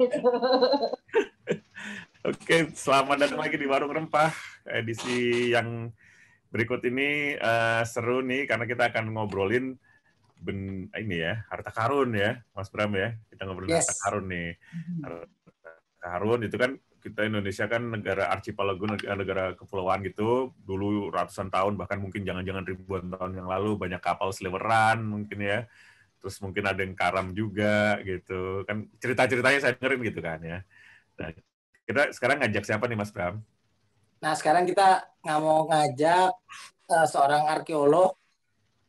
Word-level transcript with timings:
gitu. 0.00 0.18
Oke, 2.30 2.56
selamat 2.76 3.16
datang 3.16 3.40
lagi 3.40 3.56
di 3.56 3.66
Warung 3.68 3.92
Rempah. 3.92 4.32
Edisi 4.68 5.50
yang 5.52 5.92
berikut 6.52 6.84
ini 6.84 7.36
uh, 7.36 7.84
seru 7.84 8.24
nih 8.24 8.48
karena 8.48 8.64
kita 8.68 8.92
akan 8.92 9.12
ngobrolin 9.12 9.76
ben, 10.40 10.88
ini 10.96 11.16
ya, 11.20 11.44
harta 11.48 11.72
karun 11.72 12.16
ya, 12.16 12.40
Mas 12.52 12.68
Bram 12.72 12.92
ya. 12.96 13.16
Kita 13.28 13.48
ngobrolin 13.48 13.72
yes. 13.72 13.88
harta 13.88 13.94
karun 14.04 14.26
nih. 14.28 14.50
Harta 15.04 15.72
karun 16.00 16.40
itu 16.44 16.56
kan 16.56 16.72
kita 17.00 17.24
Indonesia 17.24 17.64
kan 17.64 17.82
negara 17.88 18.28
archipelago 18.28 18.84
negara 18.92 19.56
kepulauan 19.56 20.04
gitu 20.04 20.52
dulu 20.68 21.08
ratusan 21.08 21.48
tahun 21.48 21.80
bahkan 21.80 21.96
mungkin 21.96 22.28
jangan-jangan 22.28 22.64
ribuan 22.68 23.08
tahun 23.08 23.40
yang 23.40 23.48
lalu 23.48 23.80
banyak 23.80 24.04
kapal 24.04 24.28
seliweran 24.36 25.00
mungkin 25.00 25.40
ya 25.40 25.64
terus 26.20 26.36
mungkin 26.44 26.64
ada 26.68 26.80
yang 26.84 26.92
karam 26.92 27.32
juga 27.32 27.96
gitu 28.04 28.62
kan 28.68 28.84
cerita-ceritanya 29.00 29.58
saya 29.58 29.72
dengerin 29.74 30.00
gitu 30.04 30.20
kan 30.20 30.38
ya 30.44 30.58
nah, 31.16 31.32
kita 31.90 32.14
sekarang 32.14 32.38
ngajak 32.38 32.62
siapa 32.62 32.86
nih 32.86 32.94
Mas 32.94 33.10
Bram? 33.10 33.42
Nah 34.22 34.32
sekarang 34.38 34.62
kita 34.62 35.10
nggak 35.26 35.40
mau 35.42 35.66
ngajak 35.66 36.32
uh, 36.86 37.06
seorang 37.10 37.50
arkeolog 37.50 38.14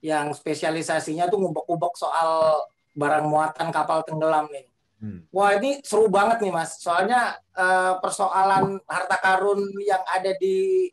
yang 0.05 0.29
spesialisasinya 0.29 1.25
tuh 1.25 1.41
ngubek-ngubek 1.41 1.97
soal 1.97 2.61
barang 2.93 3.25
muatan 3.25 3.73
kapal 3.73 4.05
tenggelam 4.05 4.45
nih. 4.53 4.69
Hmm. 5.01 5.25
Wah 5.33 5.57
ini 5.57 5.81
seru 5.81 6.13
banget 6.13 6.45
nih 6.45 6.53
Mas. 6.53 6.77
Soalnya 6.77 7.41
uh, 7.57 7.97
persoalan 7.97 8.77
harta 8.85 9.17
karun 9.17 9.65
yang 9.81 10.05
ada 10.05 10.37
di 10.37 10.85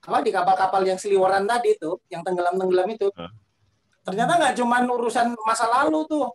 apa 0.00 0.22
di 0.22 0.30
kapal-kapal 0.30 0.86
yang 0.86 0.96
seliweran 1.02 1.50
tadi 1.50 1.76
itu, 1.76 1.98
yang 2.08 2.22
tenggelam-tenggelam 2.24 2.88
itu, 2.94 3.10
uh. 3.10 3.28
Ternyata 4.06 4.32
nggak 4.40 4.54
cuma 4.58 4.82
urusan 4.84 5.36
masa 5.44 5.66
lalu 5.68 6.04
tuh, 6.08 6.26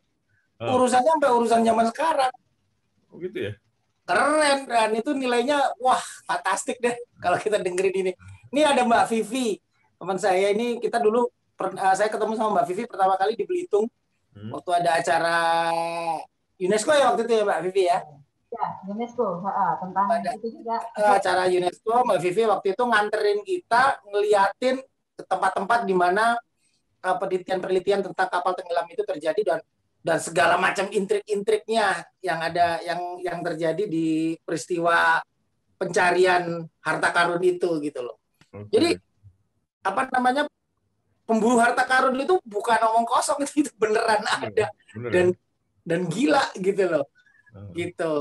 uh. 0.62 0.76
urusannya 0.76 1.12
sampai 1.18 1.32
urusan 1.34 1.62
zaman 1.66 1.86
sekarang. 1.92 2.34
Oh 3.10 3.18
gitu 3.22 3.52
ya? 3.52 3.54
keren 4.06 4.70
dan 4.70 4.94
itu 4.94 5.12
nilainya 5.18 5.58
wah 5.82 6.00
fantastik 6.30 6.78
deh 6.78 6.94
kalau 7.18 7.42
kita 7.42 7.58
dengerin 7.58 8.06
ini. 8.06 8.12
Ini 8.54 8.62
ada 8.62 8.86
Mbak 8.86 9.10
Vivi 9.12 9.58
teman 9.98 10.22
saya 10.22 10.54
ini 10.54 10.78
kita 10.78 11.02
dulu 11.02 11.26
uh, 11.26 11.96
saya 11.98 12.08
ketemu 12.08 12.38
sama 12.38 12.62
Mbak 12.62 12.66
Vivi 12.70 12.84
pertama 12.86 13.18
kali 13.18 13.34
di 13.34 13.44
Belitung 13.50 13.90
hmm. 14.38 14.54
waktu 14.54 14.72
ada 14.78 15.02
acara 15.02 15.38
UNESCO 16.62 16.94
ya 16.94 17.12
waktu 17.12 17.26
itu 17.26 17.34
ya 17.34 17.44
Mbak 17.44 17.62
Vivi 17.68 17.84
ya. 17.90 18.00
Ya 18.56 18.66
UNESCO 18.88 19.44
ha, 19.44 19.76
tentang 19.82 20.08
ada, 20.08 20.30
itu 20.38 20.48
juga. 20.62 20.80
Eh, 20.96 21.12
acara 21.18 21.50
UNESCO 21.50 22.06
Mbak 22.06 22.20
Vivi 22.22 22.44
waktu 22.46 22.68
itu 22.78 22.84
nganterin 22.86 23.40
kita 23.42 23.84
ngeliatin 24.06 24.76
tempat-tempat 25.18 25.90
di 25.90 25.96
mana 25.98 26.38
penelitian-penelitian 27.22 28.02
tentang 28.10 28.28
kapal 28.28 28.58
tenggelam 28.58 28.90
itu 28.90 29.06
terjadi 29.06 29.42
dan 29.46 29.60
dan 30.06 30.22
segala 30.22 30.62
macam 30.62 30.86
intrik-intriknya 30.94 32.06
yang 32.22 32.38
ada 32.38 32.78
yang 32.86 33.02
yang 33.26 33.42
terjadi 33.42 33.90
di 33.90 34.38
peristiwa 34.46 35.18
pencarian 35.82 36.66
harta 36.86 37.10
karun 37.10 37.42
itu 37.42 37.82
gitu 37.82 38.06
loh. 38.06 38.18
Okay. 38.54 38.70
Jadi 38.70 38.90
apa 39.82 40.02
namanya 40.14 40.46
pemburu 41.26 41.58
harta 41.58 41.86
karun 41.90 42.14
itu 42.22 42.38
bukan 42.46 42.80
omong 42.94 43.10
kosong 43.10 43.42
itu 43.62 43.74
beneran 43.82 44.22
ada 44.26 44.70
bener. 44.94 45.10
dan 45.10 45.28
dan 45.82 46.02
gila 46.06 46.46
gitu 46.58 46.86
loh. 46.86 47.06
Uh. 47.54 47.74
Gitu. 47.74 48.14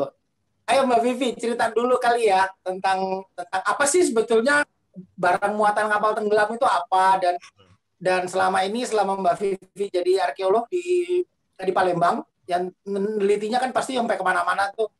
Ayo 0.65 0.89
Mbak 0.89 1.01
Vivi 1.05 1.37
cerita 1.37 1.69
dulu 1.69 2.01
kali 2.01 2.33
ya 2.33 2.48
tentang 2.65 3.29
tentang 3.37 3.61
apa 3.61 3.85
sih 3.85 4.01
sebetulnya 4.09 4.65
barang 4.97 5.53
muatan 5.53 5.93
kapal 5.93 6.17
tenggelam 6.17 6.48
itu 6.57 6.65
apa 6.65 7.21
dan 7.21 7.35
dan 8.05 8.29
selama 8.29 8.61
ini 8.69 8.85
selama 8.85 9.17
Mbak 9.17 9.37
Vivi 9.41 9.89
jadi 9.89 10.29
arkeolog 10.29 10.69
di 10.69 11.25
di 11.57 11.73
Palembang 11.73 12.21
yang 12.45 12.69
menelitinya 12.85 13.57
kan 13.57 13.73
pasti 13.73 13.97
sampai 13.97 14.21
ke 14.21 14.25
mana-mana 14.25 14.69
tuh. 14.77 14.93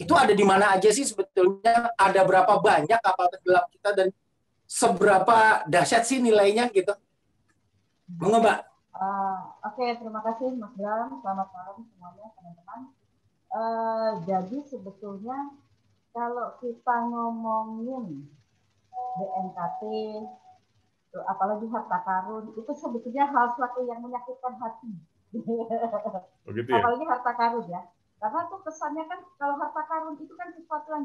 Itu 0.00 0.16
ada 0.16 0.32
di 0.32 0.40
mana 0.46 0.72
aja 0.72 0.88
sih 0.88 1.04
sebetulnya? 1.04 1.92
Ada 1.92 2.24
berapa 2.24 2.56
banyak 2.56 2.96
kapal 3.04 3.28
tenggelam 3.28 3.68
kita 3.68 3.90
dan 3.92 4.08
seberapa 4.64 5.68
dahsyat 5.68 6.08
sih 6.08 6.24
nilainya 6.24 6.72
gitu? 6.72 6.96
Monggo 8.16 8.40
Mbak. 8.40 8.58
Uh, 8.96 9.52
oke 9.68 9.76
okay, 9.76 10.00
terima 10.00 10.24
kasih 10.24 10.56
Mas 10.56 10.72
Bram. 10.72 11.20
Selamat 11.20 11.48
malam 11.52 11.76
semuanya 11.84 12.32
teman-teman. 12.32 12.80
Uh, 13.52 14.10
jadi 14.24 14.58
sebetulnya 14.64 15.52
kalau 16.16 16.56
kita 16.64 16.96
ngomongin 17.12 18.24
BNKT 21.08 21.24
apalagi 21.24 21.64
harta 21.72 22.04
karun 22.04 22.52
itu 22.52 22.72
sebetulnya 22.76 23.24
hal 23.32 23.56
suatu 23.56 23.80
yang 23.88 24.04
menyakitkan 24.04 24.60
hati 24.60 24.92
Begitu 25.32 25.68
ya? 26.72 26.80
Apalagi 26.80 27.04
harta 27.04 27.32
karun 27.36 27.66
ya. 27.68 27.82
Karena 28.18 28.40
tuh 28.50 28.60
kesannya 28.66 29.04
kan 29.06 29.20
kalau 29.38 29.54
harta 29.56 29.82
karun 29.86 30.16
itu 30.18 30.34
kan 30.34 30.48
sesuatu 30.52 30.88
yang 30.90 31.04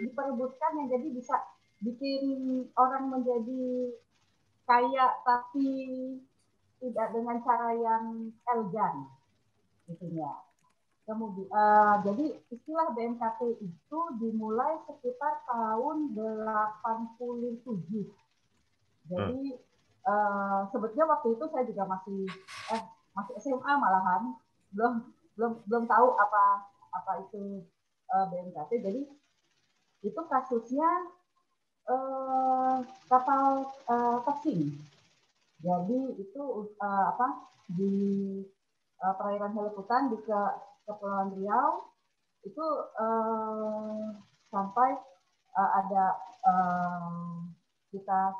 diperebutkan 0.00 0.70
yang 0.80 0.88
jadi 0.90 1.06
bisa 1.12 1.36
bikin 1.84 2.22
orang 2.78 3.12
menjadi 3.12 3.92
kaya 4.64 5.06
tapi 5.28 5.68
tidak 6.80 7.12
dengan 7.12 7.36
cara 7.44 7.68
yang 7.76 8.32
elegan 8.48 8.94
itunya. 9.90 10.30
Kemudian 11.04 11.52
uh, 11.52 12.00
jadi 12.00 12.40
istilah 12.48 12.96
BNKT 12.96 13.60
itu 13.60 14.00
dimulai 14.16 14.80
sekitar 14.88 15.44
tahun 15.44 16.16
87. 16.16 18.23
Jadi 19.08 19.40
hmm. 19.52 20.08
uh, 20.08 20.60
sebetulnya 20.72 21.06
waktu 21.08 21.36
itu 21.36 21.44
saya 21.52 21.64
juga 21.68 21.84
masih 21.88 22.20
eh 22.72 22.82
masih 23.14 23.34
SMA 23.40 23.72
malahan. 23.76 24.36
Belum 24.72 24.94
belum 25.34 25.52
belum 25.66 25.84
tahu 25.90 26.14
apa 26.14 26.44
apa 26.94 27.12
itu 27.26 27.66
uh, 28.10 28.16
eh, 28.22 28.26
BNKT 28.30 28.70
jadi 28.80 29.02
itu 30.04 30.20
kasusnya 30.30 30.90
uh, 31.90 32.84
kapal 33.10 33.66
uh, 33.88 34.18
jadi 35.64 36.00
itu 36.20 36.42
uh, 36.76 37.04
apa 37.16 37.28
di 37.72 37.96
uh, 39.00 39.14
perairan 39.16 39.56
Heliputan 39.56 40.12
di 40.12 40.18
ke 40.22 40.40
Kepulauan 40.84 41.32
Riau 41.34 41.88
itu 42.44 42.66
uh, 43.00 44.12
sampai 44.52 44.92
uh, 45.56 45.70
ada 45.80 46.04
uh, 46.44 47.48
kita 47.88 48.36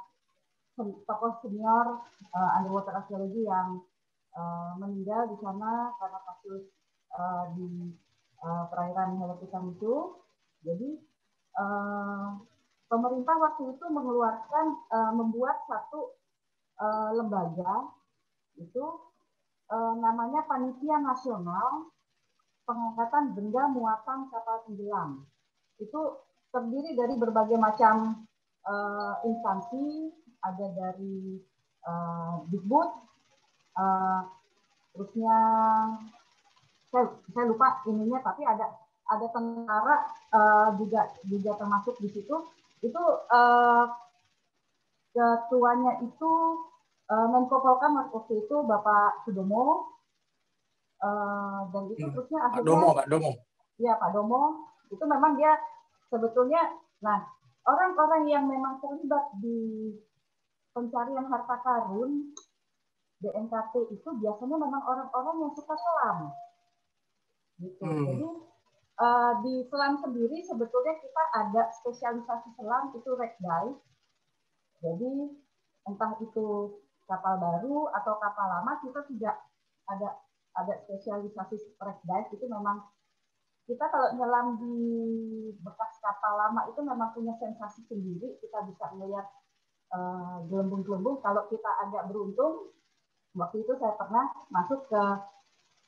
tokoh 0.79 1.33
senior 1.43 2.03
uh, 2.35 2.51
underwater 2.59 2.95
archaeology 2.95 3.47
yang 3.47 3.83
uh, 4.35 4.75
meninggal 4.79 5.31
di 5.31 5.37
sana 5.39 5.95
karena 5.99 6.19
kasus 6.27 6.63
uh, 7.15 7.45
di 7.55 7.95
uh, 8.43 8.65
perairan 8.69 9.17
Helepisan 9.23 9.75
itu. 9.75 10.19
Jadi 10.65 10.91
uh, 11.61 12.41
pemerintah 12.91 13.37
waktu 13.39 13.77
itu 13.77 13.87
mengeluarkan 13.91 14.67
uh, 14.91 15.13
membuat 15.15 15.63
satu 15.71 16.19
uh, 16.81 17.11
lembaga 17.15 17.91
itu 18.59 18.85
uh, 19.71 19.95
namanya 19.99 20.47
Panitia 20.47 21.03
Nasional 21.03 21.91
Pengangkatan 22.65 23.37
Benda 23.37 23.69
Muatan 23.69 24.33
Kapal 24.33 24.65
Tenggelam. 24.65 25.29
Itu 25.77 26.25
terdiri 26.49 26.97
dari 26.97 27.15
berbagai 27.19 27.59
macam 27.61 28.25
uh, 28.65 29.15
instansi, 29.27 30.09
ada 30.45 30.67
dari 30.77 31.41
uh, 31.89 32.45
Digbud, 32.53 32.91
uh, 33.81 34.21
terusnya 34.93 35.39
saya, 36.93 37.05
saya 37.33 37.45
lupa 37.49 37.83
ininya 37.89 38.23
tapi 38.23 38.47
ada 38.47 38.71
ada 39.05 39.27
tentara 39.33 39.97
uh, 40.33 40.69
juga 40.79 41.11
juga 41.27 41.57
termasuk 41.57 41.97
di 42.01 42.09
situ. 42.13 42.37
Itu 42.85 43.03
uh, 43.33 43.85
ketuanya 45.15 46.05
itu 46.05 46.31
uh, 47.09 47.27
Menko 47.29 47.61
Polkam 47.61 47.99
waktu 48.13 48.45
itu 48.45 48.57
Bapak 48.65 49.25
Sudomo. 49.25 49.93
Uh, 51.05 51.69
dan 51.69 51.85
itu 51.93 52.01
hmm. 52.01 52.15
terusnya 52.17 52.41
akhirnya 52.49 52.65
Pak 52.65 52.69
Domo 52.71 52.89
Pak 52.97 53.07
Domo. 53.13 53.33
Ya 53.77 53.93
Pak 54.01 54.11
Domo. 54.17 54.43
Itu 54.89 55.05
memang 55.05 55.37
dia 55.37 55.53
sebetulnya 56.09 56.63
nah 57.05 57.21
orang-orang 57.69 58.25
yang 58.29 58.45
memang 58.49 58.81
terlibat 58.81 59.29
di 59.41 59.93
pencarian 60.75 61.27
harta 61.31 61.57
karun 61.63 62.35
BNKT 63.23 63.75
itu 63.95 64.09
biasanya 64.21 64.57
memang 64.59 64.83
orang-orang 64.85 65.37
yang 65.47 65.53
suka 65.55 65.73
selam. 65.79 66.19
Gitu. 67.63 67.81
Hmm. 67.87 68.05
Jadi 68.05 68.29
uh, 68.99 69.33
di 69.41 69.55
selam 69.71 69.97
sendiri 70.03 70.43
sebetulnya 70.45 70.95
kita 70.99 71.23
ada 71.33 71.63
spesialisasi 71.81 72.53
selam 72.59 72.93
itu 72.93 73.11
wreck 73.15 73.39
dive. 73.41 73.79
Jadi 74.83 75.13
entah 75.89 76.13
itu 76.21 76.77
kapal 77.09 77.41
baru 77.41 77.89
atau 77.95 78.15
kapal 78.21 78.47
lama 78.49 78.81
kita 78.83 79.01
tidak 79.15 79.37
ada 79.89 80.09
ada 80.59 80.75
spesialisasi 80.85 81.79
wreck 81.81 82.01
dive 82.05 82.29
itu 82.35 82.45
memang 82.51 82.83
kita 83.65 83.89
kalau 83.89 84.13
nyelam 84.13 84.61
di 84.61 84.77
bekas 85.65 85.97
kapal 86.05 86.37
lama 86.37 86.69
itu 86.69 86.85
memang 86.85 87.17
punya 87.17 87.33
sensasi 87.41 87.81
sendiri 87.89 88.37
kita 88.45 88.61
bisa 88.69 88.93
melihat 88.93 89.25
gelembung-gelembung 90.49 91.21
kalau 91.21 91.47
kita 91.51 91.71
agak 91.87 92.09
beruntung 92.11 92.75
waktu 93.35 93.67
itu 93.67 93.73
saya 93.79 93.95
pernah 93.99 94.31
masuk 94.51 94.87
ke 94.87 95.03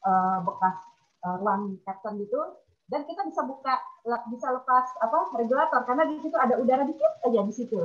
uh, 0.02 0.38
bekas 0.42 0.76
uh, 1.22 1.36
ruang 1.38 1.78
captain 1.86 2.18
itu 2.18 2.40
dan 2.86 3.02
kita 3.02 3.26
bisa 3.26 3.42
buka 3.42 3.74
bisa 4.30 4.46
lepas 4.54 4.86
apa 5.02 5.18
regulator 5.34 5.82
karena 5.82 6.06
di 6.06 6.22
situ 6.22 6.36
ada 6.38 6.54
udara 6.58 6.86
dikit 6.86 7.12
aja 7.26 7.42
di 7.42 7.54
situ 7.54 7.80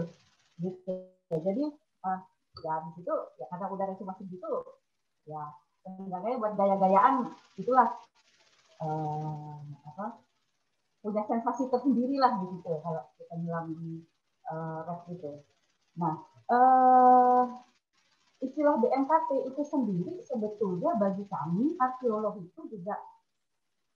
gitu. 0.61 0.93
Jadi 1.31 1.63
uh, 2.05 2.19
ya 2.61 2.73
di 2.85 2.91
situ 3.01 3.13
ya 3.41 3.45
karena 3.49 3.65
udara 3.71 3.93
cuma 3.97 4.13
segitu 4.19 4.51
ya 5.25 5.41
enggaknya 5.87 6.37
buat 6.37 6.53
gaya-gayaan 6.53 7.33
itulah 7.57 7.89
uh, 8.85 9.57
apa 9.89 10.21
punya 11.01 11.25
sensasi 11.25 11.65
tersendiri 11.73 12.21
lah 12.21 12.37
gitu 12.45 12.77
kalau 12.85 13.01
kita 13.17 13.33
bilang 13.41 13.73
di 13.73 14.05
uh, 14.53 14.85
itu 15.09 15.41
nah 15.97 16.15
uh, 16.51 17.43
istilah 18.41 18.81
BNKT 18.81 19.53
itu 19.53 19.61
sendiri 19.61 20.17
sebetulnya 20.25 20.97
bagi 20.97 21.23
kami 21.29 21.77
arkeolog 21.77 22.41
itu 22.41 22.61
juga 22.71 22.97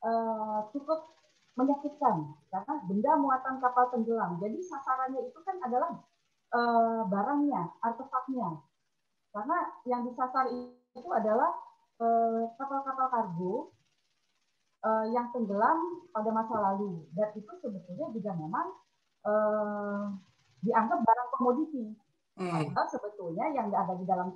uh, 0.06 0.70
cukup 0.70 1.16
menyakitkan 1.56 2.36
karena 2.52 2.74
benda 2.84 3.12
muatan 3.16 3.64
kapal 3.64 3.88
tenggelam. 3.88 4.36
Jadi 4.44 4.60
sasarannya 4.60 5.24
itu 5.24 5.40
kan 5.40 5.56
adalah 5.64 6.04
uh, 6.52 7.08
barangnya, 7.08 7.80
artefaknya. 7.80 8.60
Karena 9.32 9.58
yang 9.88 10.04
disasar 10.04 10.52
itu 10.52 11.10
adalah 11.16 11.52
kapal-kapal 12.60 13.08
uh, 13.08 13.12
kargo 13.12 13.54
uh, 14.84 15.06
yang 15.10 15.32
tenggelam 15.32 15.80
pada 16.12 16.30
masa 16.36 16.56
lalu 16.60 17.08
dan 17.16 17.32
itu 17.40 17.52
sebetulnya 17.64 18.12
juga 18.12 18.32
memang 18.36 18.68
uh, 19.24 20.12
dianggap 20.66 21.00
barang 21.06 21.30
komoditi. 21.38 21.86
Hmm. 22.36 22.74
Padahal 22.74 22.88
sebetulnya 22.92 23.46
yang 23.54 23.72
ada 23.72 23.94
di 23.96 24.04
dalam 24.04 24.34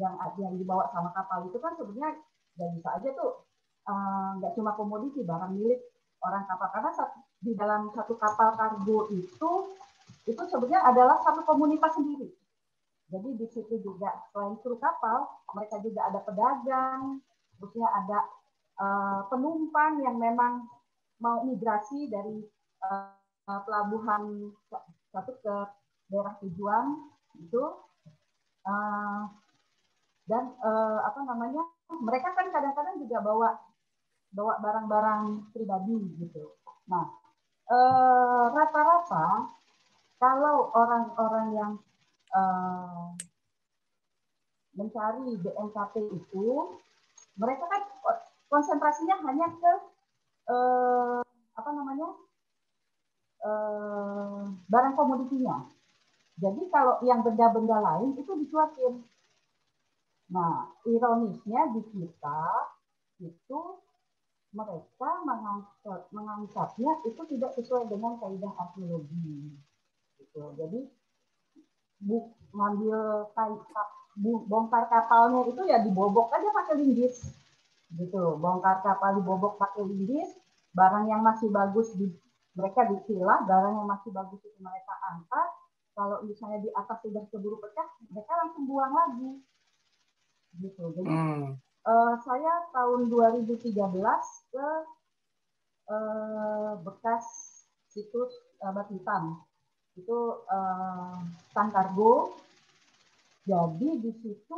yang 0.00 0.14
yang 0.38 0.54
dibawa 0.56 0.88
sama 0.94 1.12
kapal 1.12 1.44
itu 1.48 1.58
kan 1.60 1.74
sebenarnya 1.76 2.16
ya 2.56 2.66
bisa 2.72 2.88
aja 2.96 3.10
tuh 3.12 3.46
Eh, 3.86 4.28
nggak 4.42 4.50
uh, 4.50 4.54
cuma 4.58 4.74
komoditi 4.74 5.22
barang 5.22 5.54
milik 5.54 5.78
orang 6.18 6.42
kapal 6.50 6.68
karena 6.74 6.90
di 7.38 7.54
dalam 7.54 7.86
satu 7.94 8.18
kapal 8.18 8.50
kargo 8.58 9.06
itu 9.14 9.50
itu 10.26 10.42
sebenarnya 10.50 10.82
adalah 10.90 11.22
satu 11.22 11.46
komunitas 11.46 11.94
sendiri. 11.94 12.26
Jadi 13.06 13.38
di 13.38 13.46
situ 13.46 13.78
juga 13.78 14.10
selain 14.34 14.58
kru 14.58 14.74
kapal, 14.82 15.30
mereka 15.54 15.78
juga 15.86 16.10
ada 16.10 16.18
pedagang, 16.26 17.22
terusnya 17.54 17.86
ada 17.94 18.18
uh, 18.82 19.20
penumpang 19.30 20.02
yang 20.02 20.18
memang 20.18 20.66
mau 21.22 21.46
migrasi 21.46 22.10
dari 22.10 22.42
uh, 22.82 23.14
pelabuhan 23.46 24.50
satu 25.14 25.32
ke 25.42 25.56
daerah 26.10 26.34
tujuan 26.42 26.86
itu 27.36 27.62
uh, 28.66 29.22
dan 30.26 30.44
uh, 30.62 30.98
apa 31.06 31.20
namanya 31.22 31.62
mereka 32.02 32.34
kan 32.34 32.50
kadang-kadang 32.50 32.98
juga 32.98 33.22
bawa 33.22 33.50
bawa 34.34 34.58
barang-barang 34.60 35.54
pribadi 35.54 35.96
gitu. 36.20 36.58
Nah, 36.90 37.08
eh, 37.70 38.46
rata-rata 38.52 39.48
kalau 40.20 40.72
orang-orang 40.76 41.46
yang 41.56 41.72
mencari 44.76 45.40
BNKT 45.40 45.94
itu, 46.12 46.46
mereka 47.40 47.64
kan 47.64 47.82
konsentrasinya 48.52 49.24
hanya 49.24 49.48
ke 49.56 49.72
eh, 50.52 51.20
apa 51.56 51.70
namanya 51.72 52.12
eh, 53.44 54.42
barang 54.70 54.94
komoditinya. 54.94 55.66
Jadi 56.36 56.68
kalau 56.68 57.00
yang 57.00 57.24
benda-benda 57.24 57.80
lain 57.80 58.12
itu 58.20 58.32
dicuekin. 58.36 59.00
Nah, 60.26 60.68
ironisnya 60.84 61.72
di 61.72 61.80
kita 61.86 62.42
itu 63.24 63.60
mereka 64.52 65.10
mengangkat, 65.24 66.00
mengangkatnya 66.12 66.92
itu 67.08 67.22
tidak 67.28 67.50
sesuai 67.56 67.88
dengan 67.88 68.20
kaidah 68.20 68.52
arkeologi. 68.56 69.56
Gitu. 70.20 70.42
Jadi 70.60 70.80
bu, 72.04 72.36
ngambil 72.52 73.32
kap, 73.32 73.88
bongkar 74.48 74.84
kapalnya 74.92 75.44
itu 75.48 75.62
ya 75.64 75.80
dibobok 75.80 76.32
aja 76.36 76.52
pakai 76.52 76.84
linggis. 76.84 77.32
Gitu. 77.92 78.24
Bongkar 78.36 78.84
kapal 78.84 79.20
dibobok 79.20 79.56
pakai 79.56 79.88
linggis, 79.88 80.36
barang 80.76 81.08
yang 81.08 81.24
masih 81.24 81.48
bagus 81.48 81.96
di 81.96 82.12
mereka 82.56 82.88
dipilah, 82.88 83.44
barang 83.44 83.74
yang 83.76 83.88
masih 83.88 84.10
bagus 84.10 84.40
itu 84.40 84.58
mereka 84.58 84.96
angkat. 85.12 85.48
Kalau 85.96 86.24
misalnya 86.24 86.60
di 86.64 86.70
atas 86.72 86.98
sudah 87.04 87.24
keburu 87.28 87.60
pecah, 87.60 87.88
mereka 88.08 88.32
langsung 88.36 88.64
buang 88.64 88.92
lagi. 88.92 89.30
Gitu. 90.56 90.82
Jadi 90.96 91.12
hmm. 91.12 91.56
uh, 91.84 92.14
saya 92.24 92.52
tahun 92.72 93.12
2013 93.12 93.60
ke 94.52 94.68
uh, 95.92 96.72
bekas 96.80 97.24
situs 97.92 98.32
uh, 98.60 98.72
batu 98.72 98.96
hitam 98.96 99.40
itu 99.96 100.18
uh, 100.52 101.16
tan 101.56 101.72
kargo 101.72 102.36
jadi 103.48 103.88
di 104.04 104.12
situ 104.20 104.56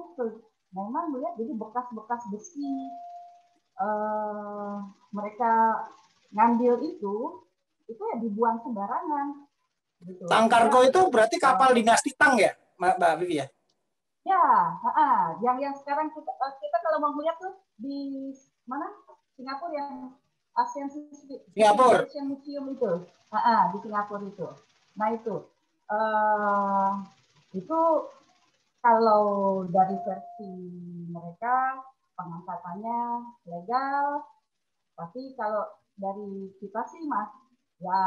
memang 0.74 1.14
melihat 1.14 1.38
jadi 1.38 1.54
bekas-bekas 1.54 2.26
besi 2.34 2.66
uh, 3.78 4.82
mereka 5.14 5.86
ngambil 6.34 6.82
itu 6.82 7.46
itu 7.88 8.02
ya 8.04 8.16
dibuang 8.20 8.60
sembarangan 8.60 9.26
gitu. 10.04 10.24
tang 10.28 10.46
kargo 10.46 10.84
itu 10.84 11.00
berarti 11.08 11.36
kapal 11.40 11.72
dinasti 11.72 12.12
tang 12.14 12.36
ya 12.36 12.52
mbak 12.78 13.18
Vivi 13.18 13.42
ya? 13.42 13.46
Ya 14.22 14.44
uh, 14.84 15.40
yang 15.40 15.56
yang 15.56 15.74
sekarang 15.74 16.12
kita, 16.12 16.30
kita 16.36 16.78
kalau 16.84 16.98
mau 17.00 17.12
melihat 17.16 17.40
tuh 17.40 17.58
di 17.80 18.28
mana? 18.68 18.86
Singapura 19.38 19.72
yang 19.72 19.90
ASEAN 20.58 20.90
Singapura. 20.90 22.02
Asian 22.02 22.26
Museum 22.26 22.74
itu, 22.74 23.06
ah, 23.30 23.38
ah, 23.38 23.62
di 23.70 23.78
Singapura 23.78 24.26
itu. 24.26 24.48
Nah 24.98 25.08
itu, 25.14 25.46
uh, 25.86 26.90
itu 27.54 27.80
kalau 28.82 29.24
dari 29.70 29.94
versi 30.02 30.52
mereka 31.06 31.78
pengangkatannya 32.18 33.00
legal, 33.46 34.26
tapi 34.98 35.38
kalau 35.38 35.70
dari 35.94 36.50
kita 36.58 36.82
sih 36.90 37.06
mas 37.06 37.30
ya 37.78 38.02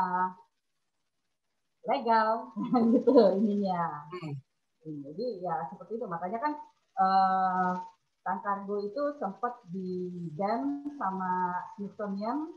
legal 1.87 2.51
gitu 2.93 3.13
ininya. 3.41 4.05
Hmm. 4.11 4.33
Jadi 4.81 5.45
ya 5.45 5.69
seperti 5.69 6.01
itu 6.01 6.05
makanya 6.09 6.39
kan 6.41 6.53
uh, 6.97 7.73
Kargo 8.21 8.81
itu 8.85 9.17
sempat 9.17 9.61
di 9.69 10.29
ban 10.37 10.85
sama 10.97 11.57
Smithsonian 11.73 12.49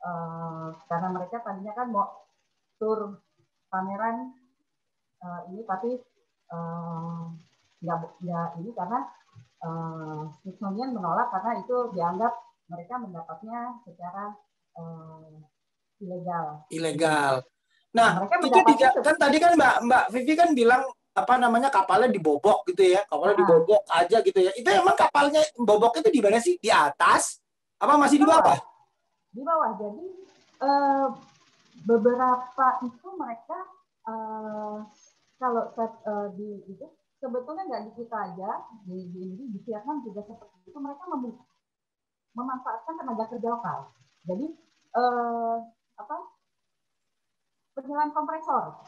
uh, 0.00 0.72
karena 0.88 1.08
mereka 1.12 1.40
tadinya 1.44 1.72
kan 1.76 1.88
mau 1.92 2.28
tur 2.80 3.20
pameran 3.68 4.32
uh, 5.20 5.40
ini 5.52 5.64
tapi 5.68 6.00
uh, 6.52 7.28
nggak 7.84 8.50
ini 8.60 8.70
karena 8.72 9.00
uh, 9.64 10.28
Smithsonian 10.40 10.96
menolak 10.96 11.28
karena 11.32 11.60
itu 11.60 11.76
dianggap 11.92 12.32
mereka 12.72 12.94
mendapatnya 12.98 13.80
secara 13.84 14.32
uh, 14.80 15.44
ilegal. 16.00 16.46
Ilegal. 16.68 17.34
Nah, 17.96 18.20
nah 18.20 18.38
itu 18.44 18.60
tidak 18.76 18.92
kan 19.00 19.16
tadi 19.16 19.36
kan 19.40 19.52
Mbak 19.56 19.74
Mbak 19.88 20.04
Vivi 20.12 20.34
kan 20.36 20.50
bilang 20.52 20.82
apa 21.16 21.34
namanya 21.40 21.72
kapalnya 21.72 22.12
dibobok 22.12 22.68
gitu 22.68 22.92
ya. 22.92 23.00
Kapalnya 23.08 23.34
nah. 23.34 23.40
dibobok 23.40 23.82
aja 23.88 24.16
gitu 24.20 24.38
ya. 24.40 24.52
Itu 24.52 24.68
emang 24.68 24.96
kapalnya 24.96 25.40
bobok 25.56 26.04
itu 26.04 26.12
di 26.12 26.20
mana 26.20 26.36
sih? 26.36 26.60
Di 26.60 26.68
atas? 26.68 27.40
Apa 27.80 27.96
masih 27.96 28.20
di 28.20 28.26
bawah. 28.28 28.56
di 29.32 29.44
bawah. 29.44 29.70
Jadi 29.76 30.04
uh, 30.64 31.08
beberapa 31.84 32.66
itu 32.84 33.08
mereka 33.16 33.58
uh, 34.08 34.80
kalau 35.36 35.64
uh, 35.76 36.28
di 36.36 36.64
itu 36.68 36.86
sebetulnya 37.20 37.68
nggak 37.68 37.84
di 37.88 37.92
kita 38.00 38.16
aja 38.16 38.50
di 38.84 39.12
di, 39.12 39.24
di, 39.36 39.58
Vietnam 39.64 40.00
juga 40.04 40.24
seperti 40.24 40.68
itu 40.68 40.78
mereka 40.80 41.04
mem 41.12 41.36
memanfaatkan 42.36 42.94
tenaga 42.96 43.24
kerja 43.32 43.48
lokal. 43.48 43.78
Jadi 44.24 44.46
uh, 44.96 45.56
apa 45.96 46.16
penyelam 47.76 48.10
kompresor 48.12 48.84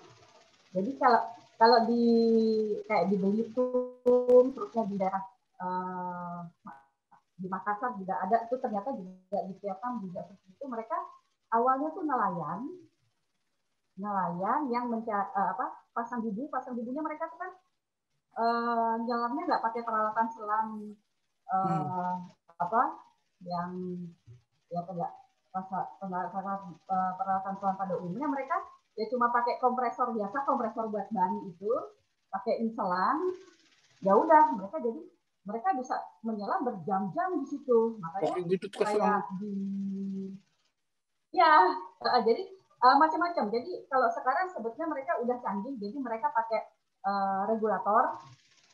jadi 0.72 0.90
kalau 1.00 1.22
kalau 1.58 1.78
di 1.90 2.04
kayak 2.86 3.10
di 3.10 3.16
Belitung 3.18 4.54
terusnya 4.54 4.84
di 4.86 4.96
daerah 4.96 5.24
uh, 5.58 6.46
di 7.38 7.46
Makassar 7.46 7.94
juga 7.98 8.18
ada 8.22 8.46
itu 8.46 8.56
ternyata 8.58 8.90
juga 8.94 9.38
di 9.46 9.54
Vietnam 9.58 10.02
juga 10.02 10.26
seperti 10.26 10.48
itu 10.54 10.64
mereka 10.66 10.96
awalnya 11.54 11.88
tuh 11.94 12.04
nelayan 12.06 12.60
nelayan 13.98 14.70
yang 14.70 14.86
mencari 14.86 15.26
eh, 15.34 15.48
apa 15.58 15.66
pasang 15.90 16.22
bubu 16.22 16.46
pasang 16.50 16.78
bubunya 16.78 17.02
mereka 17.02 17.26
tuh 17.26 17.38
kan 17.38 17.52
uh, 18.38 18.94
nyelamnya 19.02 19.42
nggak 19.50 19.64
pakai 19.66 19.82
peralatan 19.82 20.26
selam 20.30 20.68
uh, 21.50 21.66
hmm. 21.66 22.16
apa 22.62 22.82
yang 23.42 23.70
ya 24.70 24.82
tidak 24.86 25.10
peralatan 25.52 26.76
peralatan 26.88 27.54
selam 27.58 27.76
pada 27.76 27.94
umumnya 27.98 28.28
mereka 28.28 28.56
ya 28.98 29.06
cuma 29.08 29.30
pakai 29.32 29.56
kompresor 29.62 30.12
biasa 30.12 30.44
kompresor 30.44 30.92
buat 30.92 31.08
ban 31.08 31.32
itu 31.48 31.72
pakai 32.28 32.60
inselan 32.62 33.16
ya 34.04 34.12
udah 34.12 34.54
mereka 34.54 34.76
jadi 34.82 35.00
mereka 35.48 35.68
bisa 35.80 35.96
menyelam 36.20 36.60
berjam-jam 36.60 37.40
di 37.40 37.46
situ 37.48 37.96
makanya 37.96 38.36
oh, 38.36 38.44
gitu, 38.44 38.66
kayak 38.76 39.24
di 39.40 39.54
Ya, 41.28 41.76
uh, 42.00 42.20
jadi 42.24 42.42
uh, 42.80 42.96
macam-macam. 42.96 43.52
Jadi 43.52 43.84
kalau 43.92 44.08
sekarang 44.08 44.48
sebetulnya 44.48 44.88
mereka 44.88 45.12
udah 45.20 45.36
canggih, 45.44 45.76
jadi 45.76 45.96
mereka 46.00 46.32
pakai 46.32 46.60
uh, 47.04 47.42
regulator 47.52 48.16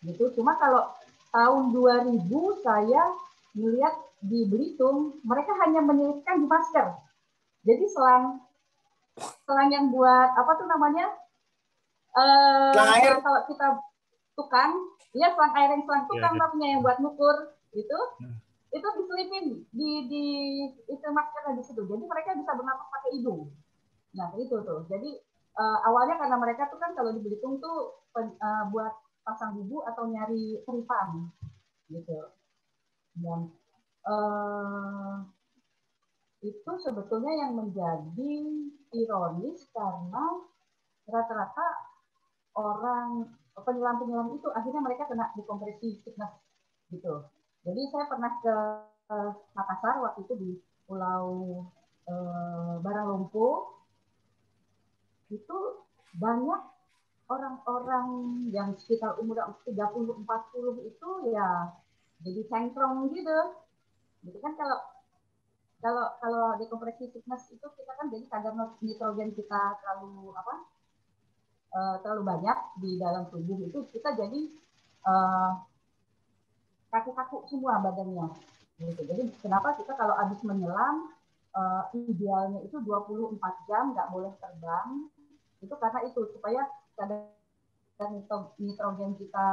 gitu. 0.06 0.30
Cuma 0.38 0.54
kalau 0.54 0.86
tahun 1.34 1.74
2000 1.74 2.30
saya 2.62 3.02
melihat 3.54 3.94
di 4.20 4.46
Belitung 4.50 5.22
mereka 5.22 5.54
hanya 5.66 5.80
menyelipkan 5.80 6.42
di 6.42 6.46
masker. 6.46 6.98
Jadi 7.64 7.84
selang 7.88 8.44
selang 9.46 9.70
yang 9.70 9.88
buat 9.94 10.30
apa 10.34 10.52
tuh 10.58 10.66
namanya? 10.66 11.06
Uh, 12.14 12.74
air. 12.98 13.18
Kalau 13.18 13.40
kita 13.50 13.66
tukang, 14.38 14.72
ya 15.14 15.30
selang 15.34 15.54
air 15.54 15.70
yang 15.74 15.82
selang 15.86 16.04
tukang 16.06 16.34
ya, 16.34 16.46
ya. 16.58 16.66
yang 16.76 16.80
buat 16.82 16.98
nukur 17.00 17.56
itu. 17.74 17.98
Hmm 18.20 18.44
itu 18.74 18.88
diselipin 18.98 19.46
di 19.70 19.90
di 20.10 20.24
itu 20.90 21.06
masker 21.06 21.54
di 21.54 21.62
situ. 21.62 21.86
Jadi 21.86 22.04
mereka 22.10 22.34
bisa 22.34 22.50
bernapas 22.58 22.90
pakai 22.90 23.10
hidung. 23.14 23.54
Nah 24.18 24.34
itu 24.34 24.54
tuh. 24.66 24.82
Jadi 24.90 25.22
uh, 25.54 25.78
awalnya 25.86 26.18
karena 26.18 26.36
mereka 26.42 26.66
tuh 26.66 26.82
kan 26.82 26.90
kalau 26.98 27.14
di 27.14 27.22
Belitung 27.22 27.62
tuh 27.62 28.02
uh, 28.18 28.64
buat 28.74 28.92
pasang 29.22 29.54
bubu 29.54 29.86
atau 29.86 30.10
nyari 30.10 30.58
peripan 30.66 31.30
gitu. 31.86 32.34
Dan 33.14 33.40
uh, 34.08 35.22
itu 36.44 36.72
sebetulnya 36.82 37.32
yang 37.46 37.52
menjadi 37.56 38.34
ironis 38.92 39.64
karena 39.72 40.24
rata-rata 41.08 41.68
orang 42.58 43.32
penyelam-penyelam 43.54 44.36
itu 44.36 44.48
akhirnya 44.52 44.82
mereka 44.84 45.08
kena 45.08 45.32
dekompresi 45.36 46.04
sickness 46.04 46.36
gitu 46.92 47.24
jadi 47.64 47.82
saya 47.88 48.04
pernah 48.12 48.32
ke 48.44 48.56
Makassar 49.56 50.04
waktu 50.04 50.20
itu 50.28 50.34
di 50.36 50.50
Pulau 50.84 51.64
eh, 52.04 52.74
Baranglompok. 52.84 53.88
Itu 55.32 55.88
banyak 56.20 56.60
orang-orang 57.24 58.08
yang 58.52 58.76
sekitar 58.76 59.16
umur 59.16 59.40
30 59.64 59.80
40 60.28 60.92
itu 60.92 61.08
ya 61.32 61.72
jadi 62.22 62.40
cengkrong 62.46 63.10
gitu. 63.10 63.38
Jadi 64.24 64.38
kan 64.40 64.52
kalau 64.54 64.78
kalau 65.84 66.06
kalau 66.22 66.44
dekompresi 66.56 67.12
sickness 67.12 67.52
itu 67.52 67.66
kita 67.76 67.92
kan 67.92 68.08
jadi 68.08 68.24
kadar 68.30 68.52
nitrogen 68.80 69.36
kita 69.36 69.60
terlalu 69.82 70.32
apa 70.32 70.54
uh, 71.76 71.96
terlalu 72.00 72.22
banyak 72.24 72.58
di 72.80 72.96
dalam 72.96 73.28
tubuh 73.28 73.68
itu 73.68 73.84
kita 73.92 74.16
jadi 74.16 74.40
uh, 75.04 75.60
kaku-kaku 76.88 77.44
semua 77.50 77.82
badannya. 77.82 78.30
Gitu. 78.78 79.02
Jadi 79.06 79.22
kenapa 79.42 79.74
kita 79.76 79.92
kalau 79.94 80.14
habis 80.16 80.40
menyelam 80.46 81.10
uh, 81.54 81.84
idealnya 81.94 82.62
itu 82.62 82.78
24 82.82 83.38
jam 83.70 83.94
nggak 83.94 84.10
boleh 84.10 84.32
terbang 84.42 85.10
itu 85.62 85.74
karena 85.80 86.00
itu 86.04 86.20
supaya 86.36 86.68
kadar 86.98 87.32
nitrogen 88.58 89.14
kita 89.16 89.48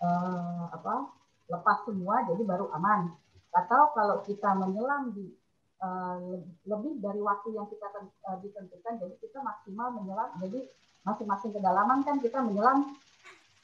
uh, 0.00 0.64
apa 0.72 1.17
lepas 1.48 1.84
semua 1.88 2.24
jadi 2.28 2.42
baru 2.44 2.68
aman. 2.76 3.12
Atau 3.52 3.90
kalau 3.96 4.20
kita 4.22 4.54
menyelam 4.54 5.16
di 5.16 5.32
uh, 5.80 6.38
lebih 6.68 7.00
dari 7.00 7.20
waktu 7.24 7.56
yang 7.56 7.66
kita 7.66 7.88
uh, 8.28 8.38
ditentukan, 8.44 9.00
jadi 9.00 9.14
kita 9.18 9.40
maksimal 9.40 9.96
menyelam. 9.96 10.30
Jadi 10.38 10.68
masing-masing 11.02 11.56
kedalaman 11.56 12.04
kan 12.04 12.20
kita 12.20 12.38
menyelam 12.44 12.92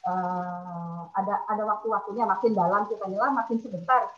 uh, 0.08 1.02
ada 1.12 1.44
ada 1.46 1.62
waktu-waktunya 1.68 2.24
makin 2.24 2.56
dalam 2.56 2.88
kita 2.88 3.04
nyelam 3.04 3.36
makin 3.36 3.60
sebentar 3.60 4.08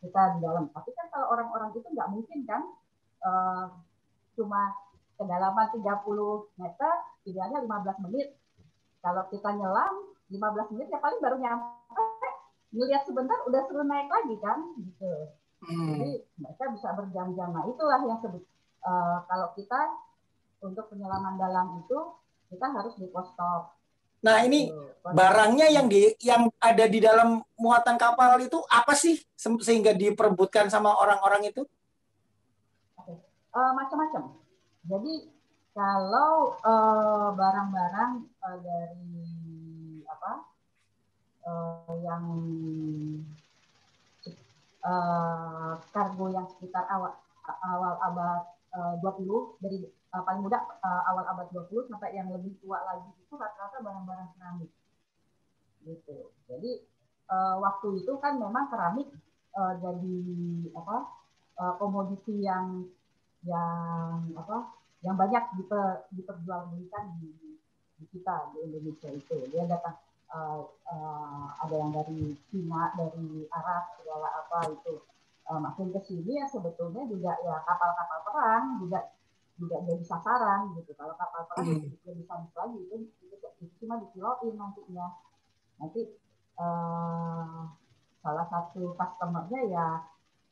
kita 0.00 0.38
di 0.38 0.38
dalam. 0.40 0.70
Tapi 0.70 0.90
kan 0.94 1.06
kalau 1.10 1.34
orang-orang 1.34 1.74
itu 1.74 1.84
nggak 1.84 2.10
mungkin 2.10 2.40
kan 2.46 2.62
cuma 4.38 4.70
kedalaman 5.18 5.66
30 5.74 5.82
meter, 6.60 6.94
idealnya 7.26 7.58
15 7.64 8.04
menit. 8.06 8.36
Kalau 9.02 9.26
kita 9.32 9.50
nyelam 9.56 10.14
15 10.30 10.72
menit 10.76 10.86
ya 10.92 10.98
paling 11.00 11.18
baru 11.18 11.36
nyampe, 11.40 12.04
ngeliat 12.74 13.02
sebentar 13.06 13.38
udah 13.46 13.62
suruh 13.66 13.86
naik 13.86 14.10
lagi 14.10 14.34
kan, 14.42 14.58
gitu. 14.80 15.12
Hmm. 15.66 15.88
Jadi 15.96 16.10
mereka 16.38 16.64
bisa 16.74 16.88
berjam-jam. 16.94 17.48
Nah 17.54 17.64
itulah 17.66 18.00
yang 18.04 18.18
sebut 18.20 18.44
uh, 18.84 19.24
kalau 19.26 19.50
kita 19.56 19.80
untuk 20.62 20.88
penyelaman 20.92 21.36
dalam 21.36 21.80
itu 21.84 21.98
kita 22.46 22.66
harus 22.70 22.94
di 22.98 23.10
stop 23.10 23.76
Nah, 24.24 24.42
ini 24.42 24.72
barangnya 25.04 25.70
yang 25.70 25.86
di 25.86 26.10
yang 26.24 26.50
ada 26.58 26.88
di 26.90 26.98
dalam 26.98 27.44
muatan 27.54 27.94
kapal 27.94 28.40
itu 28.42 28.58
apa 28.66 28.96
sih 28.96 29.20
sehingga 29.36 29.94
diperebutkan 29.94 30.66
sama 30.72 30.96
orang-orang 30.98 31.52
itu? 31.52 31.62
Uh, 33.54 33.72
macam-macam. 33.76 34.34
Jadi 34.82 35.30
kalau 35.76 36.58
uh, 36.58 37.30
barang-barang 37.38 38.12
uh, 38.40 38.58
dari 38.58 40.02
apa 40.08 40.55
uh, 41.46 41.94
yang 42.02 42.24
uh, 44.82 45.72
kargo 45.94 46.26
yang 46.34 46.46
sekitar 46.50 46.84
awal 46.90 47.14
awal 47.62 47.94
abad 48.02 48.42
uh, 48.74 48.94
20 49.00 49.62
dari 49.62 49.86
uh, 50.14 50.22
paling 50.26 50.42
muda 50.42 50.58
uh, 50.82 51.02
awal 51.10 51.24
abad 51.30 51.46
20 51.54 51.90
sampai 51.90 52.18
yang 52.18 52.28
lebih 52.30 52.58
tua 52.58 52.82
lagi 52.82 53.10
itu 53.14 53.34
rata-rata 53.34 53.78
barang-barang 53.82 54.30
keramik. 54.36 54.70
Gitu. 55.86 56.18
Jadi 56.50 56.72
uh, 57.30 57.56
waktu 57.62 58.02
itu 58.02 58.12
kan 58.18 58.38
memang 58.42 58.66
keramik 58.66 59.08
uh, 59.54 59.74
jadi 59.78 60.18
apa 60.74 60.96
uh, 61.62 61.72
komoditi 61.78 62.42
yang 62.42 62.90
yang 63.46 64.34
apa 64.34 64.74
yang 65.06 65.14
banyak 65.14 65.44
diper, 65.54 66.08
diperjualbelikan 66.10 67.22
di, 67.22 67.30
di 67.94 68.04
kita 68.10 68.50
di 68.50 68.66
Indonesia 68.66 69.06
itu. 69.14 69.38
Dia 69.54 69.68
datang 69.70 69.94
uh, 70.32 70.62
uh, 70.88 71.44
ada 71.62 71.74
yang 71.74 71.92
dari 71.94 72.34
Cina, 72.50 72.94
dari 72.96 73.46
Arab, 73.52 73.84
segala 74.00 74.28
apa 74.44 74.58
itu. 74.72 75.02
Uh, 75.46 75.62
makin 75.62 75.94
ke 75.94 76.02
sini 76.02 76.42
ya 76.42 76.46
sebetulnya 76.50 77.06
juga 77.06 77.38
ya 77.46 77.62
kapal-kapal 77.62 78.18
perang 78.26 78.82
juga 78.82 79.14
juga 79.54 79.78
jadi 79.86 80.02
sasaran 80.02 80.74
gitu. 80.74 80.90
Kalau 80.98 81.14
kapal 81.14 81.46
perang 81.46 81.70
hmm. 81.70 81.94
itu 81.94 82.10
bisa 82.18 82.34
lagi 82.34 82.78
itu, 82.82 82.94
itu, 83.22 83.36
itu 83.62 83.74
cuma 83.78 84.02
dikiloin 84.02 84.54
nantinya. 84.58 85.06
Nanti 85.78 86.02
uh, 86.58 87.70
salah 88.26 88.46
satu 88.50 88.98
customernya 88.98 89.60
ya 89.70 89.88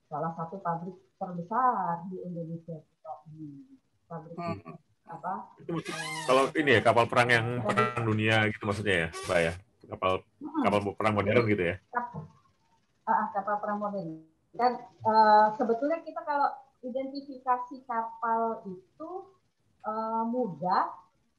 salah 0.07 0.31
satu 0.39 0.63
pabrik 0.63 0.95
terbesar 1.19 2.07
di 2.07 2.23
Indonesia 2.23 2.79
di 3.27 3.67
pabrik 4.07 4.39
hmm. 4.39 4.79
Apa? 5.09 5.33
Itu, 5.61 5.77
uh, 5.77 5.83
kalau 6.25 6.43
ini 6.57 6.79
ya 6.79 6.81
kapal 6.81 7.05
perang 7.07 7.29
yang 7.29 7.47
perang 7.61 8.05
dunia 8.05 8.49
gitu 8.49 8.65
maksudnya 8.65 9.09
ya, 9.09 9.09
Mbak 9.29 9.39
ya? 9.41 9.53
Kapal 9.85 10.13
hmm. 10.41 10.63
kapal 10.65 10.79
perang 10.97 11.15
modern 11.15 11.45
gitu 11.45 11.63
ya? 11.63 11.77
Kapal, 11.93 12.21
uh, 13.09 13.27
kapal 13.37 13.55
perang 13.61 13.79
modern. 13.81 14.11
Dan 14.55 14.73
uh, 15.05 15.53
sebetulnya 15.59 16.01
kita 16.07 16.23
kalau 16.23 16.49
identifikasi 16.85 17.77
kapal 17.85 18.65
itu 18.69 19.11
uh, 19.85 20.25
mudah. 20.29 20.93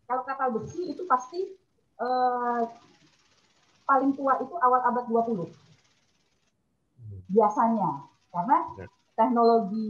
Kalau 0.05 0.21
kapal 0.21 0.53
besi 0.53 0.93
itu 0.93 1.01
pasti 1.09 1.57
uh, 1.97 2.61
paling 3.89 4.13
tua 4.13 4.37
itu 4.41 4.53
awal 4.61 4.81
abad 4.85 5.05
20. 5.09 5.49
Biasanya. 7.33 8.05
Karena 8.29 8.57
ya. 8.77 8.87
teknologi 9.17 9.89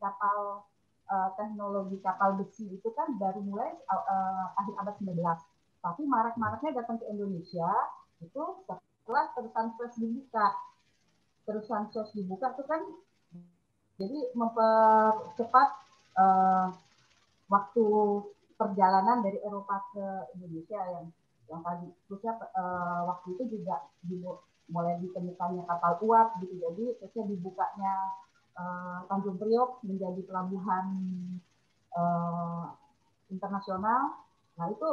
kapal 0.00 0.64
uh, 1.12 1.30
teknologi 1.36 2.00
kapal 2.00 2.40
besi 2.40 2.64
itu 2.72 2.88
kan 2.96 3.12
dari 3.20 3.44
mulai 3.44 3.68
uh, 3.92 4.56
akhir 4.56 4.74
abad 4.80 4.94
19. 5.04 5.20
Tapi 5.82 6.02
marak-maraknya 6.08 6.80
datang 6.80 6.96
ke 6.96 7.06
Indonesia 7.12 7.68
itu 8.24 8.42
setelah 8.64 9.28
terusan 9.36 9.66
Suez 9.76 9.94
dibuka. 10.00 10.48
Terusan 11.44 11.82
Suez 11.92 12.10
dibuka 12.16 12.56
itu 12.56 12.64
kan 12.64 12.80
jadi 14.00 14.18
mempercepat 14.32 15.68
uh, 16.16 16.72
waktu 17.52 17.84
perjalanan 18.56 19.20
dari 19.20 19.38
Eropa 19.44 19.84
ke 19.92 20.06
Indonesia 20.38 20.80
yang 20.80 21.06
yang 21.50 21.60
tadi 21.60 21.86
terusnya 22.08 22.32
uh, 22.56 23.04
waktu 23.12 23.36
itu 23.36 23.60
juga 23.60 23.84
mulai 24.72 24.96
ditemukannya 25.04 25.68
kapal 25.68 26.00
uap 26.00 26.40
gitu 26.40 26.54
jadi 26.56 26.96
terusnya 26.96 27.24
dibukanya 27.28 27.92
uh, 28.56 29.06
Tanjung 29.08 29.38
Priok 29.38 29.84
menjadi 29.84 30.20
pelabuhan 30.26 30.86
uh, 31.96 32.72
internasional 33.28 34.22
nah 34.56 34.66
itu 34.68 34.88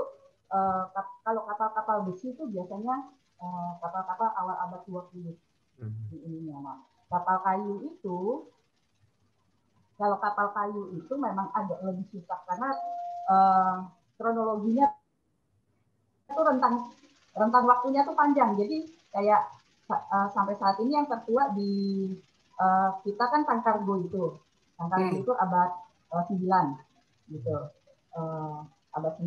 uh, 0.51 0.88
kalau 1.24 1.44
kapal-kapal 1.48 2.08
besi 2.08 2.32
itu 2.32 2.44
biasanya 2.48 3.12
kapal-kapal 3.84 4.30
uh, 4.32 4.39
awal 4.39 4.56
abad 4.68 4.82
20 4.88 5.36
hmm. 5.80 6.00
di 6.12 6.18
ininya 6.24 6.80
kapal 7.10 7.38
kayu 7.44 7.92
itu 7.92 8.48
kalau 10.00 10.16
kapal 10.24 10.48
kayu 10.56 10.96
itu 10.96 11.13
memang 11.20 11.51
agak 11.51 11.84
lebih 11.84 12.08
susah 12.08 12.39
karena 12.48 12.72
uh, 13.28 13.75
kronologinya 14.16 14.96
itu 16.32 16.39
rentang 16.39 16.88
rentang 17.36 17.66
waktunya 17.66 18.01
tuh 18.08 18.16
panjang. 18.16 18.56
Jadi 18.56 18.88
kayak 19.12 19.42
uh, 19.89 20.28
sampai 20.32 20.56
saat 20.56 20.78
ini 20.80 20.96
yang 20.96 21.08
tertua 21.10 21.51
di 21.51 21.72
uh, 22.60 22.89
kita 23.01 23.25
kan 23.25 23.42
Tangkargo 23.48 23.96
itu. 24.04 24.24
Tangkargo 24.75 25.16
hmm. 25.16 25.24
itu 25.24 25.32
abad 25.34 25.72
uh, 26.12 26.24
9 26.28 27.34
gitu. 27.34 27.58
Uh, 28.13 28.68
abad 28.94 29.13
9 29.18 29.25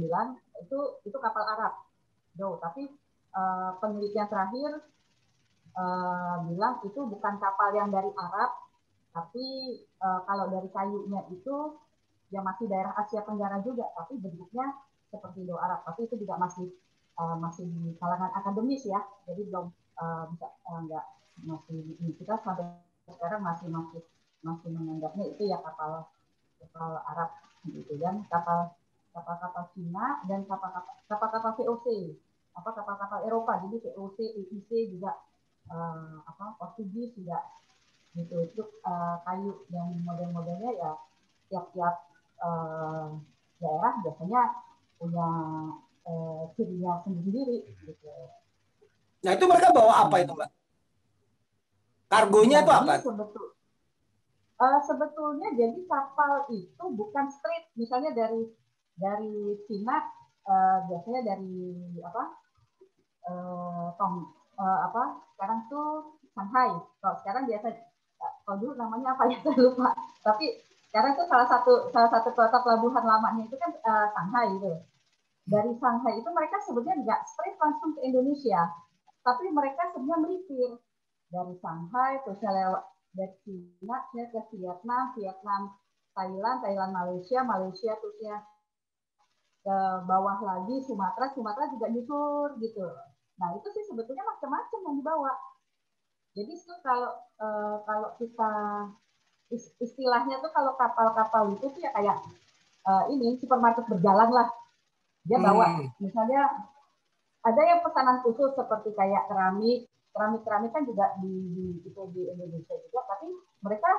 itu 0.62 0.78
itu 1.08 1.16
kapal 1.18 1.44
Arab. 1.48 1.74
Do, 2.32 2.56
tapi 2.64 2.88
uh, 3.36 3.76
penelitian 3.80 4.28
terakhir 4.28 4.80
uh, 5.76 6.36
bilang 6.48 6.80
itu 6.84 7.00
bukan 7.04 7.36
kapal 7.36 7.76
yang 7.76 7.92
dari 7.92 8.08
Arab, 8.16 8.50
tapi 9.12 9.46
uh, 10.00 10.24
kalau 10.24 10.48
dari 10.48 10.68
kayunya 10.72 11.20
itu 11.28 11.76
yang 12.32 12.48
masih 12.48 12.64
daerah 12.72 12.96
Asia 12.96 13.20
Tenggara 13.28 13.60
juga, 13.60 13.84
tapi 13.92 14.16
bentuknya 14.16 14.72
seperti 15.12 15.44
do 15.44 15.60
Arab, 15.60 15.84
tapi 15.84 16.08
itu 16.08 16.16
juga 16.16 16.40
masih 16.40 16.72
uh, 17.20 17.36
masih 17.36 17.68
di 17.68 17.92
kalangan 18.00 18.32
akademis 18.32 18.88
ya, 18.88 19.04
jadi 19.28 19.44
belum 19.52 19.68
uh, 20.00 20.24
bisa 20.32 20.48
uh, 20.48 20.80
enggak 20.80 21.04
masih 21.44 21.80
kita 22.16 22.40
sampai 22.40 22.64
sekarang 23.08 23.40
masih 23.42 23.68
masih 23.70 24.02
masih 24.42 24.68
menganggapnya 24.74 25.24
itu 25.30 25.42
ya 25.50 25.58
kapal 25.62 26.10
kapal 26.58 26.90
Arab 27.06 27.30
gitu 27.70 27.94
dan 27.98 28.26
kapal 28.26 28.74
kapal-kapal 29.12 29.64
Cina 29.76 30.24
dan 30.26 30.42
kapal-kapal 30.48 31.52
VOC 31.58 32.16
apa 32.52 32.70
kapal-kapal 32.74 33.20
Eropa 33.24 33.60
jadi 33.68 33.76
VOC 33.92 34.18
EIC 34.18 34.70
juga 34.96 35.20
uh, 35.70 36.20
apa 36.26 36.56
Portugis 36.58 37.14
juga 37.16 37.38
gitu 38.12 38.44
itu 38.44 38.62
uh, 38.84 39.20
kayu 39.24 39.64
yang 39.72 39.88
model-modelnya 40.04 40.70
ya 40.76 40.92
tiap-tiap 41.48 42.12
uh, 42.40 43.16
daerah 43.56 43.92
biasanya 44.04 44.42
punya 45.00 45.28
uh, 46.04 46.42
cirinya 46.56 47.00
sendiri 47.06 47.68
gitu. 47.88 48.10
Nah 49.22 49.32
itu 49.32 49.44
mereka 49.48 49.72
bawa 49.72 50.08
apa 50.08 50.16
itu 50.20 50.32
mbak? 50.34 50.50
Kargonya 52.12 52.60
itu 52.60 52.72
apa? 52.72 52.94
Sebetul, 53.00 53.46
uh, 54.60 54.80
sebetulnya 54.84 55.48
jadi 55.56 55.78
kapal 55.88 56.46
itu 56.52 56.84
bukan 56.92 57.26
straight, 57.32 57.72
misalnya 57.74 58.12
dari 58.12 58.44
dari 59.00 59.56
Cina 59.64 59.96
uh, 60.44 60.78
biasanya 60.86 61.20
dari 61.24 61.72
apa 62.04 62.24
uh, 63.32 63.86
Tong 63.96 64.28
uh, 64.60 64.80
apa 64.92 65.24
sekarang 65.34 65.66
tuh 65.72 66.20
Shanghai. 66.36 66.70
Kalau 67.00 67.16
sekarang 67.24 67.48
biasa 67.48 67.66
kalau 68.46 68.56
dulu 68.60 68.72
namanya 68.78 69.16
apa 69.16 69.32
ya 69.32 69.38
saya 69.44 69.56
lupa. 69.58 69.90
Tapi 70.22 70.62
sekarang 70.92 71.16
tuh 71.16 71.26
salah 71.26 71.48
satu 71.48 71.88
salah 71.88 72.10
satu 72.12 72.36
kota 72.36 72.60
pelabuhan 72.60 73.02
lamanya 73.02 73.48
itu 73.48 73.56
kan 73.56 73.72
uh, 73.82 74.06
Shanghai 74.12 74.52
itu. 74.52 74.72
Dari 75.48 75.72
Shanghai 75.80 76.20
itu 76.20 76.28
mereka 76.30 76.60
sebenarnya 76.62 77.02
nggak 77.02 77.20
straight 77.26 77.58
langsung 77.58 77.96
ke 77.98 78.00
Indonesia, 78.06 78.70
tapi 79.26 79.50
mereka 79.50 79.90
sebenarnya 79.90 80.18
melipir 80.22 80.70
dari 81.32 81.54
Shanghai 81.64 82.20
terusnya 82.22 82.52
lewat 82.52 82.84
dari 83.16 83.34
Cina 83.44 83.96
ke 84.12 84.40
Vietnam, 84.52 85.16
Vietnam 85.16 85.62
Thailand, 86.12 86.58
Thailand 86.60 86.92
Malaysia, 86.92 87.40
Malaysia 87.40 87.92
terusnya 87.96 88.36
ke 89.62 89.76
bawah 90.04 90.38
lagi 90.44 90.76
Sumatera, 90.84 91.32
Sumatera 91.32 91.72
juga 91.72 91.86
nyusur 91.88 92.60
gitu. 92.60 92.84
Nah 93.40 93.48
itu 93.56 93.68
sih 93.72 93.84
sebetulnya 93.88 94.26
macam-macam 94.26 94.78
yang 94.84 94.96
dibawa. 95.00 95.32
Jadi 96.36 96.52
itu 96.52 96.74
kalau 96.84 97.12
eh, 97.40 97.76
kalau 97.88 98.10
kita 98.20 98.52
istilahnya 99.80 100.40
tuh 100.40 100.52
kalau 100.52 100.72
kapal-kapal 100.76 101.52
itu 101.52 101.64
tuh 101.68 101.80
ya 101.80 101.92
kayak 101.96 102.16
eh, 102.84 103.04
ini 103.16 103.40
supermarket 103.40 103.88
berjalan 103.88 104.28
lah. 104.28 104.48
Dia 105.22 105.38
bawa 105.38 105.78
hmm. 105.78 106.02
misalnya 106.02 106.42
ada 107.42 107.62
yang 107.62 107.80
pesanan 107.82 108.22
khusus 108.26 108.54
seperti 108.54 108.90
kayak 108.94 109.30
keramik, 109.30 109.86
keramik-keramik 110.12 110.70
kan 110.76 110.84
juga 110.84 111.16
di, 111.24 111.32
di 111.56 111.66
itu 111.88 112.02
di 112.12 112.22
Indonesia 112.28 112.76
juga, 112.76 113.00
tapi 113.08 113.32
mereka 113.64 113.90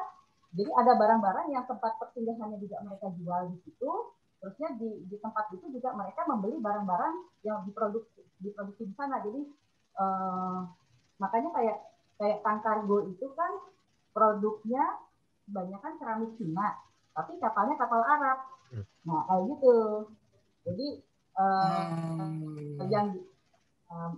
jadi 0.53 0.69
ada 0.69 0.93
barang-barang 0.93 1.47
yang 1.49 1.65
tempat 1.65 1.97
persinggahannya 1.97 2.61
juga 2.61 2.77
mereka 2.85 3.09
jual 3.17 3.41
di 3.49 3.57
situ, 3.65 3.91
terusnya 4.37 4.69
di, 4.77 4.89
di 5.09 5.17
tempat 5.17 5.49
itu 5.57 5.65
juga 5.73 5.97
mereka 5.97 6.29
membeli 6.29 6.61
barang-barang 6.61 7.13
yang 7.41 7.65
diproduksi 7.65 8.21
diproduksi 8.37 8.85
di 8.85 8.93
sana. 8.93 9.17
Jadi 9.25 9.41
eh, 9.97 10.59
makanya 11.17 11.49
kayak 11.57 11.77
kayak 12.21 12.45
Tangkargo 12.45 13.09
itu 13.09 13.25
kan 13.33 13.49
produknya 14.13 15.01
banyak 15.49 15.79
kan 15.81 15.97
keramik 15.97 16.37
Cina, 16.37 16.77
tapi 17.17 17.41
kapalnya 17.41 17.73
kapal 17.73 18.05
Arab. 18.05 18.37
Hmm. 18.69 18.85
Nah 19.09 19.25
kayak 19.25 19.43
gitu. 19.57 19.75
Jadi 20.69 20.87
eh, 21.33 21.85
hmm. 21.89 22.77
yang 22.93 23.17
eh, 23.89 24.11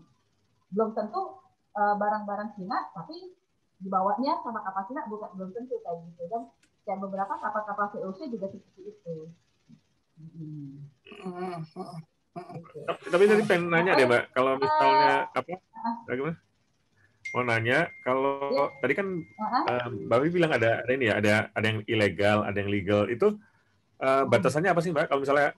belum 0.75 0.91
tentu 0.91 1.44
barang-barang 1.75 2.55
Cina 2.55 2.87
tapi 2.95 3.35
dibawanya 3.83 4.39
sama 4.39 4.63
kapal 4.63 4.87
Cina 4.87 5.03
bukan 5.11 5.29
belum 5.35 5.51
tentu 5.51 5.75
kayak 5.83 5.99
gitu 6.07 6.23
dan 6.31 6.47
kayak 6.87 6.99
beberapa 7.03 7.33
kapal-kapal 7.35 7.91
VOC 7.91 8.19
juga 8.31 8.47
seperti 8.47 8.81
itu. 8.95 9.15
Hmm. 10.15 10.85
Tapi 13.11 13.23
tadi 13.27 13.43
pengen 13.47 13.71
nanya 13.71 13.95
deh, 13.95 14.07
Mbak, 14.07 14.23
kalau 14.31 14.55
misalnya 14.59 15.27
apa? 15.31 15.55
Bagaimana? 16.07 16.37
Mau 17.33 17.43
nanya, 17.43 17.89
kalau 18.05 18.37
ya. 18.53 18.65
tadi 18.79 18.93
kan 18.95 19.07
uh, 19.65 19.87
Mbak 19.91 20.19
bilang 20.31 20.53
ada 20.55 20.85
ada 20.85 20.91
ini 20.93 21.09
ya, 21.09 21.19
ada 21.19 21.33
ada 21.51 21.65
yang 21.65 21.79
ilegal, 21.89 22.37
ada 22.47 22.57
yang 22.59 22.71
legal. 22.71 23.09
Itu 23.11 23.35
uh, 23.99 24.23
batasannya 24.29 24.71
apa 24.71 24.79
sih, 24.79 24.93
Mbak? 24.93 25.11
Kalau 25.11 25.19
misalnya 25.25 25.51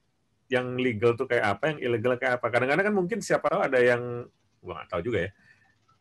yang 0.48 0.80
legal 0.80 1.14
tuh 1.14 1.28
kayak 1.28 1.60
apa, 1.60 1.76
yang 1.76 1.80
ilegal 1.92 2.18
kayak 2.18 2.40
apa? 2.40 2.48
Kadang-kadang 2.50 2.86
kan 2.88 2.96
mungkin 2.96 3.20
siapa 3.20 3.52
tahu 3.52 3.62
ada 3.62 3.78
yang 3.84 4.26
gua 4.64 4.82
nggak 4.82 4.90
tahu 4.90 5.02
juga 5.06 5.28
ya 5.28 5.32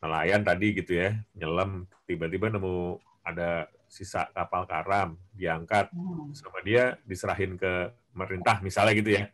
nelayan 0.06 0.46
tadi 0.46 0.70
gitu 0.70 0.94
ya, 0.94 1.18
nyelam 1.34 1.90
tiba-tiba 2.06 2.46
nemu 2.54 3.02
ada 3.26 3.66
sisa 3.90 4.30
kapal 4.30 4.62
karam 4.70 5.18
diangkat 5.34 5.90
hmm. 5.90 6.30
sama 6.30 6.62
dia 6.62 6.94
diserahin 7.02 7.58
ke 7.58 7.90
pemerintah 8.14 8.62
misalnya 8.62 8.94
gitu 8.94 9.10
ya. 9.18 9.26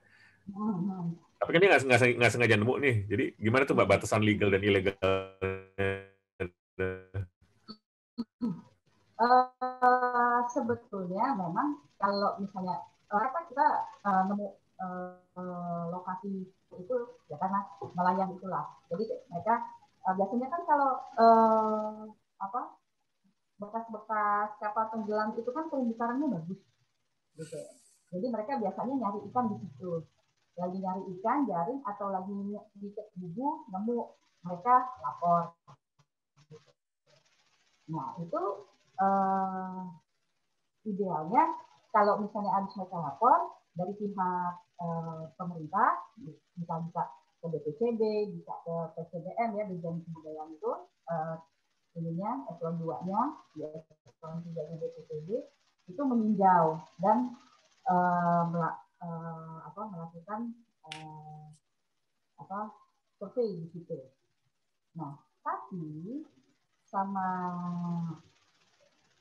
Hmm. 0.49 1.13
Tapi 1.37 1.51
kan 1.53 1.61
dia 1.61 1.71
nggak 2.17 2.33
sengaja 2.33 2.57
nemu 2.57 2.75
nih. 2.81 2.97
Jadi 3.11 3.25
gimana 3.37 3.69
tuh 3.69 3.77
mbak 3.77 3.91
batasan 3.91 4.25
legal 4.25 4.49
dan 4.49 4.63
ilegal? 4.65 4.97
Uh, 9.23 10.43
sebetulnya 10.51 11.39
memang 11.39 11.79
kalau 12.01 12.35
misalnya 12.43 12.83
apa 13.13 13.41
kita 13.47 13.67
uh, 14.03 14.23
nemu 14.27 14.47
uh, 14.83 15.83
lokasi 15.95 16.49
itu 16.75 16.97
ya 17.29 17.37
karena 17.39 17.61
nelayan 17.93 18.35
itulah. 18.35 18.67
Jadi 18.89 19.05
mereka 19.31 19.55
uh, 20.07 20.15
biasanya 20.19 20.49
kan 20.51 20.63
kalau 20.67 20.91
uh, 21.19 22.05
apa 22.43 22.61
bekas-bekas 23.63 24.49
kapal 24.59 24.91
tenggelam 24.91 25.39
itu 25.39 25.51
kan 25.55 25.71
terumbu 25.71 25.95
karangnya 25.95 26.39
bagus 26.39 26.61
gitu. 27.39 27.61
Jadi 28.13 28.27
mereka 28.29 28.61
biasanya 28.61 28.95
nyari 28.99 29.19
ikan 29.31 29.47
di 29.49 29.57
situ. 29.63 30.05
Lagi 30.59 30.79
nyari 30.83 31.03
ikan 31.17 31.49
jaring 31.49 31.81
atau 31.87 32.13
lagi 32.13 32.35
di 32.77 32.89
bubu 33.17 33.65
nemu 33.73 33.99
mereka 34.43 34.75
lapor 35.01 35.55
nah 37.93 38.15
itu 38.17 38.43
uh, 39.03 39.85
idealnya 40.87 41.45
kalau 41.93 42.23
misalnya 42.25 42.53
harus 42.57 42.73
mereka 42.79 42.97
lapor 42.97 43.39
dari 43.75 43.93
pihak 44.01 44.55
uh, 44.81 45.29
pemerintah 45.37 46.01
bisa 46.57 47.05
ke 47.43 47.47
BPCB, 47.51 48.01
bisa 48.39 48.55
ke 48.63 48.75
PCBM 48.95 49.51
ya, 49.59 49.65
Dirjen 49.67 49.99
Kebudayaan 50.07 50.55
itu 50.55 50.73
uh, 51.11 51.37
ininya 51.99 52.47
eselon 52.55 52.79
2-nya, 52.79 53.21
ya 53.59 53.69
eselon 54.07 54.47
3 54.47 54.79
BPCB 54.79 55.29
itu 55.91 56.03
meninjau 56.07 56.79
dan 57.03 57.35
uh, 57.91 58.47
melak, 58.47 58.79
uh, 59.03 59.67
apa, 59.67 59.83
melakukan 59.91 60.41
uh, 60.87 61.51
apa 62.39 62.71
survei 63.19 63.59
di 63.59 63.67
situ. 63.75 63.99
Nah, 64.95 65.19
tapi 65.43 66.23
sama 66.87 67.29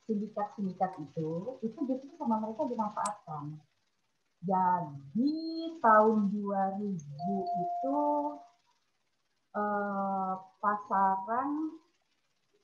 sindikat-sindikat 0.05 1.01
itu, 1.01 1.57
itu 1.65 1.79
justru 1.89 2.13
sama 2.21 2.37
mereka 2.37 2.69
dimanfaatkan 2.69 3.57
jadi 4.41 5.37
tahun 5.85 6.33
2000 6.33 6.97
itu 6.97 7.99
eh, 9.53 10.33
pasaran 10.57 11.49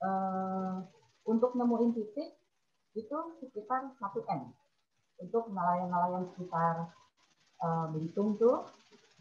eh, 0.02 0.76
untuk 1.30 1.54
nemuin 1.54 1.94
titik 1.94 2.34
itu 2.98 3.18
sekitar 3.38 3.94
1 3.94 4.02
M 4.26 4.42
untuk 5.22 5.54
nelayan-nelayan 5.54 6.26
sekitar 6.34 6.90
eh, 7.62 7.86
Belitung 7.94 8.42
tuh. 8.42 8.66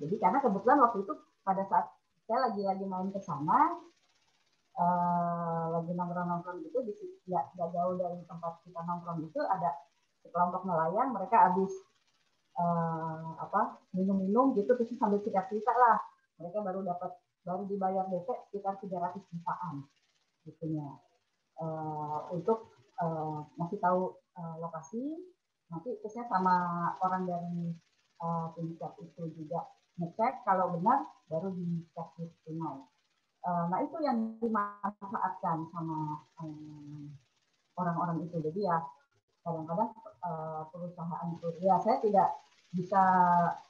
Jadi 0.01 0.16
karena 0.16 0.40
kebetulan 0.40 0.81
waktu 0.81 1.05
itu 1.05 1.12
pada 1.45 1.61
saat 1.69 1.92
saya 2.25 2.51
lagi-lagi 2.51 2.85
main 2.88 3.12
ke 3.12 3.21
sana, 3.21 3.85
eh, 4.81 5.64
lagi 5.77 5.92
nongkrong-nongkrong 5.92 6.64
gitu, 6.64 6.81
di 6.88 6.92
ya, 7.29 7.45
gak 7.53 7.69
jauh 7.69 8.01
dari 8.01 8.25
tempat 8.25 8.64
kita 8.64 8.81
nongkrong 8.81 9.29
itu 9.29 9.40
ada 9.45 9.77
kelompok 10.25 10.64
nelayan, 10.64 11.12
mereka 11.12 11.53
habis 11.53 11.73
uh, 12.57 13.37
apa 13.40 13.81
minum-minum 13.92 14.57
gitu 14.57 14.73
terus 14.77 14.92
sambil 14.97 15.21
cerita-cerita 15.21 15.73
lah 15.73 16.01
mereka 16.40 16.61
baru 16.61 16.81
dapat 16.85 17.12
baru 17.47 17.62
dibayar 17.71 18.05
DP 18.11 18.29
sekitar 18.51 18.81
300 18.83 19.23
jutaan 19.33 19.87
gitunya 20.42 20.88
uh, 21.62 22.27
untuk 22.33 22.75
uh, 23.01 23.47
ngasih 23.61 23.79
tahu 23.79 24.16
uh, 24.37 24.57
lokasi 24.61 25.03
nanti 25.71 25.99
terusnya 25.99 26.27
sama 26.31 26.55
orang 27.03 27.27
dari 27.27 27.75
uh, 28.23 28.51
itu 29.03 29.23
juga 29.35 29.66
ngecek 29.97 30.47
kalau 30.47 30.77
benar 30.79 31.09
baru 31.27 31.51
dicek 31.57 32.09
di 32.21 32.29
tunai. 32.45 32.85
Nah 33.47 33.79
itu 33.79 33.97
yang 34.03 34.37
dimanfaatkan 34.42 35.71
sama 35.71 36.19
um, 36.42 37.14
orang-orang 37.79 38.27
itu. 38.27 38.42
Jadi 38.42 38.66
ya 38.66 38.83
kadang-kadang 39.47 39.95
uh, 40.27 40.66
perusahaan 40.75 41.27
itu 41.31 41.49
ya 41.62 41.79
saya 41.79 42.03
tidak 42.03 42.35
bisa 42.77 43.03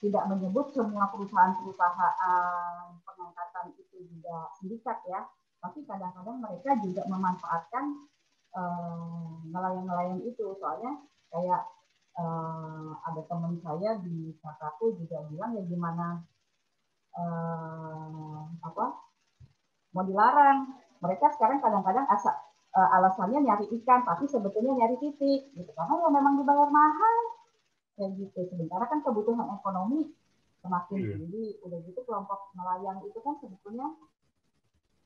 tidak 0.02 0.26
menyebut 0.26 0.74
semua 0.74 1.06
perusahaan-perusahaan 1.14 2.98
pengangkatan 3.06 3.70
itu 3.78 4.02
juga 4.10 4.50
sindikat 4.58 4.98
ya, 5.06 5.22
tapi 5.62 5.86
kadang-kadang 5.86 6.42
mereka 6.42 6.74
juga 6.82 7.06
memanfaatkan 7.06 8.10
nelayan-nelayan 9.52 10.18
uh, 10.18 10.26
itu. 10.26 10.46
Soalnya 10.58 10.98
kayak 11.30 11.62
uh, 12.18 12.98
ada 13.06 13.22
teman 13.30 13.54
saya 13.62 13.94
di 14.02 14.34
Sakaku 14.42 14.98
juga 14.98 15.22
bilang 15.30 15.54
ya 15.54 15.62
gimana 15.62 16.26
uh, 17.14 18.42
apa 18.66 18.86
mau 19.94 20.02
dilarang? 20.02 20.82
Mereka 20.98 21.30
sekarang 21.36 21.60
kadang-kadang 21.60 22.08
asa, 22.08 22.32
alasannya 22.72 23.44
nyari 23.44 23.68
ikan 23.80 24.02
tapi 24.02 24.24
sebetulnya 24.26 24.72
nyari 24.74 24.96
titik 24.98 25.52
gitu. 25.54 25.70
Karena 25.76 25.94
ya 25.94 26.08
memang 26.10 26.40
dibayar 26.40 26.68
mahal 26.72 27.35
kayak 27.96 28.12
gitu. 28.20 28.40
Sementara 28.52 28.84
kan 28.86 29.00
kebutuhan 29.02 29.48
ekonomi 29.56 30.12
semakin 30.60 30.98
yeah. 31.00 31.18
jadi 31.20 31.42
udah 31.64 31.78
gitu 31.88 32.00
kelompok 32.04 32.52
nelayan 32.56 32.96
itu 33.04 33.18
kan 33.22 33.34
sebetulnya 33.40 33.88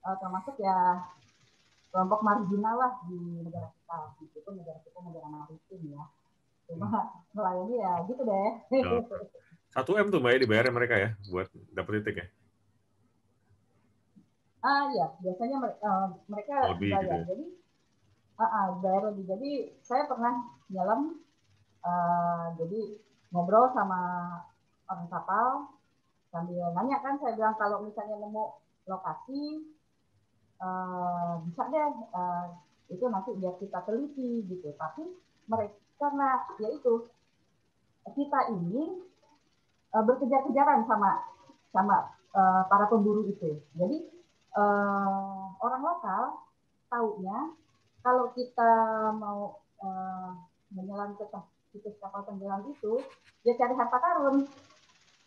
uh, 0.04 0.16
termasuk 0.18 0.56
ya 0.58 1.06
kelompok 1.90 2.20
marginal 2.22 2.76
lah 2.76 2.92
di 3.06 3.18
negara 3.46 3.70
kita. 3.70 3.98
Meskipun 4.22 4.52
negara 4.58 4.78
kita 4.82 4.98
negara 5.02 5.26
maritim 5.30 5.80
ya. 5.90 6.04
Cuma 6.66 6.88
melayani 7.36 7.76
ya 7.78 7.92
gitu 8.10 8.22
deh. 8.26 8.50
Satu 9.70 9.94
m 9.94 10.10
tuh 10.10 10.18
mbak 10.18 10.34
ya 10.34 10.38
dibayar 10.42 10.66
mereka 10.74 10.94
ya 10.98 11.10
buat 11.30 11.46
dapat 11.70 12.02
titik 12.02 12.16
ya? 12.18 12.26
Ah 14.60 14.92
ya 14.92 15.06
biasanya 15.22 15.56
uh, 15.80 16.08
mereka 16.26 16.74
lebih 16.74 16.90
bayar 16.92 17.06
gitu 17.06 17.14
ya? 17.14 17.22
jadi 17.32 17.46
uh, 18.36 18.44
uh, 18.44 18.66
bayar 18.82 19.02
lebih 19.14 19.24
jadi 19.24 19.50
saya 19.80 20.04
pernah 20.04 20.34
nyelam 20.68 21.16
uh, 21.84 22.54
jadi 22.58 22.80
ngobrol 23.30 23.70
sama 23.72 24.00
orang 24.90 25.08
kapal 25.08 25.48
sambil 26.30 26.70
nanya 26.74 26.98
kan 27.02 27.18
saya 27.18 27.34
bilang 27.34 27.56
kalau 27.58 27.82
misalnya 27.82 28.16
nemu 28.18 28.44
lokasi 28.86 29.66
uh, 30.62 31.42
bisa 31.46 31.62
deh 31.70 31.90
uh, 32.14 32.46
itu 32.90 33.04
nanti 33.06 33.30
biar 33.38 33.54
kita 33.58 33.78
teliti 33.86 34.46
gitu 34.50 34.74
tapi 34.74 35.06
mereka 35.46 35.78
karena 36.00 36.28
yaitu 36.64 37.12
kita 38.16 38.40
ini 38.56 39.04
uh, 39.92 40.02
berkejar-kejaran 40.02 40.88
sama 40.88 41.28
sama 41.70 41.96
uh, 42.32 42.62
para 42.66 42.88
pemburu 42.88 43.28
itu. 43.28 43.60
Jadi 43.76 43.98
uh, 44.56 45.52
orang 45.60 45.82
lokal 45.84 46.22
taunya 46.88 47.54
kalau 48.00 48.32
kita 48.32 48.72
mau 49.14 49.60
uh, 49.84 50.34
menyelam 50.72 51.14
ke 51.20 51.28
situs 51.70 51.96
kapal 52.02 52.26
tenggelam 52.26 52.66
itu, 52.70 53.02
ya 53.46 53.54
cari 53.56 53.74
harta 53.74 53.98
karun. 53.98 54.36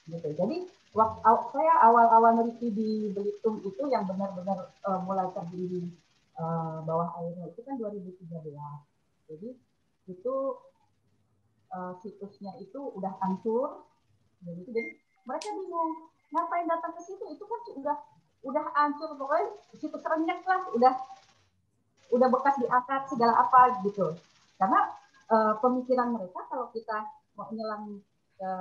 Gitu. 0.08 0.30
Jadi 0.36 0.68
waktu 0.92 1.48
saya 1.56 1.74
awal-awal 1.88 2.44
neliti 2.44 2.70
di 2.70 2.92
Belitung 3.16 3.64
itu 3.64 3.84
yang 3.88 4.04
benar-benar 4.06 4.72
uh, 4.84 5.00
mulai 5.02 5.32
terjadi 5.32 5.66
di 5.68 5.82
uh, 6.38 6.84
bawah 6.84 7.16
airnya 7.24 7.50
itu 7.50 7.60
kan 7.64 7.80
2013. 7.80 8.20
Jadi 9.32 9.50
itu 10.12 10.36
uh, 11.74 11.94
situsnya 12.00 12.54
itu 12.62 12.80
udah 12.94 13.14
hancur 13.24 13.88
jadi 14.44 14.60
itu 14.62 14.72
jadi 14.72 14.92
mereka 15.24 15.48
bingung 15.56 15.92
ngapain 16.36 16.68
datang 16.68 16.94
ke 16.98 17.02
situ 17.08 17.24
itu 17.32 17.44
kan 17.44 17.60
udah 17.80 17.98
udah 18.44 18.66
hancur 18.76 19.10
pokoknya 19.16 19.48
situs 19.80 20.04
renyek 20.04 20.44
lah 20.44 20.62
udah 20.76 20.94
udah 22.12 22.28
bekas 22.30 22.56
diangkat 22.60 23.02
segala 23.10 23.34
apa 23.48 23.80
gitu 23.88 24.14
karena 24.60 24.80
uh, 25.30 25.54
pemikiran 25.62 26.16
mereka 26.16 26.40
kalau 26.50 26.68
kita 26.74 26.98
mau 27.38 27.50
nyelam 27.54 28.02
ke 28.34 28.52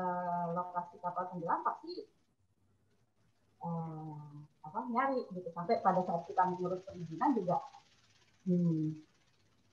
lokasi 0.52 1.00
kapal 1.00 1.26
tenggelam 1.32 1.60
pasti 1.64 2.06
uh, 3.64 4.42
apa 4.62 4.78
nyari 4.90 5.26
gitu. 5.32 5.48
Sampai 5.50 5.80
pada 5.80 6.02
saat 6.06 6.28
kita 6.28 6.42
mengurus 6.46 6.84
perizinan 6.86 7.34
juga 7.34 7.58
hmm, 8.46 9.00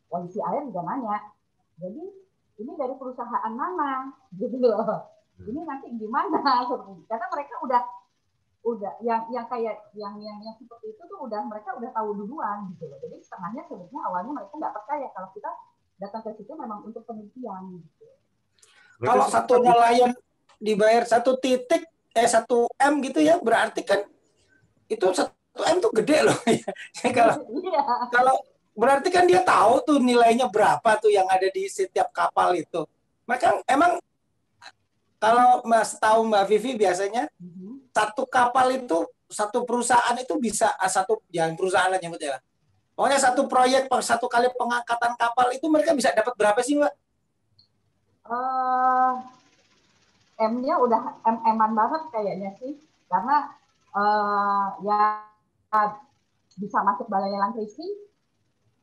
polisi 0.09 0.39
air 0.41 0.65
juga 0.65 0.81
nanya 0.85 1.37
jadi 1.79 2.03
ini 2.59 2.71
dari 2.75 2.93
perusahaan 2.99 3.53
mana? 3.55 4.11
Gitu 4.39 4.59
loh. 4.59 5.07
Ini 5.39 5.63
nanti 5.63 5.87
gimana? 5.95 6.67
Karena 7.09 7.25
mereka 7.31 7.55
udah 7.63 7.83
udah 8.59 8.99
yang 8.99 9.23
yang 9.31 9.47
kayak 9.47 9.87
yang 9.95 10.19
yang 10.19 10.35
yang 10.43 10.51
seperti 10.59 10.91
itu 10.91 10.99
tuh 11.07 11.23
udah 11.23 11.47
mereka 11.47 11.71
udah 11.79 11.95
tahu 11.95 12.11
duluan 12.11 12.67
gitu 12.75 12.91
loh. 12.91 12.99
Jadi 12.99 13.23
setengahnya 13.23 13.63
sebenarnya 13.71 14.01
awalnya 14.03 14.31
mereka 14.35 14.53
nggak 14.59 14.75
percaya 14.75 15.07
kalau 15.15 15.31
kita 15.31 15.47
datang 15.99 16.21
ke 16.23 16.31
situ 16.39 16.51
memang 16.55 16.87
untuk 16.87 17.03
penelitian 17.03 17.83
gitu. 17.83 18.05
kalau 19.03 19.25
satu 19.27 19.59
nelayan 19.59 20.15
dibayar 20.59 21.03
satu 21.03 21.35
titik 21.39 21.83
eh 22.15 22.27
satu 22.27 22.65
m 22.79 23.03
gitu 23.03 23.19
ya 23.21 23.37
berarti 23.39 23.85
kan 23.85 24.01
itu 24.89 25.05
satu 25.11 25.61
m 25.67 25.77
tuh 25.83 25.91
gede 25.93 26.25
loh 26.25 26.39
kalau 27.17 27.35
iya. 27.51 27.81
kalau 28.09 28.35
berarti 28.79 29.11
kan 29.11 29.27
dia 29.27 29.43
tahu 29.43 29.83
tuh 29.83 29.97
nilainya 29.99 30.47
berapa 30.47 30.95
tuh 31.03 31.11
yang 31.11 31.27
ada 31.27 31.51
di 31.51 31.67
setiap 31.67 32.15
kapal 32.15 32.55
itu. 32.55 32.87
Maka 33.27 33.59
emang 33.67 33.99
kalau 35.19 35.59
Mas 35.67 35.99
tahu 35.99 36.31
Mbak 36.31 36.45
Vivi 36.47 36.79
biasanya 36.79 37.27
mm-hmm. 37.35 37.91
satu 37.91 38.23
kapal 38.23 38.71
itu 38.71 39.03
satu 39.27 39.67
perusahaan 39.67 40.15
itu 40.15 40.31
bisa 40.39 40.71
ah, 40.79 40.87
satu 40.87 41.19
jangan 41.27 41.59
perusahaan 41.59 41.91
lah 41.91 41.99
nyebutnya. 41.99 42.39
Pokoknya 42.99 43.15
satu 43.15 43.47
proyek 43.47 43.87
satu 44.03 44.27
kali 44.27 44.51
pengangkatan 44.59 45.15
kapal 45.15 45.47
itu 45.55 45.71
mereka 45.71 45.95
bisa 45.95 46.11
dapat 46.11 46.35
berapa 46.35 46.59
sih 46.59 46.75
Mbak? 46.75 46.93
Uh, 48.27 49.23
M-nya 50.51 50.75
udah 50.83 51.23
M-an 51.23 51.71
banget 51.79 52.11
kayaknya 52.11 52.51
sih. 52.59 52.75
Karena 53.07 53.55
uh, 53.95 54.83
ya 54.83 55.23
bisa 56.59 56.83
masuk 56.83 57.07
balai 57.07 57.31
lelang 57.31 57.55
krisi 57.55 57.87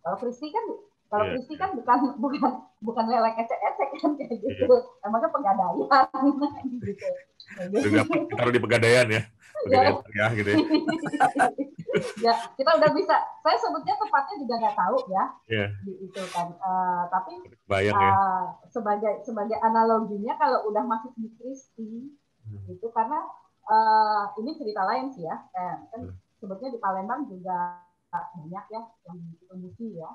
kalau 0.01 0.17
Kristi 0.17 0.49
kan 0.49 0.65
kalau 1.07 1.25
yeah. 1.31 1.33
Kristi 1.39 1.55
kan 1.55 1.71
bukan 1.79 1.99
bukan 2.23 2.53
bukan 2.83 3.05
lelek 3.07 3.39
ecek-ecek 3.39 3.89
kan 4.03 4.11
kayak 4.19 4.37
gitu. 4.43 4.67
Yeah. 4.67 5.07
Emangnya 5.07 5.31
pegadaian 5.31 5.75
gitu. 6.75 7.89
Kita 7.95 8.03
taruh 8.35 8.53
di 8.55 8.63
pegadaian 8.63 9.07
ya. 9.07 9.23
Pegadaian 9.67 10.03
ya, 10.13 10.27
gitu 10.35 10.51
ya. 10.51 10.59
ya, 12.27 12.35
kita 12.59 12.71
udah 12.77 12.91
bisa. 12.93 13.17
Saya 13.41 13.57
sebutnya 13.63 13.95
tepatnya 13.95 14.35
juga 14.43 14.55
nggak 14.61 14.77
tahu 14.77 14.97
ya. 15.15 15.25
Yeah. 15.47 15.69
Itu 15.87 16.23
kan. 16.35 16.49
Uh, 16.59 17.03
tapi 17.09 17.33
Bayang, 17.71 17.97
uh, 17.97 18.03
ya. 18.03 18.11
Eh, 18.11 18.45
sebagai 18.75 19.15
sebagai 19.23 19.59
analoginya 19.63 20.35
kalau 20.37 20.67
udah 20.69 20.83
masuk 20.83 21.15
di 21.17 21.31
Kristi 21.39 22.11
hmm. 22.47 22.67
itu 22.75 22.87
karena 22.91 23.23
uh, 23.71 24.35
ini 24.43 24.59
cerita 24.59 24.83
lain 24.83 25.15
sih 25.15 25.23
ya. 25.23 25.37
Eh, 25.55 25.77
kan 25.95 26.01
hmm. 26.11 26.19
sebetulnya 26.43 26.75
di 26.75 26.81
Palembang 26.83 27.31
juga 27.31 27.87
banyak 28.11 28.65
ya 28.75 28.83
yang 29.07 29.19
diproduksi 29.39 30.03
ya. 30.03 30.11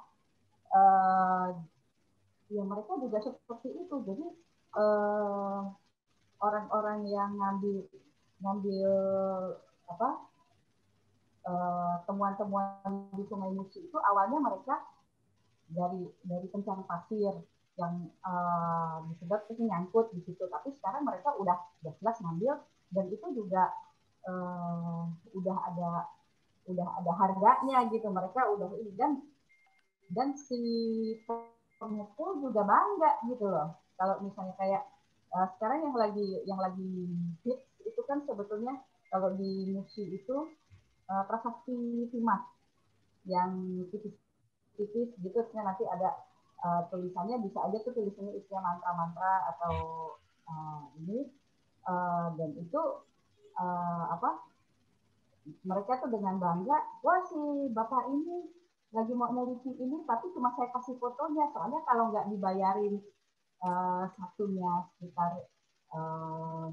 Uh, 0.71 1.47
ya 2.51 2.63
mereka 2.63 2.95
juga 2.99 3.17
seperti 3.23 3.69
itu. 3.71 3.95
Jadi 4.07 4.25
eh, 4.75 5.61
orang-orang 6.41 6.99
yang 7.07 7.31
ngambil 7.35 7.87
ngambil 8.41 8.91
apa 9.87 10.09
eh, 11.47 11.95
temuan-temuan 12.07 12.91
di 13.15 13.23
Sungai 13.27 13.51
Musi 13.55 13.79
itu 13.83 13.97
awalnya 13.99 14.39
mereka 14.39 14.83
dari 15.71 16.03
dari 16.27 16.47
pencari 16.51 16.83
pasir 16.83 17.31
yang 17.79 18.11
uh, 18.27 18.99
disedot 19.07 19.47
nyangkut 19.55 20.11
di 20.11 20.19
situ 20.27 20.43
tapi 20.51 20.75
sekarang 20.75 21.07
mereka 21.07 21.31
udah 21.39 21.55
jelas 21.79 22.19
ngambil 22.19 22.59
dan 22.91 23.07
itu 23.07 23.27
juga 23.31 23.71
uh, 24.27 25.07
udah 25.31 25.57
ada 25.71 25.91
udah 26.67 26.87
ada 26.99 27.11
harganya 27.15 27.87
gitu 27.87 28.11
mereka 28.11 28.43
udah 28.51 28.67
ini 28.75 28.91
dan 28.99 29.23
dan 30.11 30.35
si 30.35 30.59
pemukul 31.79 32.43
juga 32.43 32.61
bangga 32.67 33.11
gitu 33.31 33.47
loh. 33.47 33.75
Kalau 33.95 34.21
misalnya 34.21 34.53
kayak 34.59 34.83
uh, 35.33 35.47
sekarang 35.57 35.89
yang 35.89 35.95
lagi 35.95 36.27
yang 36.45 36.59
lagi 36.59 36.91
hit 37.47 37.59
itu 37.81 38.01
kan 38.05 38.21
sebetulnya 38.27 38.77
kalau 39.09 39.33
di 39.35 39.71
musi 39.71 40.07
itu 40.15 40.37
uh, 41.09 41.23
prasasti 41.27 42.07
timas 42.11 42.43
yang 43.25 43.85
tipis-tipis 43.93 45.09
gitu 45.21 45.39
nanti 45.53 45.83
ada 45.85 46.17
uh, 46.65 46.81
tulisannya 46.89 47.41
bisa 47.45 47.59
aja 47.69 47.77
tuh 47.85 47.93
tulisannya 47.93 48.37
isinya 48.37 48.61
mantra-mantra 48.65 49.33
atau 49.55 49.73
uh, 50.49 50.81
ini 51.01 51.29
uh, 51.85 52.33
dan 52.37 52.49
itu 52.57 52.81
uh, 53.57 54.05
apa 54.09 54.51
mereka 55.65 55.97
tuh 56.05 56.09
dengan 56.13 56.37
bangga, 56.37 57.01
wah 57.01 57.21
si 57.25 57.41
bapak 57.73 58.13
ini 58.13 58.60
lagi 58.91 59.13
mau 59.15 59.31
neliti 59.31 59.71
ini, 59.79 60.03
tapi 60.03 60.27
cuma 60.35 60.51
saya 60.55 60.67
kasih 60.75 60.99
fotonya, 60.99 61.47
soalnya 61.55 61.79
kalau 61.87 62.11
nggak 62.11 62.27
dibayarin 62.27 62.99
uh, 63.63 64.03
satunya 64.19 64.83
sekitar 64.95 65.47
uh, 65.95 66.67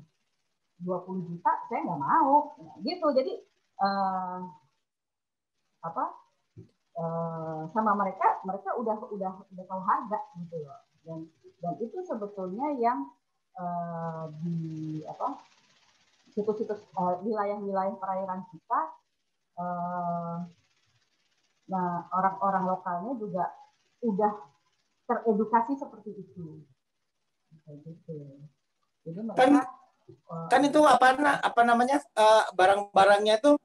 20 0.82 1.28
juta, 1.30 1.52
saya 1.70 1.80
nggak 1.86 2.02
mau. 2.02 2.58
Gitu. 2.82 3.06
Jadi 3.14 3.32
uh, 3.82 4.40
apa? 5.86 6.04
Uh, 6.98 7.70
sama 7.70 7.94
mereka, 7.94 8.42
mereka 8.42 8.74
udah 8.74 8.98
udah 9.14 9.32
udah 9.54 9.64
tahu 9.70 9.82
harga 9.86 10.18
gitu 10.42 10.56
loh. 10.66 10.82
Dan 11.06 11.30
dan 11.62 11.74
itu 11.78 11.98
sebetulnya 12.02 12.74
yang 12.82 13.06
uh, 13.54 14.26
di 14.42 15.02
apa 15.06 15.38
situs-situs 16.34 16.82
uh, 16.98 17.22
wilayah-wilayah 17.22 17.94
perairan 18.02 18.42
kita 18.50 18.80
uh, 19.62 20.42
nah 21.68 22.08
orang-orang 22.10 22.64
lokalnya 22.64 23.12
juga 23.20 23.44
udah 24.00 24.32
teredukasi 25.04 25.76
seperti 25.76 26.10
itu 26.16 26.64
gitu. 27.68 28.16
Jadi 29.04 29.20
mereka 29.24 29.40
kan, 29.40 29.50
uh, 30.28 30.48
kan 30.48 30.60
itu 30.64 30.80
apa 30.84 31.06
apa 31.40 31.60
namanya 31.64 32.00
uh, 32.16 32.48
barang-barangnya 32.52 33.40
itu 33.40 33.56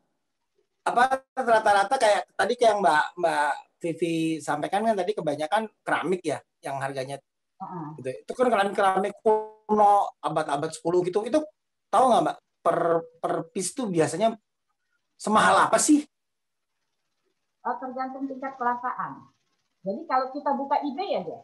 apa 0.84 1.24
rata-rata 1.32 1.96
kayak 1.96 2.28
tadi 2.36 2.54
kayak 2.60 2.84
Mbak 2.84 3.06
Mbak 3.20 3.54
Vivi 3.84 4.16
sampaikan 4.40 4.84
kan 4.84 4.96
tadi 4.96 5.12
kebanyakan 5.16 5.64
keramik 5.84 6.22
ya 6.24 6.40
yang 6.64 6.80
harganya 6.80 7.20
uh-uh. 7.60 8.00
gitu. 8.00 8.10
Itu 8.24 8.32
kan 8.36 8.48
keramik 8.52 8.76
keramik 8.76 9.14
kuno 9.24 10.12
abad-abad 10.20 10.72
10 10.72 11.08
gitu. 11.08 11.20
Itu 11.28 11.40
tahu 11.88 12.04
nggak 12.12 12.24
Mbak 12.24 12.38
per 12.64 12.78
per 13.20 13.34
piece 13.52 13.76
tuh 13.76 13.88
biasanya 13.88 14.36
semahal 15.20 15.68
apa 15.68 15.80
sih? 15.80 16.04
Oh, 17.64 17.76
tergantung 17.80 18.28
tingkat 18.28 18.60
kelangkaan. 18.60 19.32
Jadi 19.84 20.02
kalau 20.08 20.28
kita 20.36 20.52
buka 20.56 20.80
eBay 20.84 21.24
aja, 21.24 21.40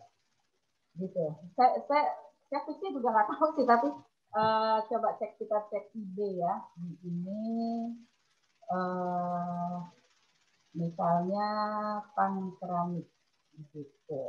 gitu. 1.00 1.26
Saya, 1.56 1.80
saya 1.88 2.06
saya 2.50 2.62
pikir 2.66 2.90
juga 2.92 3.14
nggak 3.14 3.30
tahu 3.36 3.48
sih 3.56 3.66
tapi 3.68 3.88
uh, 4.34 4.78
coba 4.90 5.16
cek 5.22 5.38
kita 5.38 5.58
cek 5.70 5.94
ide 5.94 6.42
ya 6.42 6.54
di 6.76 6.92
ini 7.06 7.44
uh, 8.74 9.86
misalnya 10.74 11.48
pan 12.18 12.58
keramik 12.58 13.06
gitu 13.54 14.24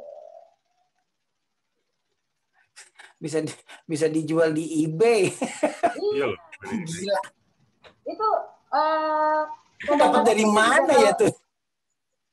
bisa 3.20 3.44
bisa 3.84 4.08
dijual 4.08 4.48
di 4.56 4.88
eBay. 4.88 5.28
Iya. 6.00 6.32
Gila. 6.64 7.20
Itu 8.08 8.28
uh, 8.72 9.44
dapat 9.92 10.24
dari 10.24 10.48
mana 10.48 10.88
ya 10.96 11.12
tuh? 11.12 11.28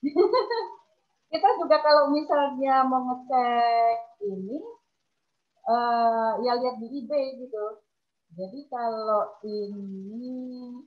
kita 1.31 1.49
juga 1.59 1.77
kalau 1.83 2.13
misalnya 2.13 2.87
mau 2.87 3.03
ngecek 3.03 3.97
ini 4.23 4.57
uh, 5.67 6.39
ya 6.41 6.53
lihat 6.57 6.75
di 6.79 6.87
eBay 7.03 7.37
gitu. 7.43 7.83
Jadi 8.35 8.67
kalau 8.67 9.39
ini 9.47 10.35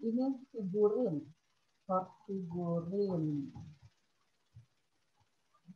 ini 0.05 0.25
figurin, 0.53 1.25
short 1.88 2.09
figurin. 2.29 3.49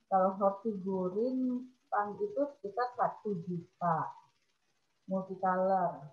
Kalau 0.06 0.36
short 0.38 0.60
figurin 0.62 1.66
pang 1.88 2.14
itu 2.20 2.42
sekitar 2.58 2.88
satu 2.94 3.38
juta 3.48 4.12
multicolor. 5.08 6.04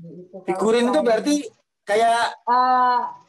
Itu 0.00 0.42
figurin 0.48 0.90
itu 0.90 1.00
berarti 1.04 1.36
kayak 1.84 2.40
uh, 2.48 3.23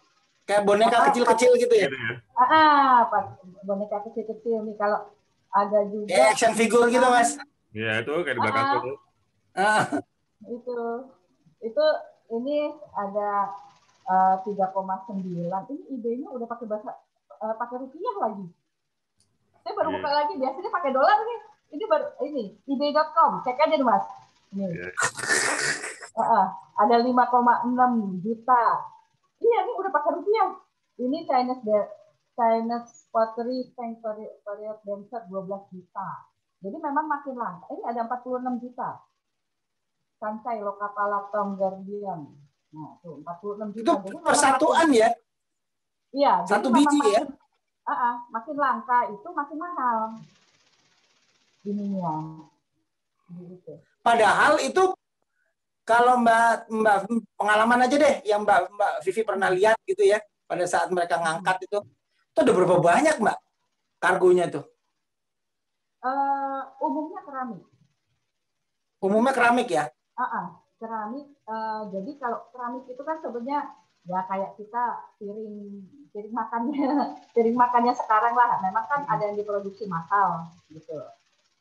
kayak 0.45 0.63
boneka 0.63 0.97
kecil-kecil 1.11 1.51
gitu 1.57 1.73
ya? 1.73 1.89
Ah, 2.37 3.09
apa 3.09 3.41
boneka 3.65 4.05
kecil-kecil 4.09 4.61
nih 4.65 4.75
kalau 4.77 5.09
ada 5.49 5.79
juga. 5.89 6.07
Kayak 6.09 6.27
action 6.37 6.53
figure 6.53 6.87
gitu 6.87 7.07
mas? 7.09 7.29
Iya 7.75 8.05
itu 8.05 8.13
kayak 8.23 8.35
di 8.37 8.41
belakang 8.41 8.67
itu. 8.77 8.91
Ah. 9.57 9.83
Itu 10.45 10.77
itu 11.65 11.85
ini 12.29 12.69
ada 12.93 13.29
uh, 14.05 14.35
3,9. 14.45 15.25
Ini 15.25 15.83
idenya 15.91 16.29
udah 16.29 16.47
pakai 16.47 16.65
bahasa 16.69 16.93
uh, 17.41 17.55
pakai 17.57 17.75
rupiah 17.81 18.15
lagi. 18.21 18.45
Saya 19.65 19.73
baru 19.73 19.89
yeah. 19.89 19.97
buka 19.97 20.09
lagi 20.13 20.33
biasanya 20.37 20.71
pakai 20.71 20.91
dolar 20.93 21.17
nih. 21.25 21.39
Ini 21.73 21.83
baru 21.89 22.05
ini 22.21 22.43
ide.com. 22.69 23.41
Cek 23.41 23.57
aja 23.57 23.75
nih 23.75 23.87
Mas. 23.87 24.05
Ini. 24.53 24.65
Yeah. 24.69 24.93
Uh, 26.15 26.21
uh, 26.21 26.45
ada 26.79 26.95
5,6 27.01 28.23
juta. 28.23 28.63
Iya, 29.45 29.57
ini 29.61 29.71
udah 29.77 29.91
pakai 29.93 30.11
rupiah. 30.17 30.49
Ini 30.97 31.17
Chinese 31.29 31.61
Chinese 32.35 32.91
Pottery 33.13 33.71
Tank 33.77 34.01
Period 34.01 34.79
Dancer 34.81 35.21
12 35.29 35.71
juta. 35.71 36.09
Jadi 36.65 36.77
memang 36.81 37.05
makin 37.05 37.35
langka. 37.37 37.69
Ini 37.69 37.83
ada 37.85 38.01
46 38.09 38.63
juta. 38.63 38.89
Sancai 40.17 40.63
Lokapala 40.65 41.29
Tom 41.29 41.59
Guardian. 41.59 42.25
Nah, 42.73 42.97
tuh 43.05 43.21
46 43.21 43.75
juta. 43.77 43.93
Itu 44.01 44.17
persatuan 44.19 44.89
ya? 44.89 45.09
Iya. 46.15 46.33
Satu 46.47 46.73
biji 46.73 46.99
makin, 46.99 47.13
ya? 47.13 47.23
Uh, 47.85 47.91
uh, 47.93 48.13
makin 48.33 48.55
langka 48.57 48.99
itu 49.13 49.27
makin 49.29 49.57
mahal. 49.61 49.99
Ininya. 51.67 52.15
Gitu. 53.29 53.73
Padahal 54.01 54.57
itu 54.63 54.83
kalau 55.85 56.17
Mbak 56.17 56.73
Mbak 56.73 56.97
pengalaman 57.37 57.85
aja 57.85 57.95
deh 57.95 58.15
yang 58.25 58.41
Mbak 58.41 58.73
Mbak 58.73 58.93
Vivi 59.05 59.21
pernah 59.21 59.49
lihat 59.53 59.77
gitu 59.85 60.01
ya 60.01 60.17
pada 60.49 60.65
saat 60.65 60.89
mereka 60.89 61.21
ngangkat 61.21 61.69
itu 61.69 61.79
itu 62.33 62.39
ada 62.41 62.51
berapa 62.51 62.81
banyak 62.81 63.15
Mbak 63.21 63.37
kargonya 64.01 64.45
tuh? 64.49 64.65
Uh, 66.01 66.61
umumnya 66.81 67.21
keramik. 67.25 67.63
Umumnya 69.01 69.33
keramik 69.33 69.69
ya? 69.69 69.85
Uh 70.17 70.21
-uh, 70.21 70.45
keramik. 70.81 71.25
Uh, 71.45 71.89
jadi 71.93 72.11
kalau 72.21 72.49
keramik 72.53 72.85
itu 72.89 73.01
kan 73.01 73.17
sebenarnya 73.21 73.73
ya 74.05 74.21
kayak 74.29 74.53
kita 74.57 75.01
piring 75.17 75.81
piring 76.13 76.33
makannya 76.33 76.89
piring 77.37 77.57
makannya 77.57 77.93
sekarang 77.97 78.33
lah. 78.37 78.61
Memang 78.61 78.85
kan 78.85 79.01
ada 79.09 79.23
yang 79.25 79.37
diproduksi 79.37 79.89
massal 79.89 80.49
gitu. 80.69 80.97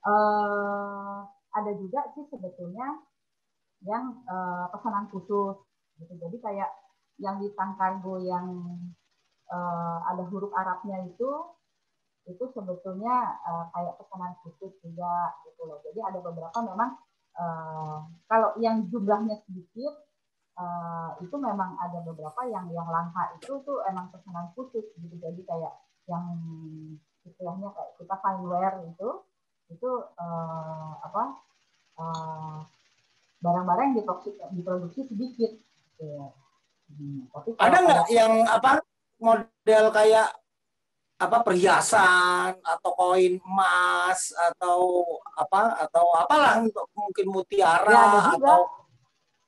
Uh, 0.04 1.24
ada 1.54 1.72
juga 1.76 2.04
sih 2.12 2.28
sebetulnya 2.28 3.00
yang 3.84 4.24
uh, 4.28 4.66
pesanan 4.72 5.06
khusus 5.12 5.56
gitu. 6.00 6.12
Jadi 6.18 6.36
kayak 6.40 6.70
yang 7.22 7.38
di 7.38 7.52
tangkargo 7.54 8.18
yang 8.24 8.46
uh, 9.52 9.98
ada 10.10 10.24
huruf 10.26 10.50
Arabnya 10.56 11.04
itu 11.06 11.30
itu 12.24 12.44
sebetulnya 12.56 13.36
uh, 13.44 13.68
kayak 13.76 14.00
pesanan 14.00 14.32
khusus 14.40 14.72
juga 14.80 15.36
gitu 15.44 15.68
loh. 15.68 15.78
Jadi 15.84 16.00
ada 16.00 16.18
beberapa 16.24 16.58
memang 16.64 16.96
uh, 17.36 18.08
kalau 18.24 18.56
yang 18.58 18.88
jumlahnya 18.88 19.44
sedikit 19.44 20.08
uh, 20.56 21.12
itu 21.20 21.36
memang 21.36 21.76
ada 21.76 22.00
beberapa 22.00 22.48
yang 22.48 22.72
yang 22.72 22.88
langka 22.88 23.36
itu 23.36 23.60
tuh 23.62 23.84
emang 23.84 24.08
pesanan 24.08 24.48
khusus 24.56 24.88
gitu. 24.96 25.14
Jadi 25.20 25.44
kayak 25.44 25.72
yang 26.08 26.24
istilahnya 27.24 27.68
kayak 27.72 27.92
kita 28.00 28.14
fine 28.20 28.44
wear 28.48 28.72
itu 28.84 29.08
itu 29.72 29.90
uh, 30.20 30.92
apa 31.00 31.22
uh, 31.96 32.58
barang-barang 33.44 33.84
yang 33.92 33.96
diproduksi, 34.00 34.30
diproduksi 34.56 35.00
sedikit. 35.04 35.52
Hmm, 36.00 37.28
tapi 37.28 37.48
ada 37.60 37.76
nggak 37.80 38.04
yang 38.08 38.32
apa 38.48 38.80
model 39.20 39.84
kayak 39.92 40.28
apa 41.14 41.38
perhiasan 41.46 42.58
atau 42.58 42.90
koin 42.96 43.38
emas 43.38 44.34
atau 44.34 45.04
apa 45.38 45.86
atau 45.86 46.04
apalah 46.18 46.60
untuk 46.60 46.90
mungkin 46.96 47.26
mutiara 47.30 47.86
ya, 47.86 48.02
ada 48.02 48.20
juga. 48.20 48.34
atau 48.34 48.60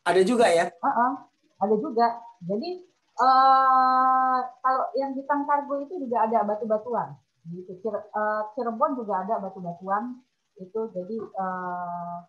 ada 0.06 0.22
juga 0.22 0.46
ya? 0.46 0.66
Uh 0.78 0.88
-uh, 0.88 1.12
ada 1.60 1.74
juga. 1.80 2.06
Jadi 2.46 2.70
uh, 3.18 4.38
kalau 4.62 4.84
yang 4.94 5.16
di 5.16 5.26
Tangkargo 5.26 5.82
itu 5.82 6.06
juga 6.06 6.28
ada 6.28 6.46
batu-batuan. 6.46 7.16
Gitu. 7.46 7.78
Eh, 7.78 8.42
Cirebon 8.58 8.98
juga 8.98 9.22
ada 9.22 9.38
batu-batuan 9.38 10.18
itu. 10.58 10.80
Jadi 10.94 11.16
uh, 11.18 12.26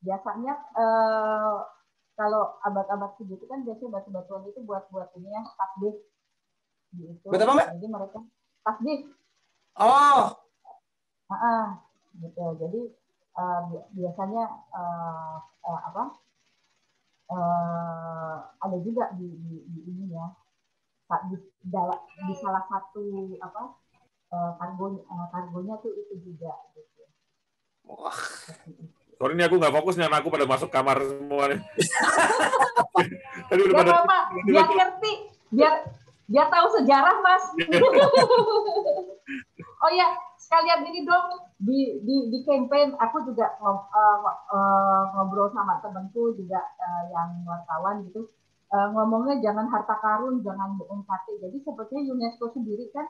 biasanya 0.00 0.54
uh, 0.76 1.64
kalau 2.16 2.60
abad-abad 2.64 3.16
segitu 3.16 3.44
kan 3.48 3.64
biasanya 3.64 3.96
batu-batuan 3.96 4.44
itu 4.48 4.60
buat 4.64 4.84
buat 4.92 5.08
ini 5.16 5.28
ya 5.32 5.42
takbir 5.56 5.94
gitu. 6.96 7.26
Buat 7.28 7.44
apa 7.44 7.52
mbak? 7.56 7.68
Jadi 7.80 7.86
mereka 7.88 8.18
tasbih. 8.64 8.98
Oh. 9.80 10.36
Ah, 11.30 11.38
uh, 11.40 11.68
gitu. 12.20 12.44
Jadi 12.60 12.80
uh, 13.40 13.60
biasanya 13.96 14.44
uh, 14.74 15.36
uh, 15.64 15.80
apa? 15.88 16.04
Uh, 17.30 18.36
ada 18.58 18.76
juga 18.82 19.14
di, 19.14 19.30
di, 19.30 19.56
di 19.64 19.80
ini 19.86 20.12
ya. 20.12 20.26
Di, 21.30 21.36
di 22.26 22.34
salah 22.36 22.64
satu 22.68 23.00
apa? 23.40 23.78
Uh, 24.30 24.54
kargo 24.62 25.02
uh, 25.10 25.26
kargonya 25.34 25.74
tuh 25.82 25.90
itu 25.96 26.14
juga 26.20 26.52
gitu. 26.76 27.02
Wah. 27.88 28.20
Sorry 29.20 29.36
ini 29.36 29.44
aku 29.44 29.60
nggak 29.60 29.76
fokus 29.76 30.00
nih 30.00 30.08
aku 30.08 30.32
pada 30.32 30.48
masuk 30.48 30.72
kamar 30.72 30.96
semua 31.04 31.52
nih. 31.52 31.60
Tadi 33.52 33.60
udah 33.68 33.76
pada 33.76 33.92
apa, 34.00 34.18
biar 34.48 34.64
ngerti, 34.64 35.12
biar 35.52 35.74
biar 36.24 36.48
tahu 36.48 36.66
sejarah 36.80 37.20
mas. 37.20 37.44
oh 39.84 39.90
ya, 39.92 40.08
sekalian 40.40 40.88
ini 40.88 41.04
dong 41.04 41.52
di 41.60 42.00
di 42.00 42.32
di 42.32 42.38
campaign 42.48 42.96
aku 42.96 43.28
juga 43.28 43.60
uh, 43.60 43.84
uh, 44.24 45.02
ngobrol 45.12 45.52
sama 45.52 45.84
temanku 45.84 46.32
juga 46.40 46.64
uh, 46.80 47.04
yang 47.12 47.44
wartawan 47.44 48.00
gitu 48.08 48.32
uh, 48.72 48.88
ngomongnya 48.96 49.44
jangan 49.44 49.68
harta 49.68 50.00
karun 50.00 50.40
jangan 50.40 50.80
BNKT 50.80 51.44
jadi 51.44 51.56
sebetulnya 51.60 52.16
UNESCO 52.16 52.56
sendiri 52.56 52.88
kan 52.96 53.04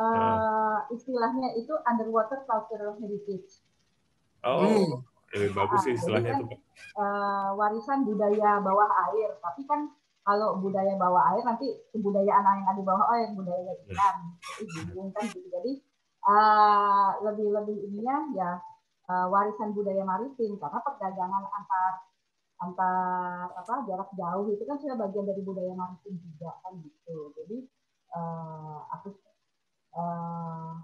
uh, 0.00 0.88
istilahnya 0.88 1.52
itu 1.60 1.76
underwater 1.84 2.40
cultural 2.48 2.96
heritage 2.96 3.60
oh 4.48 4.64
hmm. 4.64 5.11
Lebih 5.32 5.50
bagus 5.56 5.80
sih 5.88 5.96
istilahnya 5.96 6.36
kan, 6.36 6.44
itu 6.44 6.56
uh, 7.00 7.56
warisan 7.56 8.04
budaya 8.04 8.60
bawah 8.60 8.90
air. 9.08 9.32
Tapi 9.40 9.64
kan 9.64 9.88
kalau 10.22 10.60
budaya 10.60 10.94
bawah 11.00 11.34
air 11.34 11.42
nanti 11.42 11.66
kebudayaan 11.90 12.44
yang 12.62 12.68
ada 12.68 12.78
di 12.78 12.84
bawah 12.84 13.06
air 13.16 13.32
budaya 13.32 13.72
ikan 13.88 14.16
itu 14.60 14.78
bingung 14.92 15.10
kan 15.16 15.24
gitu. 15.26 15.48
Jadi 15.48 15.72
uh, 16.28 17.16
lebih 17.24 17.48
lebih 17.48 17.76
ininya 17.90 18.16
ya 18.36 18.50
uh, 19.08 19.26
warisan 19.32 19.72
budaya 19.72 20.04
maritim. 20.04 20.60
Karena 20.60 20.78
perdagangan 20.84 21.44
antar 21.48 21.92
antar 22.62 23.46
apa 23.58 23.74
jarak 23.88 24.10
jauh 24.14 24.46
itu 24.52 24.62
kan 24.62 24.78
sudah 24.78 24.94
bagian 25.00 25.26
dari 25.26 25.42
budaya 25.42 25.72
maritim 25.74 26.14
juga 26.20 26.60
kan 26.60 26.76
gitu. 26.78 27.32
Jadi 27.40 27.66
uh, 28.14 28.84
aku 28.94 29.16
uh, 29.96 30.76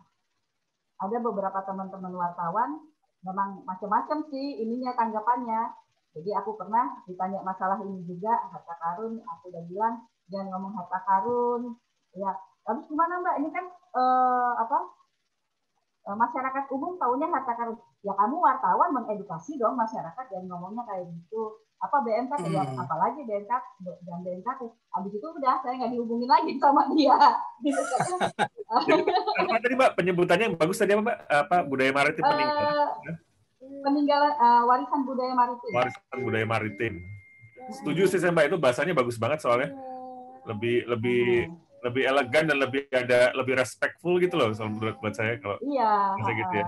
ada 0.98 1.16
beberapa 1.22 1.62
teman-teman 1.62 2.10
wartawan 2.16 2.82
memang 3.28 3.62
macam-macam 3.68 4.24
sih 4.32 4.64
ininya 4.64 4.96
tanggapannya 4.96 5.76
jadi 6.18 6.30
aku 6.40 6.56
pernah 6.56 6.98
ditanya 7.04 7.44
masalah 7.44 7.78
ini 7.84 8.02
juga 8.02 8.32
harta 8.48 8.74
karun, 8.80 9.20
aku 9.22 9.54
udah 9.54 9.62
bilang 9.68 9.94
jangan 10.32 10.50
ngomong 10.56 10.72
harta 10.74 10.98
karun. 11.04 11.62
Ya, 12.16 12.32
tapi 12.66 12.80
gimana 12.88 13.22
Mbak? 13.22 13.34
Ini 13.38 13.48
kan 13.52 13.64
eh, 13.70 14.52
apa? 14.58 14.78
Eh, 16.08 16.16
masyarakat 16.16 16.64
umum 16.72 16.96
tahunya 16.96 17.28
harta 17.28 17.52
karun. 17.54 17.78
Ya 18.02 18.18
kamu 18.18 18.36
wartawan 18.40 18.90
mengedukasi 18.96 19.60
dong 19.60 19.76
masyarakat 19.78 20.24
dan 20.32 20.42
ngomongnya 20.48 20.82
kayak 20.88 21.06
gitu. 21.12 21.60
Apa? 21.78 21.96
Ya, 22.10 22.26
hmm. 22.26 22.50
Ya, 22.50 22.62
apalagi 22.74 23.20
BNKT 23.22 23.86
dan 24.02 24.18
BNKT. 24.26 24.60
Habis 24.66 25.12
itu 25.14 25.26
udah 25.30 25.54
saya 25.62 25.74
nggak 25.78 25.92
dihubungin 25.94 26.26
lagi 26.26 26.58
sama 26.58 26.90
dia. 26.90 27.14
Gitu 27.62 27.82
Jadi, 28.86 29.02
tadi 29.62 29.74
Mbak 29.78 29.92
penyebutannya 29.94 30.46
bagus 30.58 30.78
tadi 30.78 30.98
apa 30.98 31.02
Mbak? 31.06 31.18
Apa 31.30 31.56
budaya 31.66 31.90
maritim 31.94 32.22
peninggalan? 32.26 32.66
Uh, 32.66 32.88
peninggalan 33.86 34.32
uh, 34.42 34.62
warisan 34.66 35.00
budaya 35.06 35.32
maritim. 35.38 35.70
Warisan 35.74 36.18
budaya 36.22 36.46
maritim. 36.46 36.94
Setuju 37.70 38.02
sih 38.10 38.18
saya 38.18 38.34
Mbak 38.34 38.46
itu 38.50 38.56
bahasanya 38.58 38.94
bagus 38.98 39.14
banget 39.14 39.38
soalnya 39.46 39.70
lebih 40.48 40.76
lebih 40.88 41.46
hmm. 41.46 41.56
lebih 41.84 42.02
elegan 42.08 42.44
dan 42.48 42.58
lebih 42.58 42.82
ada 42.90 43.30
lebih 43.36 43.54
respectful 43.54 44.16
gitu 44.18 44.34
loh 44.34 44.50
soal 44.56 44.72
menurut 44.72 44.96
buat 44.98 45.14
saya 45.14 45.36
kalau 45.38 45.60
iya 45.62 46.16
gitu 46.16 46.54
ya. 46.58 46.66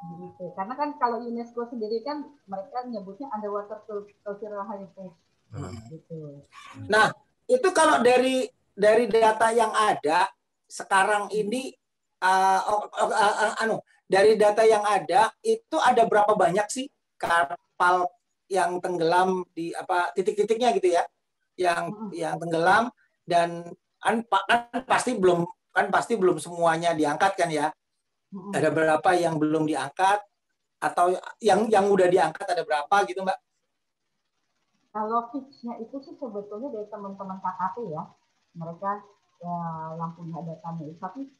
Gitu. 0.00 0.44
Karena 0.56 0.74
kan 0.76 0.96
kalau 0.96 1.20
UNESCO 1.20 1.68
sendiri 1.68 2.00
kan 2.00 2.24
mereka 2.48 2.88
nyebutnya 2.88 3.28
underwater 3.36 3.84
cultural 4.24 4.64
heritage. 4.68 5.16
Hmm. 5.52 5.76
Gitu. 5.92 6.46
Nah, 6.88 7.12
itu 7.50 7.68
kalau 7.74 8.00
dari 8.00 8.48
dari 8.72 9.10
data 9.10 9.52
yang 9.52 9.74
ada 9.74 10.30
sekarang 10.70 11.28
ini 11.34 11.74
uh, 12.22 12.60
uh, 12.64 12.86
uh, 12.96 13.10
uh, 13.12 13.62
anu 13.66 13.82
dari 14.06 14.38
data 14.38 14.62
yang 14.62 14.86
ada 14.86 15.34
itu 15.42 15.76
ada 15.82 16.06
berapa 16.06 16.32
banyak 16.38 16.66
sih 16.70 16.86
kapal 17.18 18.06
yang 18.46 18.78
tenggelam 18.78 19.46
di 19.54 19.74
apa 19.74 20.14
titik-titiknya 20.14 20.74
gitu 20.74 20.94
ya 20.94 21.04
yang 21.58 21.90
hmm. 21.90 22.10
yang 22.14 22.34
tenggelam 22.38 22.88
dan 23.26 23.68
kan, 24.00 24.24
kan 24.24 24.60
pasti 24.88 25.18
belum 25.18 25.44
kan 25.70 25.86
pasti 25.92 26.18
belum 26.18 26.40
semuanya 26.40 26.96
diangkat 26.96 27.32
kan 27.36 27.50
ya. 27.50 27.70
Ada 28.30 28.68
berapa 28.70 29.10
yang 29.18 29.36
belum 29.36 29.66
diangkat? 29.66 30.20
Atau 30.80 31.12
yang 31.44 31.68
yang 31.68 31.86
udah 31.92 32.08
diangkat 32.08 32.46
ada 32.46 32.62
berapa 32.64 32.94
gitu 33.04 33.20
mbak? 33.20 33.36
Kalau 34.90 35.30
fixnya 35.30 35.78
itu 35.78 35.96
sih 36.02 36.16
sebetulnya 36.18 36.72
dari 36.72 36.86
teman-teman 36.88 37.38
KKP 37.38 37.76
ya. 37.92 38.02
Mereka 38.56 38.90
ya, 39.38 39.56
yang 39.94 40.10
punya 40.18 40.42
datanya 40.42 40.90
tapi 40.98 41.30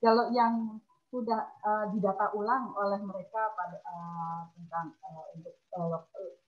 kalau 0.00 0.32
yang 0.32 0.80
sudah 1.12 1.44
uh, 1.60 1.84
didata 1.92 2.32
ulang 2.32 2.72
oleh 2.72 2.96
mereka 3.04 3.52
pada 3.52 3.76
uh, 3.84 4.48
tentang 4.56 4.96
uh, 5.04 5.28
untuk 5.36 5.54
uh, 5.76 6.00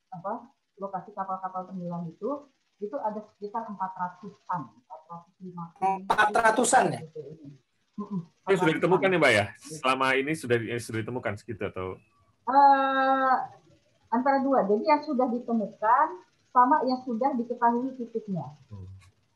apa 0.08 0.48
lokasi 0.80 1.12
kapal-kapal 1.12 1.68
tenggelam 1.68 2.08
itu 2.08 2.48
itu 2.82 2.96
ada 2.98 3.22
sekitar 3.22 3.70
400-an, 3.70 4.62
450. 4.90 6.10
400-an 6.10 6.84
ya? 6.90 7.00
Gitu, 7.06 7.20
ini 7.94 8.54
sudah 8.58 8.74
ditemukan 8.74 9.08
nih 9.08 9.20
Mbak 9.20 9.32
ya? 9.32 9.44
Selama 9.58 10.06
ini 10.18 10.32
sudah 10.34 10.58
sudah 10.82 11.00
ditemukan 11.02 11.34
segitu 11.38 11.62
atau? 11.70 11.94
Uh, 12.44 13.34
antara 14.10 14.42
dua. 14.42 14.66
Jadi 14.66 14.84
yang 14.84 15.02
sudah 15.02 15.26
ditemukan 15.30 16.06
sama 16.54 16.82
yang 16.86 17.02
sudah 17.02 17.34
diketahui 17.34 17.94
titiknya. 17.98 18.46
Hmm. 18.70 18.86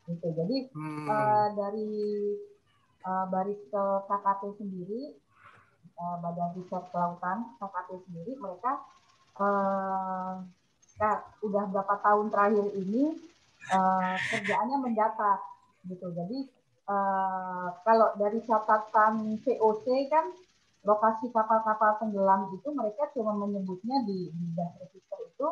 Gitu. 0.07 0.27
Jadi 0.35 0.57
hmm. 0.71 1.07
uh, 1.07 1.47
dari 1.55 1.91
uh, 3.03 3.25
baris 3.27 3.59
ke 3.67 3.83
KKP 4.07 4.41
sendiri, 4.59 5.03
uh, 5.99 6.15
Badan 6.23 6.55
Riset 6.55 6.83
Kelautan 6.91 7.37
KKP 7.59 7.89
sendiri, 8.07 8.33
mereka 8.39 8.71
uh, 9.39 10.43
ya, 10.99 11.11
udah 11.43 11.63
berapa 11.71 11.95
tahun 12.03 12.27
terakhir 12.31 12.65
ini 12.75 13.19
uh, 13.71 14.15
kerjaannya 14.31 14.77
mendata 14.79 15.43
gitu. 15.87 16.11
Jadi 16.11 16.58
uh, 16.89 17.67
kalau 17.85 18.17
dari 18.17 18.41
catatan 18.43 19.37
VOC 19.45 19.85
kan 20.09 20.25
lokasi 20.83 21.29
kapal-kapal 21.29 22.01
tenggelam 22.01 22.49
itu 22.55 22.67
mereka 22.73 23.11
cuma 23.13 23.35
menyebutnya 23.37 24.01
di 24.07 24.33
di 24.33 24.45
register 24.57 25.19
itu 25.29 25.47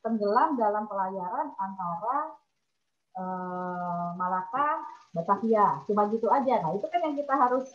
tenggelam 0.00 0.56
dalam 0.58 0.88
pelayaran 0.88 1.52
antara 1.60 2.16
uh, 3.20 4.08
Malaka 4.16 4.82
Batavia. 5.12 5.84
Cuma 5.84 6.08
gitu 6.08 6.26
aja. 6.32 6.64
Nah 6.64 6.72
itu 6.74 6.86
kan 6.88 7.00
yang 7.04 7.16
kita 7.16 7.34
harus 7.36 7.66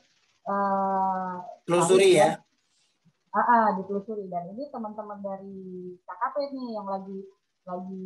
uh, 0.50 1.46
telusuri 1.64 2.20
ya? 2.20 2.42
Ah, 3.36 3.40
ah 3.40 3.66
ditelusuri. 3.78 4.26
Dan 4.26 4.58
ini 4.58 4.68
teman-teman 4.74 5.22
dari 5.22 5.94
KKP 6.02 6.36
nih 6.56 6.68
yang 6.74 6.88
lagi 6.90 7.20
lagi 7.66 8.06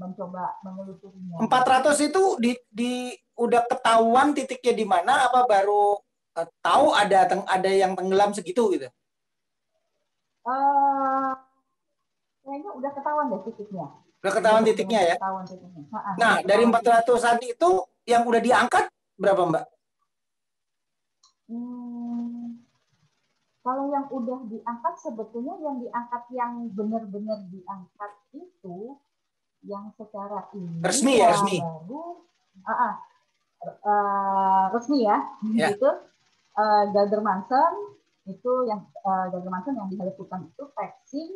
mencoba 0.00 0.56
menelusurinya 0.64 1.44
400 1.44 2.08
itu 2.08 2.24
di, 2.40 2.56
di 2.72 3.12
udah 3.36 3.62
ketahuan 3.68 4.32
titiknya 4.32 4.72
di 4.72 4.84
mana 4.88 5.28
apa 5.28 5.44
baru 5.44 6.00
uh, 6.36 6.48
tahu 6.64 6.96
ada 6.96 7.28
ada 7.46 7.70
yang 7.70 7.92
tenggelam 7.92 8.32
segitu 8.32 8.72
gitu 8.72 8.88
uh, 10.48 11.32
kayaknya 12.44 12.70
udah 12.72 12.90
ketahuan 12.96 13.26
deh 13.32 13.42
titiknya 13.52 13.86
Udah 14.26 14.42
ketahuan 14.42 14.64
titiknya 14.66 15.00
ya. 15.06 15.14
Ketahuan 15.22 15.44
titiknya. 15.46 15.86
Nah, 16.18 16.42
dari 16.42 16.64
400-an 16.66 17.38
itu 17.46 17.70
yang 18.10 18.26
udah 18.26 18.40
diangkat 18.42 18.90
berapa, 19.14 19.38
Mbak? 19.38 19.64
Hmm, 21.46 22.58
kalau 23.66 23.90
yang 23.90 24.06
udah 24.10 24.46
diangkat 24.50 24.94
sebetulnya 24.98 25.54
yang 25.62 25.78
diangkat 25.78 26.22
yang 26.34 26.52
benar-benar 26.74 27.38
diangkat 27.50 28.12
itu 28.34 28.98
yang 29.66 29.90
secara 29.98 30.46
ini 30.54 30.78
resmi 30.82 31.18
ya 31.18 31.34
resmi 31.34 31.58
baru 31.58 32.22
uh, 32.62 32.70
uh, 32.70 32.92
uh, 33.66 34.64
resmi 34.70 35.06
ya, 35.06 35.18
ya. 35.54 35.74
itu 35.74 35.88
uh, 36.56 36.84
Galder 36.90 37.22
Manson 37.22 37.72
itu 38.26 38.52
yang 38.66 38.86
uh, 39.06 39.26
Galder 39.30 39.50
Manson 39.50 39.74
yang 39.78 39.88
dilakukan 39.90 40.50
itu 40.50 40.64
Peksin 40.74 41.30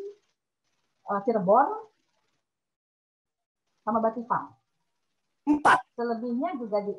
uh, 1.10 1.20
Cirebon 1.26 1.68
sama 3.82 3.98
Batifam. 3.98 4.54
Empat. 5.48 5.82
Selebihnya 5.96 6.54
juga 6.60 6.84
di 6.84 6.92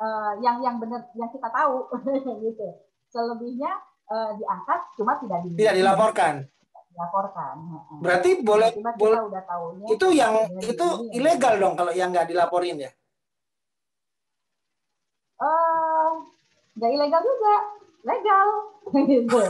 uh, 0.00 0.32
yang 0.44 0.60
yang 0.60 0.76
benar 0.76 1.08
yang 1.16 1.30
kita 1.32 1.48
tahu 1.48 1.88
gitu. 2.44 2.68
Selebihnya 3.08 3.72
uh, 4.10 4.30
diangkat 4.36 4.80
cuma 5.00 5.16
tidak 5.22 5.40
di 5.46 5.56
tidak 5.56 5.76
dilaporkan. 5.80 6.34
Dilaporkan. 6.92 7.54
Berarti 8.00 8.30
boleh 8.40 8.72
boleh 8.96 9.20
udah 9.28 9.42
tahunya, 9.44 9.86
itu 9.92 10.06
yang 10.16 10.32
itu 10.64 10.86
ilegal 11.12 11.60
dong 11.60 11.74
kalau 11.76 11.92
yang 11.92 12.08
nggak 12.08 12.28
dilaporin 12.32 12.80
ya? 12.80 12.90
Eh, 15.36 16.10
nggak 16.76 16.92
ilegal 16.92 17.22
juga, 17.24 17.54
legal 18.04 18.48
gitu. 19.10 19.40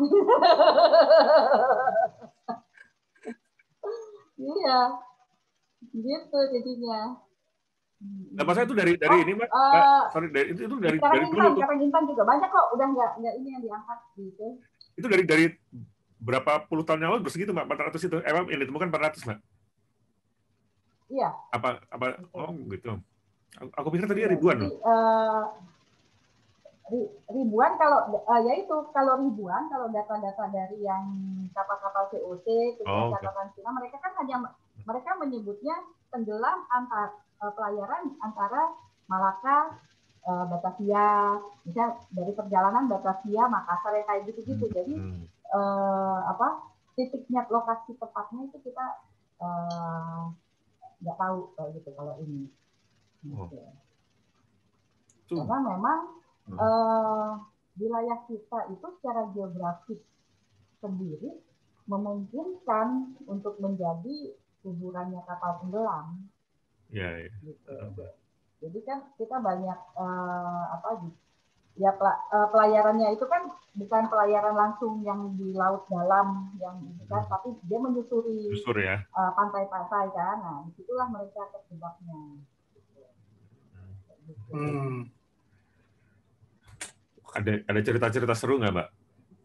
iya 4.40 4.80
gitu 5.90 6.38
jadinya 6.56 7.20
Nah, 8.32 8.48
masa 8.48 8.64
itu 8.64 8.72
dari 8.72 8.96
dari 8.96 9.12
oh, 9.12 9.20
ini, 9.20 9.36
Mbak? 9.36 9.48
Uh, 9.52 10.08
sorry, 10.08 10.32
dari 10.32 10.56
itu 10.56 10.64
itu 10.64 10.72
dari 10.80 10.96
dari 10.96 11.20
dulu 11.28 11.52
tuh. 11.52 11.68
Intan 11.84 12.08
juga 12.08 12.24
banyak 12.24 12.48
kok, 12.48 12.72
udah 12.72 12.86
nggak 12.96 13.12
nggak 13.20 13.34
ini 13.36 13.48
yang 13.52 13.60
diangkat 13.60 13.98
gitu. 14.16 14.56
Itu 14.96 15.06
dari 15.12 15.28
dari 15.28 15.52
berapa 16.16 16.64
puluh 16.64 16.80
tahun 16.80 17.04
yang 17.04 17.12
lalu 17.12 17.28
segitu, 17.28 17.52
Mbak? 17.52 17.92
400 17.92 18.08
itu. 18.08 18.16
Emang 18.24 18.48
eh, 18.48 18.56
yang 18.56 18.64
ditemukan 18.64 18.88
400, 18.88 19.28
Mbak? 19.28 19.38
Iya. 21.12 21.28
Apa 21.52 21.84
apa 21.92 22.06
oh 22.32 22.56
gitu. 22.72 22.96
Aku, 23.58 23.90
pikir 23.90 24.06
tadi 24.06 24.30
ribuan 24.30 24.62
loh. 24.62 24.72
Uh, 24.86 25.42
ribuan 27.30 27.78
kalau 27.78 28.10
uh, 28.26 28.40
ya 28.42 28.54
itu 28.58 28.76
kalau 28.90 29.14
ribuan 29.22 29.70
kalau 29.70 29.86
data-data 29.90 30.50
dari 30.50 30.82
yang 30.82 31.06
kapal-kapal 31.54 32.10
VOC 32.10 32.46
oh, 32.82 33.14
catatan 33.14 33.46
okay. 33.50 33.54
Cina 33.58 33.70
mereka 33.70 33.96
kan 34.02 34.12
hanya 34.18 34.36
mereka 34.82 35.10
menyebutnya 35.22 35.76
tenggelam 36.10 36.66
antar 36.74 37.14
uh, 37.38 37.52
pelayaran 37.54 38.10
antara 38.26 38.74
Malaka 39.06 39.78
uh, 40.26 40.44
Batavia 40.50 41.38
misal 41.62 41.94
dari 42.10 42.32
perjalanan 42.34 42.90
Batavia 42.90 43.46
Makassar 43.46 43.94
ya 43.94 44.04
kayak 44.10 44.22
gitu-gitu 44.34 44.66
hmm. 44.66 44.74
jadi 44.74 44.94
uh, 45.54 46.18
apa 46.26 46.74
titiknya 46.98 47.46
lokasi 47.46 47.94
tepatnya 47.94 48.50
itu 48.50 48.58
kita 48.66 48.86
nggak 51.00 51.16
uh, 51.16 51.20
tahu 51.22 51.54
kayak 51.54 51.70
gitu 51.78 51.90
kalau 51.94 52.18
ini 52.18 52.50
oh. 53.28 53.48
gitu. 55.28 55.36
karena 55.36 55.58
memang 55.62 55.98
uh, 56.56 57.38
wilayah 57.78 58.18
kita 58.26 58.58
itu 58.72 58.86
secara 58.98 59.30
geografis 59.30 60.00
sendiri 60.80 61.38
memungkinkan 61.86 63.18
untuk 63.26 63.58
menjadi 63.58 64.34
kuburannya 64.62 65.20
kapal 65.26 65.58
tenggelam. 65.64 66.30
Ya, 66.90 67.08
ya. 67.18 67.30
Gitu. 67.42 67.74
Jadi 68.60 68.78
kan 68.84 68.98
kita 69.16 69.40
banyak 69.40 69.78
uh, 69.96 70.64
apa 70.76 71.08
ya 71.80 71.96
pelayarannya 72.28 73.16
itu 73.16 73.24
kan 73.24 73.48
bukan 73.72 74.10
pelayaran 74.12 74.52
langsung 74.52 75.00
yang 75.00 75.32
di 75.38 75.54
laut 75.56 75.88
dalam 75.88 76.52
yang 76.60 76.76
itu 76.84 77.04
kan, 77.08 77.24
hmm. 77.24 77.30
tapi 77.30 77.48
dia 77.64 77.78
menyusuri 77.80 78.52
Susur 78.52 78.76
ya. 78.76 79.00
uh, 79.16 79.32
pantai-pantai 79.32 80.12
kan. 80.12 80.36
Nah, 80.42 80.56
di 80.68 80.70
situlah 80.76 81.08
mereka 81.08 81.48
terjebaknya. 81.54 82.44
Hmm 84.50 85.10
ada 87.34 87.52
ada 87.66 87.80
cerita-cerita 87.80 88.34
seru 88.34 88.58
nggak 88.58 88.72
mbak? 88.74 88.88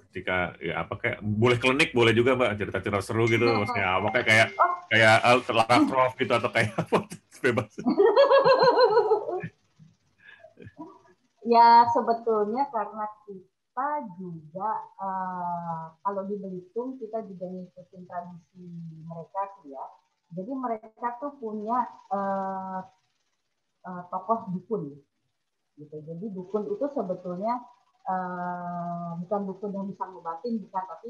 Ketika 0.10 0.56
ya 0.64 0.74
apa 0.88 0.94
kayak 0.96 1.20
boleh 1.22 1.58
klinik 1.60 1.90
boleh 1.92 2.14
juga 2.16 2.40
mbak 2.40 2.56
cerita-cerita 2.58 3.02
seru 3.04 3.28
gitu 3.28 3.46
maksudnya 3.46 4.00
apa 4.00 4.08
kayak 4.16 4.26
kayak 4.26 4.48
kayak 4.90 5.16
Lara 5.52 5.78
Croft 5.86 6.16
gitu 6.18 6.34
atau 6.34 6.50
kayak 6.50 6.72
apa 6.82 6.98
bebas. 7.44 7.72
ya 11.46 11.86
sebetulnya 11.94 12.64
karena 12.74 13.06
kita 13.30 13.90
juga 14.18 14.70
uh, 14.98 15.94
kalau 16.02 16.26
di 16.26 16.42
Belitung 16.42 16.98
kita 16.98 17.22
juga 17.28 17.46
ngikutin 17.52 18.02
tradisi 18.08 18.66
mereka 19.06 19.42
sih 19.62 19.76
ya. 19.76 19.86
Jadi 20.36 20.52
mereka 20.58 21.22
tuh 21.22 21.38
punya 21.38 21.86
uh, 22.10 22.82
uh, 23.86 24.04
tokoh 24.10 24.50
dukun 24.52 24.98
gitu. 25.78 25.96
Jadi 26.02 26.26
dukun 26.34 26.68
itu 26.68 26.86
sebetulnya 26.92 27.62
uh, 28.10 29.16
bukan 29.24 29.42
dukun 29.48 29.72
yang 29.72 29.86
bisa 29.88 30.04
ngobatin, 30.10 30.60
bukan, 30.60 30.84
tapi 30.84 31.10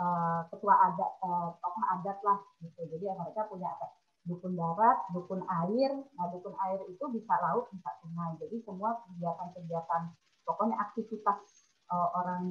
uh, 0.00 0.40
ketua 0.48 0.74
adat, 0.90 1.12
uh, 1.22 1.54
tokoh 1.60 1.84
adat 2.00 2.18
lah 2.24 2.38
gitu. 2.64 2.80
Jadi 2.88 3.04
mereka 3.12 3.46
punya 3.46 3.70
apa? 3.70 3.94
dukun 4.24 4.56
darat, 4.56 5.04
dukun 5.12 5.44
air. 5.44 5.92
Nah, 6.16 6.26
dukun 6.32 6.56
air 6.64 6.80
itu 6.88 7.04
bisa 7.12 7.34
laut, 7.44 7.68
bisa 7.70 7.90
sungai. 8.00 8.32
Jadi 8.40 8.56
semua 8.64 8.96
kegiatan-kegiatan, 9.04 10.02
pokoknya 10.48 10.76
aktivitas 10.80 11.68
uh, 11.92 12.08
orang 12.16 12.44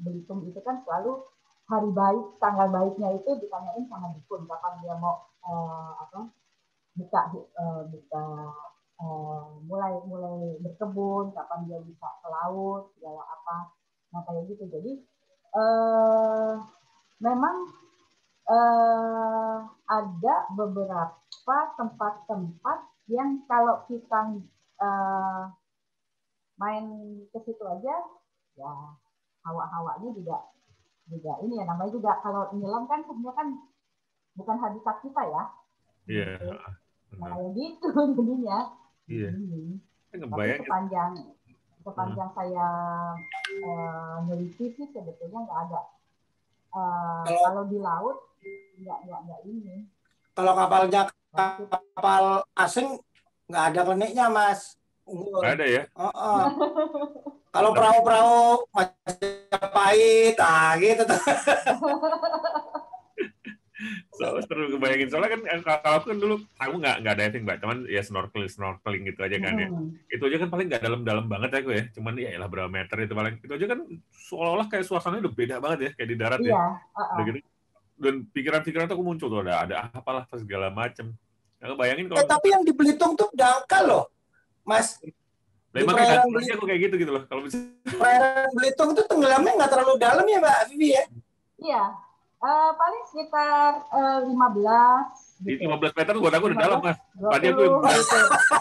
Belitung 0.00 0.46
itu 0.46 0.58
kan 0.62 0.80
selalu 0.86 1.26
hari 1.66 1.90
baik, 1.90 2.38
tanggal 2.38 2.70
baiknya 2.70 3.10
itu 3.18 3.30
ditanyain 3.42 3.84
sama 3.90 4.14
dukun 4.14 4.46
kapan 4.46 4.72
dia 4.86 4.94
mau 5.02 5.26
uh, 5.42 5.98
apa 5.98 6.30
buka 6.94 7.20
uh, 7.34 7.82
buka 7.90 8.24
uh, 9.00 9.60
mulai 9.64 9.94
mulai 10.08 10.56
berkebun, 10.62 11.32
kapan 11.32 11.60
dia 11.68 11.80
bisa 11.84 12.08
ke 12.22 12.28
laut, 12.28 12.92
segala 12.96 13.22
apa, 13.24 13.56
nah 14.12 14.20
kayak 14.24 14.44
gitu. 14.52 14.64
Jadi 14.68 14.92
uh, 15.56 16.60
memang 17.20 17.56
uh, 18.48 19.58
ada 19.88 20.36
beberapa 20.56 21.56
tempat-tempat 21.76 22.78
yang 23.12 23.44
kalau 23.46 23.86
kita 23.86 24.40
uh, 24.82 25.42
main 26.56 26.84
ke 27.30 27.38
situ 27.44 27.64
aja, 27.64 27.96
ya 28.56 28.72
hawa-hawanya 29.46 30.10
juga 30.10 30.36
juga 31.06 31.38
ini 31.46 31.54
ya 31.62 31.64
namanya 31.70 31.94
juga 31.94 32.18
kalau 32.18 32.50
nyelam 32.50 32.90
kan 32.90 33.06
sebenarnya 33.06 33.38
kan 33.38 33.48
bukan 34.34 34.56
habitat 34.58 34.96
kita 35.06 35.22
ya. 35.22 35.42
Iya. 36.06 36.28
Yeah. 36.34 36.66
Gitu. 37.06 37.22
Nah, 37.22 37.28
kayak 37.32 37.50
gitu 37.54 37.88
jadinya. 38.18 38.58
Iya. 39.06 39.30
Hmm. 39.30 39.78
Tapi 40.10 40.58
sepanjang 40.62 41.10
sepanjang 41.86 42.30
hmm. 42.34 42.36
saya 42.36 42.68
uh, 43.62 44.16
neliti 44.26 44.74
sih 44.74 44.86
sebetulnya 44.90 45.46
nggak 45.46 45.60
ada. 45.70 45.80
Uh, 46.74 47.22
kalau, 47.24 47.40
kalau 47.46 47.62
di 47.70 47.78
laut 47.78 48.18
nggak 48.82 48.98
nggak 49.06 49.20
nggak 49.30 49.40
ini. 49.46 49.76
Kalau 50.36 50.52
kapalnya 50.52 51.02
kapal 51.32 52.44
asing 52.58 52.98
nggak 53.46 53.64
ada 53.72 53.80
kliniknya 53.86 54.26
mas. 54.26 54.74
Nggak 55.06 55.52
ada 55.62 55.66
ya. 55.66 55.82
Uh 55.94 56.10
-uh. 56.10 56.40
kalau 57.54 57.72
perahu-perahu 57.72 58.68
Majapahit, 58.74 60.36
ah 60.42 60.76
gitu. 60.76 61.06
so, 64.14 64.38
seru 64.44 64.72
kebayangin 64.76 65.08
soalnya 65.12 65.30
kan 65.36 65.42
eh, 65.46 65.60
kalau 65.62 65.94
aku 66.00 66.06
kan 66.12 66.18
dulu 66.18 66.34
aku 66.56 66.74
nggak 66.80 66.96
nggak 67.04 67.16
diving 67.16 67.42
mbak. 67.44 67.56
Cuman 67.62 67.78
ya 67.86 68.02
snorkeling 68.02 68.50
snorkeling 68.50 69.02
gitu 69.08 69.20
aja 69.22 69.36
kan 69.40 69.54
ya. 69.56 69.68
Hmm. 69.68 69.88
itu 70.08 70.22
aja 70.26 70.36
kan 70.42 70.48
paling 70.50 70.66
nggak 70.70 70.82
dalam-dalam 70.82 71.24
banget 71.26 71.50
ya 71.52 71.58
aku 71.60 71.70
ya. 71.74 71.84
Cuman 71.92 72.12
ya 72.16 72.30
lah 72.40 72.48
berapa 72.48 72.70
meter 72.70 72.96
itu 73.04 73.14
paling. 73.14 73.34
Itu 73.42 73.52
aja 73.52 73.66
kan 73.70 73.80
seolah-olah 74.30 74.66
kayak 74.72 74.84
suasananya 74.88 75.22
udah 75.28 75.34
beda 75.34 75.56
banget 75.60 75.78
ya 75.78 75.90
kayak 75.98 76.08
di 76.08 76.16
darat 76.16 76.40
ya. 76.40 76.48
iya, 76.48 76.56
ya 76.56 76.68
uh 76.96 77.02
-uh. 77.02 77.24
gitu. 77.26 77.38
Dan 77.96 78.14
pikiran-pikiran 78.28 78.84
tuh 78.90 78.94
aku 79.00 79.04
muncul 79.04 79.28
tuh 79.32 79.40
ada 79.40 79.54
ada 79.64 79.74
apalah 79.92 80.24
segala 80.32 80.68
macem. 80.68 81.12
Aku 81.60 81.74
bayangin 81.74 82.06
kalau 82.12 82.20
eh, 82.20 82.28
tapi 82.28 82.46
yang 82.52 82.62
di 82.62 82.72
Belitung 82.76 83.16
tuh 83.16 83.28
dangkal 83.32 83.82
loh 83.88 84.04
mas. 84.62 85.00
Di 85.72 85.84
perairan 85.84 86.28
Belitung 86.32 86.66
kayak 86.68 86.80
gitu 86.88 86.94
gitu 87.00 87.12
loh. 87.12 87.22
Kalau 87.28 87.42
bisa 87.44 87.58
perairan 87.84 88.50
Belitung 88.52 88.90
tuh 88.92 89.04
tenggelamnya 89.08 89.52
nggak 89.60 89.70
terlalu 89.72 89.94
dalam 89.96 90.24
ya 90.24 90.38
mbak 90.40 90.58
Vivi 90.72 90.88
ya? 90.92 91.04
Iya 91.56 92.05
Uh, 92.36 92.70
paling 92.76 93.02
sekitar 93.08 93.88
uh, 93.90 94.20
15 94.28 95.26
di 95.36 95.60
15 95.60 95.92
meter 95.92 96.14
buat 96.16 96.32
aku 96.32 96.48
udah 96.48 96.58
dalam 96.64 96.80
mas. 96.80 96.96
Tadi 97.36 97.46
aku 97.52 97.60
gitu. 97.60 97.76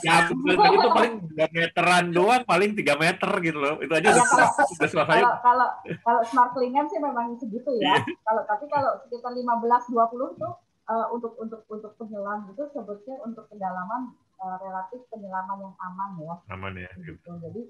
ya 0.04 0.28
itu 0.28 0.90
paling 0.92 1.14
2 1.32 1.56
meteran 1.56 2.06
doang, 2.12 2.44
paling 2.44 2.76
3 2.76 2.84
meter 3.00 3.32
gitu 3.40 3.58
loh. 3.64 3.80
Itu 3.80 3.94
aja 3.96 4.12
udah, 4.12 4.28
kalau, 4.28 4.48
sudah 4.76 5.06
kalau, 5.08 5.32
kalau 5.40 5.68
kalau 6.04 6.22
snorkelingan 6.28 6.92
sih 6.92 7.00
memang 7.00 7.40
segitu 7.40 7.72
ya. 7.80 7.96
Iya. 7.96 8.04
kalau 8.28 8.44
tapi 8.44 8.68
kalau 8.68 8.92
sekitar 9.08 9.32
15 9.32 9.96
20 9.96 10.36
itu 10.36 10.50
uh, 10.92 11.08
untuk 11.16 11.40
untuk 11.40 11.64
untuk 11.72 11.96
penyelam 11.96 12.44
itu 12.52 12.64
sebutnya 12.76 13.16
untuk 13.24 13.48
kedalaman 13.48 14.12
uh, 14.44 14.58
relatif 14.60 15.00
penyelaman 15.08 15.72
yang 15.72 15.76
aman 15.80 16.10
ya. 16.20 16.36
Aman 16.52 16.74
ya. 16.76 16.92
Gitu. 17.00 17.24
gitu. 17.24 17.40
Jadi 17.40 17.62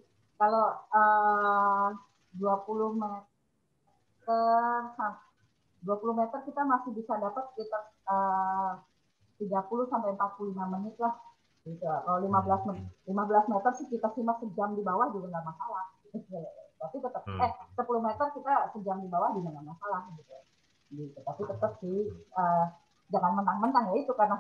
kalau 0.41 0.81
uh, 0.89 1.93
20 2.41 2.97
meter 2.97 3.21
20 5.85 6.19
meter 6.19 6.39
kita 6.41 6.61
masih 6.65 6.91
bisa 6.97 7.13
dapat 7.21 7.45
sekitar 7.53 7.81
uh, 8.09 8.81
30 9.37 9.91
sampai 9.93 10.17
45 10.17 10.73
menit 10.73 10.95
lah. 10.97 11.13
Gitu. 11.65 11.81
Kalau 11.81 12.19
15 12.21 12.67
menit, 12.73 12.85
15 13.09 13.53
meter 13.53 13.71
sih 13.77 13.87
kita 13.89 14.09
simak 14.17 14.37
sejam 14.41 14.73
di 14.73 14.81
bawah 14.81 15.13
juga 15.13 15.29
nggak 15.29 15.45
masalah. 15.45 15.85
Tapi 16.81 16.95
tetap 17.01 17.23
hmm. 17.25 17.41
eh 17.41 17.51
10 17.77 17.85
meter 18.01 18.27
kita 18.33 18.53
sejam 18.73 18.97
di 19.01 19.09
bawah 19.09 19.29
juga 19.37 19.47
nggak 19.53 19.67
masalah 19.69 20.01
gitu. 20.17 20.35
gitu. 20.93 21.17
Tapi 21.21 21.41
tetap 21.45 21.71
sih 21.81 21.97
uh, 22.33 22.65
jangan 23.13 23.37
mentang-mentang 23.37 23.93
ya 23.93 24.01
itu 24.01 24.13
karena 24.17 24.35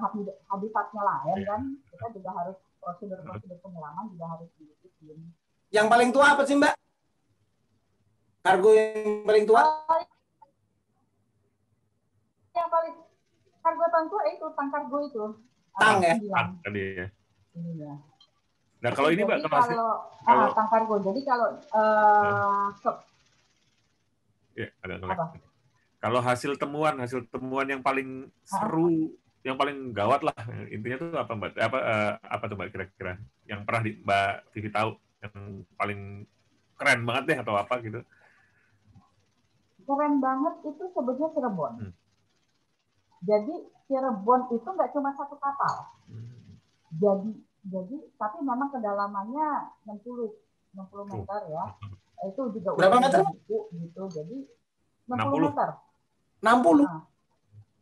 habitatnya 0.49 1.01
lain 1.05 1.37
kan 1.45 1.61
kita 1.93 2.05
juga 2.17 2.29
harus 2.33 2.57
prosedur-prosedur 2.81 3.57
penyelaman 3.61 4.09
juga 4.13 4.25
harus 4.37 4.49
diikutin. 4.57 5.17
Yang 5.73 5.87
paling 5.89 6.09
tua 6.13 6.25
apa 6.33 6.43
sih 6.45 6.57
Mbak? 6.57 6.73
Kargo 8.45 8.69
yang 8.77 9.25
paling 9.25 9.45
tua? 9.49 9.61
Oh, 9.65 9.97
yang 12.55 12.69
paling 12.69 12.93
kargo 13.65 13.85
tangko 13.89 14.17
itu 14.29 14.45
tang 14.53 14.69
kargo 14.69 14.97
itu. 15.01 15.23
Tang 15.73 15.97
ya? 16.05 16.13
Tang 16.21 16.49
tadi 16.61 16.81
ya. 17.01 17.07
Iya. 17.55 17.93
nah 18.83 18.91
kalau 18.91 19.09
ini 19.09 19.23
mbak 19.23 19.47
kalau 19.47 19.63
kalau, 19.63 19.91
kalau 20.27 20.45
ah, 20.45 20.51
tang 20.53 20.67
kargo 20.67 20.95
jadi 20.99 21.19
kalau 21.23 21.47
uh, 21.71 22.67
ya 24.53 24.67
agak 24.83 24.99
apa? 25.07 25.25
kalau 26.03 26.19
hasil 26.19 26.59
temuan 26.59 26.99
hasil 26.99 27.23
temuan 27.31 27.65
yang 27.65 27.79
paling 27.79 28.27
seru 28.43 29.15
yang 29.41 29.55
paling 29.55 29.95
gawat 29.95 30.21
lah 30.21 30.35
intinya 30.69 30.97
tuh 31.01 31.09
apa 31.17 31.31
mbak? 31.33 31.51
Apa 31.57 31.77
uh, 31.79 32.11
apa 32.21 32.43
tuh 32.45 32.55
mbak 32.59 32.69
kira-kira? 32.75 33.13
Yang 33.47 33.59
pernah 33.63 33.81
di, 33.81 33.91
mbak 34.03 34.31
Vivi 34.53 34.69
tahu 34.69 34.89
yang 35.23 35.33
paling 35.79 36.01
keren 36.75 37.01
banget 37.07 37.23
deh 37.29 37.37
atau 37.41 37.53
apa 37.55 37.73
gitu? 37.81 38.01
Keren 39.85 40.13
banget 40.17 40.53
itu 40.65 40.83
sebetulnya 40.91 41.29
Cirebon. 41.33 41.73
Hmm. 41.79 41.93
Jadi 43.25 43.55
Cirebon 43.85 44.41
itu 44.53 44.65
nggak 44.65 44.91
cuma 44.93 45.09
satu 45.17 45.35
kapal. 45.37 45.93
Jadi 46.95 47.31
jadi 47.65 47.97
tapi 48.21 48.37
memang 48.45 48.69
kedalamannya 48.69 49.73
60 49.89 50.77
60 50.77 51.11
meter 51.11 51.39
ya. 51.49 51.65
itu 52.25 52.41
juga 52.57 52.73
Berapa 52.73 52.97
meter? 53.01 53.21
buku 53.21 53.57
gitu. 53.85 54.03
Jadi 54.09 54.37
60. 55.09 55.35
60 55.35 55.45
meter. 55.45 55.69
60. 56.41 56.85
Nah, 56.85 57.01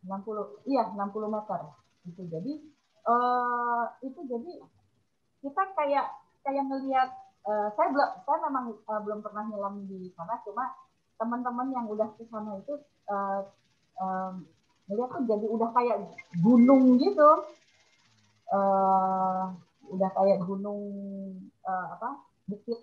60 0.04 0.68
iya 0.68 0.84
60 0.91 1.32
meter 1.32 1.60
itu 2.04 2.22
jadi 2.28 2.54
eh 3.04 3.84
itu 4.04 4.20
jadi 4.28 4.52
kita 5.44 5.64
kayak 5.76 6.08
kayak 6.44 6.64
ngelihat 6.68 7.10
eh, 7.48 7.68
saya 7.76 7.88
belum 7.91 8.10
saya 8.28 8.38
memang 8.48 8.66
eh, 8.76 9.02
belum 9.04 9.20
pernah 9.24 9.44
nyelam 9.48 9.88
di 9.88 10.12
sana 10.16 10.39
cuma 10.44 10.76
teman-teman 11.16 11.72
yang 11.72 11.88
udah 11.88 12.12
ke 12.20 12.28
sana 12.28 12.60
itu 12.60 12.84
eh, 13.08 13.41
eh, 14.00 14.32
ngeliat 14.88 15.09
tuh 15.11 15.23
jadi 15.25 15.45
udah 15.47 15.69
kayak 15.71 15.97
gunung 16.43 16.99
gitu. 16.99 17.29
Eh 18.51 19.43
udah 19.93 20.09
kayak 20.15 20.39
gunung 20.47 20.81
eh, 21.63 21.88
apa 21.93 22.19
bukit 22.47 22.79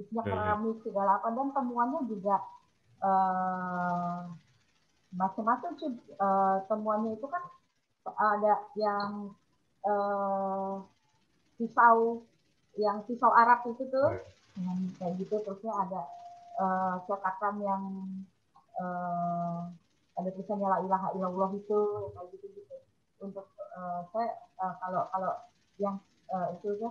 isinya 0.00 0.22
Ya, 0.24 0.28
ya. 0.28 0.32
keramik 0.32 0.78
segala 0.86 1.10
apa. 1.18 1.28
Dan 1.34 1.50
temuannya 1.52 2.00
juga 2.08 2.36
eh 3.02 4.18
macam-macam 5.10 5.70
sih. 5.78 5.90
Eh, 5.96 6.56
temuannya 6.70 7.18
itu 7.18 7.26
kan 7.26 7.42
ada 8.16 8.54
yang 8.78 9.34
eh, 9.84 10.74
pisau 11.58 12.22
yang 12.78 13.02
pisau 13.04 13.30
Arab 13.34 13.66
itu 13.68 13.84
tuh. 13.90 14.22
Yang 14.60 14.78
kayak 14.98 15.12
gitu 15.18 15.34
terusnya 15.42 15.72
ada 15.74 16.00
eh, 16.62 16.94
cetakan 17.04 17.54
yang 17.60 17.82
ada 20.20 20.30
tulisannya 20.30 20.68
la 20.68 20.78
ilaha 20.84 21.08
illallah 21.16 21.50
itu 21.56 21.78
yang 22.04 22.12
kayak 22.14 22.28
gitu 22.36 22.46
gitu 22.54 22.76
untuk 23.20 23.46
eh, 23.58 24.00
saya 24.12 24.30
eh, 24.36 24.74
kalau 24.78 25.02
kalau 25.08 25.32
yang 25.80 25.96
eh, 26.28 26.46
itu 26.54 26.68
ya 26.78 26.90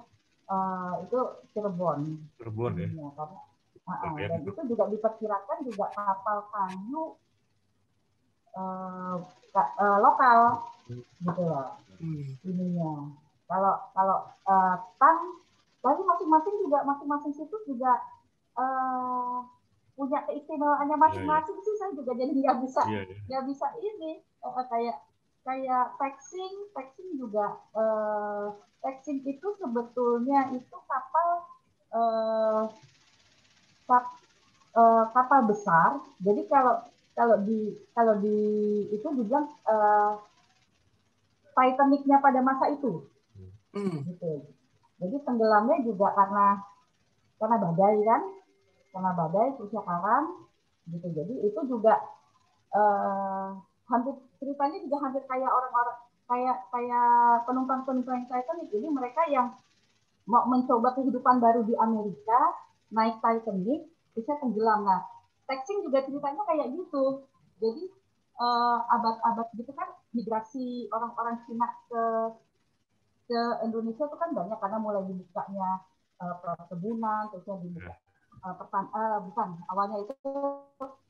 eh, 0.50 0.94
itu 1.06 1.20
Cirebon 1.54 2.00
Cirebon 2.36 2.74
ya. 2.76 2.88
ininya, 2.90 3.14
karena 3.14 3.40
Ah, 3.90 4.06
ah, 4.06 4.14
dan 4.22 4.46
itu. 4.46 4.54
juga 4.70 4.86
diperkirakan 4.86 5.58
juga 5.66 5.86
kapal 5.94 6.46
kayu 6.54 7.18
eh, 8.54 9.16
ka- 9.50 9.74
eh, 9.78 9.98
lokal 10.02 10.40
gitu 11.22 11.44
loh 11.46 11.78
Hmm. 12.00 12.32
ininya. 12.48 13.12
Kalau 13.50 13.74
kalau 13.92 14.18
eh, 14.46 14.76
tang 15.02 15.20
tapi 15.80 16.02
masing-masing 16.04 16.56
juga 16.64 16.80
masing-masing 16.86 17.34
situs 17.34 17.64
juga 17.66 17.92
eh, 18.56 19.19
punya 20.00 20.24
keistimewaannya 20.24 20.95
masing-masing 20.95 21.58
sih 21.60 21.76
saya 21.76 21.91
juga 21.91 22.16
jadi 22.16 22.32
nggak 22.32 22.58
bisa 22.64 22.82
Iya, 22.88 23.02
iya. 23.04 23.16
nggak 23.28 23.43
bisa 23.52 23.68
ini. 23.84 24.12
Eh, 24.24 24.66
kayak 24.72 24.97
kayak 25.43 25.86
taxing 26.00 26.56
taxing 26.72 27.20
juga 27.20 27.60
eh, 27.76 28.45
taxing 28.80 29.20
itu 29.28 29.47
sebetulnya 29.60 30.56
itu 30.56 30.78
kapal 30.88 31.30
eh, 31.91 32.64
kap- 33.84 34.16
eh, 34.74 35.06
kapal 35.12 35.39
besar. 35.52 36.00
Jadi 36.24 36.47
kalau 36.47 36.88
kalau 37.12 37.36
di 37.43 37.76
kalau 37.91 38.16
di 38.24 38.38
itu 38.95 39.08
dibilang 39.12 39.52
eh, 39.68 40.14
Titanicnya 41.52 42.24
pada 42.24 42.39
masa 42.39 42.72
itu. 42.72 43.04
Hmm. 43.76 44.00
gitu. 44.08 44.47
Jadi 45.00 45.16
tenggelamnya 45.28 45.84
juga 45.84 46.08
karena 46.16 46.64
karena 47.36 47.56
badai 47.60 48.00
kan 48.04 48.22
karena 49.00 49.16
badai 49.16 49.56
terusnya 49.56 49.80
karam 49.88 50.43
gitu. 50.91 51.08
Jadi 51.16 51.34
itu 51.47 51.60
juga 51.72 51.95
eh, 52.76 53.47
hampir 53.88 54.20
ceritanya 54.43 54.78
juga 54.84 54.97
hampir 55.08 55.24
kayak 55.24 55.47
orang-orang 55.47 55.97
kayak 56.28 56.58
kayak 56.68 57.47
penumpang-penumpang 57.47 58.28
Titanic. 58.28 58.68
Jadi 58.68 58.88
mereka 58.91 59.24
yang 59.32 59.56
mau 60.28 60.43
mencoba 60.52 61.00
kehidupan 61.00 61.39
baru 61.39 61.64
di 61.64 61.80
Amerika 61.80 62.60
naik 62.91 63.24
Titanic 63.24 63.88
bisa 64.20 64.36
tenggelam. 64.43 64.84
Nah 64.84 65.08
taxing 65.47 65.80
juga 65.88 66.04
ceritanya 66.04 66.43
kayak 66.43 66.68
gitu. 66.76 67.24
Jadi 67.64 67.88
eh, 68.36 68.78
abad-abad 68.84 69.47
gitu 69.56 69.72
kan 69.80 69.95
migrasi 70.12 70.91
orang-orang 70.91 71.39
Cina 71.47 71.72
ke 71.88 72.04
ke 73.32 73.41
Indonesia 73.64 74.04
itu 74.12 74.18
kan 74.20 74.36
banyak 74.36 74.60
karena 74.60 74.78
mulai 74.84 75.08
dibukanya 75.08 75.88
eh, 76.20 76.36
perkebunan 76.43 77.32
terusnya 77.32 77.64
dibuka 77.64 77.95
eh, 78.40 78.56
pertan 78.56 78.86
eh, 78.92 79.20
bukan 79.28 79.50
awalnya 79.72 79.98
itu 80.04 80.14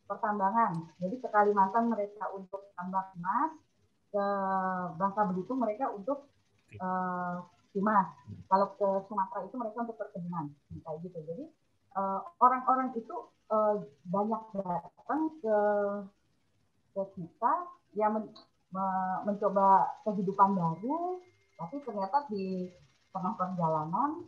pertambangan. 0.09 0.89
Jadi 0.97 1.15
ke 1.21 1.27
Kalimantan 1.29 1.93
mereka 1.93 2.33
untuk 2.33 2.73
tambang 2.73 3.13
emas 3.17 3.51
ke 4.09 4.25
Bangka 4.97 5.21
Belitung 5.29 5.61
mereka 5.61 5.93
untuk 5.93 6.29
eh, 6.73 7.35
timah 7.69 8.05
kalau 8.49 8.67
ke 8.73 8.87
Sumatera 9.05 9.45
itu 9.45 9.55
mereka 9.57 9.77
untuk 9.85 9.97
perkebunan 9.97 10.49
kayak 10.81 10.97
gitu. 11.05 11.19
Jadi 11.25 11.45
orang-orang 12.39 12.95
itu 12.95 13.15
eh, 13.51 13.75
banyak 14.07 14.41
datang 14.53 15.21
ke 15.41 15.57
ke 16.93 17.03
kita 17.17 17.53
yang 17.97 18.17
men- 18.17 18.33
me- 18.73 19.19
mencoba 19.25 19.97
kehidupan 20.05 20.57
baru 20.57 21.21
tapi 21.57 21.75
ternyata 21.83 22.23
di 22.31 22.71
tengah 23.11 23.33
perjalanan 23.35 24.25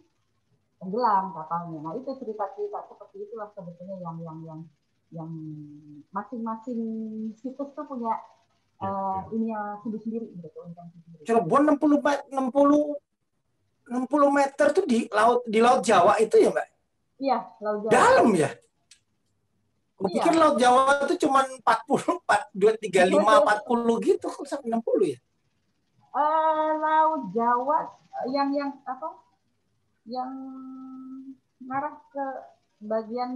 tenggelam 0.81 1.29
kapalnya. 1.31 1.79
Nah 1.79 1.93
itu 1.93 2.09
cerita-cerita 2.17 2.89
seperti 2.89 3.29
itulah 3.29 3.53
sebetulnya 3.53 4.01
yang 4.01 4.17
yang 4.19 4.39
yang 4.41 4.59
yang 5.13 5.31
masing-masing 6.09 6.81
situs 7.37 7.69
tuh 7.71 7.85
punya 7.85 8.17
Ya, 8.81 8.89
eh, 8.89 8.89
ya. 8.89 9.21
ininya 9.37 9.61
sendiri-sendiri 9.85 10.25
gitu 10.33 10.49
sendiri. 10.57 11.21
Cirebon 11.21 11.77
60 11.77 12.01
met- 12.01 12.25
60 12.33 12.97
60 13.93 14.09
meter 14.33 14.67
tuh 14.73 14.85
di 14.89 15.05
laut 15.13 15.45
di 15.45 15.61
laut 15.61 15.85
Jawa 15.85 16.17
itu 16.17 16.33
ya, 16.41 16.49
Mbak? 16.49 16.67
Iya, 17.21 17.37
Laut 17.61 17.79
Jawa. 17.85 17.91
Dalam 17.93 18.27
ya? 18.33 18.49
Gue 19.93 20.09
Iya. 20.09 20.13
pikir 20.17 20.33
laut 20.33 20.57
Jawa 20.57 21.05
itu 21.05 21.13
cuma 21.21 21.45
40, 21.45 22.25
4, 22.25 22.49
2, 22.57 22.73
35, 22.81 23.21
40 23.45 23.93
gitu. 24.01 24.25
Kok 24.25 24.49
sampai 24.49 24.73
60 24.73 25.13
ya? 25.13 25.19
Eh, 26.11 26.69
Laut 26.81 27.23
Jawa 27.37 27.77
yang 28.33 28.49
yang 28.49 28.81
apa? 28.81 29.13
Yang 30.07 30.31
ngarah 31.61 31.95
ke 32.09 32.25
bagian 32.81 33.31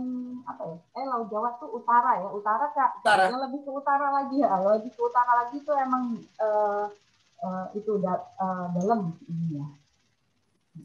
apa 0.49 0.63
ya? 0.65 0.77
Eh 0.97 1.05
Laut 1.05 1.29
Jawa 1.29 1.53
tuh 1.61 1.69
utara 1.77 2.17
ya, 2.17 2.29
utara 2.33 2.65
kak. 2.73 2.91
Utara. 3.05 3.25
Yang 3.29 3.41
lebih 3.49 3.59
ke 3.61 3.71
utara 3.71 4.07
lagi 4.09 4.37
ya, 4.41 4.49
lebih 4.57 4.91
ke 4.93 5.01
utara 5.05 5.31
lagi 5.45 5.55
itu 5.61 5.71
emang 5.77 6.17
eh, 6.17 6.85
eh, 7.45 7.65
itu 7.77 7.91
da- 8.01 8.29
eh, 8.41 8.65
dalam 8.81 9.13
ininya. 9.29 9.65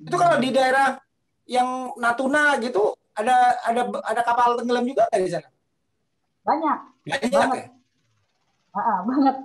Itu 0.04 0.16
kalau 0.20 0.36
di 0.38 0.52
daerah 0.52 1.00
yang 1.48 1.96
Natuna 1.96 2.60
gitu 2.62 2.94
ada 3.16 3.58
ada 3.64 3.82
ada 4.06 4.22
kapal 4.22 4.54
tenggelam 4.60 4.86
juga 4.86 5.08
nggak 5.08 5.22
di 5.24 5.32
sana? 5.32 5.48
banyak, 6.40 6.78
Banyak 7.04 7.30
Banget. 7.36 7.58
ya? 7.60 7.68
ah, 8.72 8.80
ah, 8.80 8.98
banget. 9.04 9.36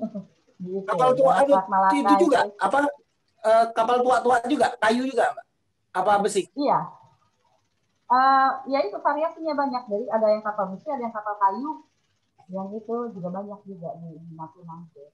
gitu. 0.64 0.78
Kapal 0.88 1.10
tua 1.12 1.32
Selat 1.44 1.66
Malaka 1.68 1.94
itu 1.98 2.14
juga 2.24 2.40
apa 2.58 2.78
kapal 3.76 3.96
tua-tua 4.02 4.36
juga, 4.48 4.74
kayu 4.80 5.02
juga, 5.06 5.24
Mbak? 5.34 5.44
Apa 5.98 6.22
besi? 6.22 6.46
Iya. 6.54 6.78
Eh, 8.08 8.50
ya 8.72 8.78
itu 8.86 8.96
variasinya 9.04 9.52
banyak. 9.52 9.82
Jadi 9.90 10.04
ada 10.08 10.26
yang 10.32 10.40
kapal 10.40 10.72
besi, 10.72 10.88
ada 10.88 11.02
yang 11.04 11.12
kapal 11.12 11.36
kayu. 11.36 11.84
Yang 12.48 12.80
itu 12.80 12.96
juga 13.12 13.28
banyak 13.28 13.60
juga 13.68 13.90
di 14.00 14.10
di 14.16 14.32
Natuna. 14.32 14.74
itu. 14.88 15.04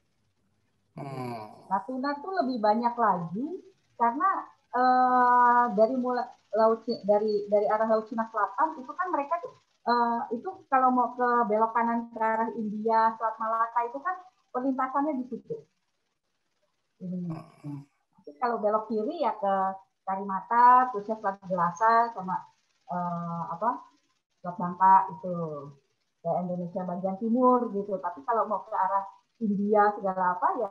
Hmm. 0.95 1.67
Natuna 1.67 2.11
tuh 2.23 2.33
lebih 2.39 2.63
banyak 2.63 2.95
lagi 2.95 3.47
karena 3.99 4.29
eh, 4.71 5.65
dari 5.75 5.95
mulai 5.99 6.23
laut 6.55 6.87
dari 6.87 7.51
dari 7.51 7.67
arah 7.67 7.91
laut 7.91 8.07
Cina 8.07 8.31
Selatan 8.31 8.79
itu 8.79 8.93
kan 8.95 9.11
mereka 9.11 9.43
tuh 9.43 9.59
eh, 9.91 10.21
itu 10.39 10.49
kalau 10.71 10.95
mau 10.95 11.19
ke 11.19 11.29
belok 11.51 11.75
kanan 11.75 12.15
ke 12.15 12.19
arah 12.23 12.51
India, 12.55 13.11
Selat 13.19 13.35
Malaka 13.43 13.81
itu 13.91 13.99
kan 13.99 14.17
perlintasannya 14.55 15.19
di 15.19 15.25
situ. 15.35 15.57
Nah, 17.03 17.43
Tapi 18.23 18.31
kalau 18.39 18.63
belok 18.63 18.87
kiri 18.87 19.27
ya 19.27 19.35
ke 19.35 19.55
Karimata, 20.05 20.93
terusnya 20.93 21.17
Selat 21.19 21.41
Gelasa 21.49 22.13
sama 22.13 22.37
eh, 22.93 23.43
apa 23.51 23.89
Selat 24.41 24.57
Bangka 24.61 24.95
itu 25.17 25.35
ke 26.25 26.31
Indonesia 26.45 26.81
bagian 26.85 27.17
timur 27.21 27.73
gitu. 27.73 27.97
Tapi 27.99 28.21
kalau 28.25 28.49
mau 28.49 28.65
ke 28.65 28.73
arah 28.73 29.05
India 29.41 29.93
segala 29.97 30.39
apa 30.39 30.49
ya 30.61 30.71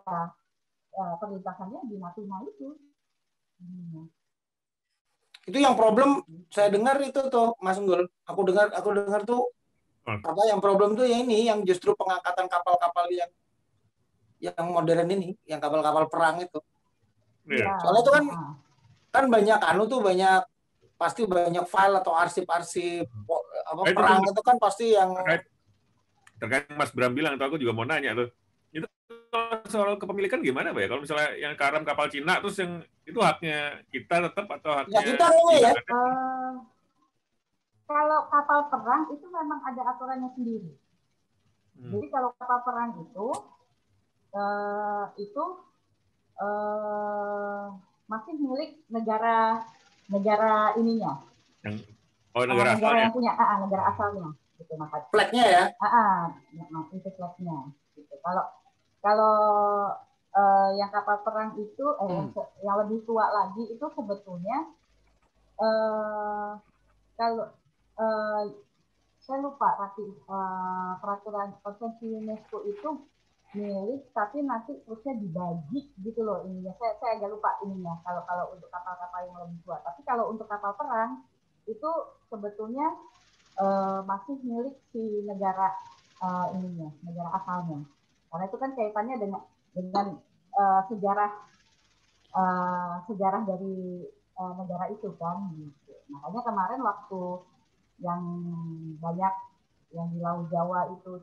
eh, 0.94 1.14
perlintasannya 1.18 1.82
di 1.90 1.96
Natuna 1.98 2.38
itu. 2.46 2.78
Hmm. 3.60 4.08
Itu 5.44 5.60
yang 5.60 5.76
problem 5.76 6.24
saya 6.48 6.72
dengar 6.72 7.02
itu 7.04 7.20
tuh 7.28 7.58
Mas 7.60 7.76
Unggul. 7.76 8.08
Aku 8.30 8.42
dengar 8.48 8.72
aku 8.72 8.90
dengar 8.96 9.26
tuh 9.28 9.52
Hmm. 10.04 10.20
apa 10.20 10.42
yang 10.52 10.60
problem 10.60 11.00
tuh 11.00 11.08
ya 11.08 11.24
ini 11.24 11.48
yang 11.48 11.64
justru 11.64 11.96
pengangkatan 11.96 12.52
kapal-kapal 12.52 13.08
yang 13.08 13.32
yang 14.44 14.68
modern 14.68 15.08
ini, 15.08 15.40
yang 15.48 15.64
kapal-kapal 15.64 16.12
perang 16.12 16.44
itu. 16.44 16.60
Iya. 17.48 17.64
Ya, 17.64 17.74
Soalnya 17.80 18.02
itu 18.04 18.12
kan 18.12 18.26
ah, 18.36 18.52
Kan 19.14 19.30
banyak 19.30 19.61
anu 19.61 19.86
tuh 19.86 20.01
banyak 20.01 20.41
pasti 20.97 21.22
banyak 21.30 21.66
file 21.70 21.99
atau 22.01 22.18
arsip-arsip 22.18 23.05
apa 23.70 23.82
itu 23.86 23.95
perang 23.97 24.22
tuh- 24.24 24.32
itu 24.34 24.41
kan 24.41 24.55
pasti 24.57 24.86
yang 24.97 25.14
Terkait, 25.14 25.43
terkait 26.41 26.66
Mas 26.74 26.89
Bram 26.89 27.14
bilang, 27.14 27.38
atau 27.38 27.53
aku 27.53 27.61
juga 27.61 27.78
mau 27.78 27.86
nanya 27.86 28.18
tuh. 28.18 28.30
Itu 28.74 28.88
soal 29.70 29.97
kepemilikan 30.01 30.41
gimana, 30.41 30.74
Pak 30.74 30.82
ya? 30.82 30.88
Kalau 30.89 31.01
misalnya 31.05 31.30
yang 31.38 31.53
karam 31.53 31.84
kapal 31.86 32.09
Cina, 32.09 32.41
terus 32.41 32.57
yang 32.57 32.82
itu 33.03 33.20
haknya 33.22 33.84
kita 33.93 34.32
tetap 34.32 34.47
atau 34.47 34.72
haknya 34.80 34.95
ya 34.95 35.01
kita 35.03 35.26
ngomongnya 35.28 35.59
ya. 35.59 35.72
eh, 35.76 36.51
kalau 37.84 38.20
kapal 38.32 38.59
perang 38.72 39.01
itu 39.11 39.26
memang 39.28 39.59
ada 39.68 39.82
aturannya 39.93 40.30
sendiri. 40.34 40.72
Hmm. 41.78 41.91
Jadi 41.93 42.07
kalau 42.09 42.30
kapal 42.39 42.59
perang 42.64 42.89
itu 43.01 43.28
uh, 44.34 45.05
itu 45.20 45.43
uh, 46.39 47.66
masih 48.14 48.34
milik 48.38 48.72
negara 48.93 49.66
negara 50.05 50.78
ininya. 50.78 51.26
Yang, 51.66 51.89
oh 52.38 52.45
negara, 52.45 52.78
negara 52.78 52.97
yang 53.09 53.14
punya, 53.16 53.32
ah, 53.34 53.57
negara 53.66 53.84
asalnya. 53.89 54.30
Gitu, 54.61 54.74
maka. 54.78 55.09
Flagnya 55.09 55.45
ya? 55.49 55.64
Ah, 55.82 55.88
ah 55.89 56.84
itu 56.93 57.09
flagnya. 57.18 57.74
Gitu. 57.97 58.14
Kalau 58.22 58.45
kalau 59.01 59.36
uh, 60.34 60.70
yang 60.78 60.89
kapal 60.93 61.22
perang 61.26 61.57
itu 61.57 61.86
eh, 61.86 62.05
hmm. 62.05 62.14
yang, 62.14 62.49
yang 62.64 62.76
lebih 62.86 63.03
tua 63.03 63.26
lagi 63.30 63.64
itu 63.68 63.86
sebetulnya 63.93 64.57
uh, 65.59 66.55
kalau 67.20 67.51
uh, 67.99 68.41
saya 69.24 69.39
lupa 69.39 69.76
tapi 69.80 70.03
uh, 70.28 70.99
peraturan 70.99 71.55
konvensi 71.64 72.11
UNESCO 72.11 72.64
itu 72.68 72.89
milik 73.54 74.10
tapi 74.18 74.41
nanti 74.41 74.74
terusnya 74.86 75.14
dibagi 75.18 75.93
gitu 76.01 76.22
loh 76.26 76.41
ininya. 76.45 76.74
Saya 76.78 76.93
saya 76.97 77.12
agak 77.22 77.30
lupa 77.38 77.49
ininya 77.66 77.93
kalau 78.01 78.22
kalau 78.26 78.45
untuk 78.54 78.70
kapal-kapal 78.74 79.22
yang 79.26 79.38
lebih 79.45 79.60
tua. 79.62 79.78
Tapi 79.86 80.01
kalau 80.06 80.30
untuk 80.34 80.49
kapal 80.49 80.74
perang 80.74 81.22
itu 81.70 81.89
sebetulnya 82.28 82.88
uh, 83.62 84.01
masih 84.04 84.36
milik 84.41 84.76
si 84.89 85.01
negara 85.24 85.72
uh, 86.22 86.49
ininya 86.58 86.89
negara 87.06 87.30
asalnya. 87.38 87.86
Karena 88.34 88.43
itu 88.49 88.58
kan 88.58 88.72
kaitannya 88.74 89.16
dengan 89.22 89.41
dengan 89.74 90.06
uh, 90.58 90.82
sejarah 90.89 91.32
uh, 92.34 92.95
sejarah 93.10 93.41
dari 93.45 94.06
uh, 94.38 94.54
negara 94.58 94.89
itu 94.89 95.14
kan 95.18 95.49
gitu. 95.58 95.93
makanya 96.10 96.41
kemarin 96.45 96.82
waktu 96.82 97.22
yang 98.01 98.22
banyak 98.97 99.34
yang 99.93 100.08
di 100.10 100.20
Laut 100.20 100.49
Jawa 100.49 100.89
itu 100.89 101.22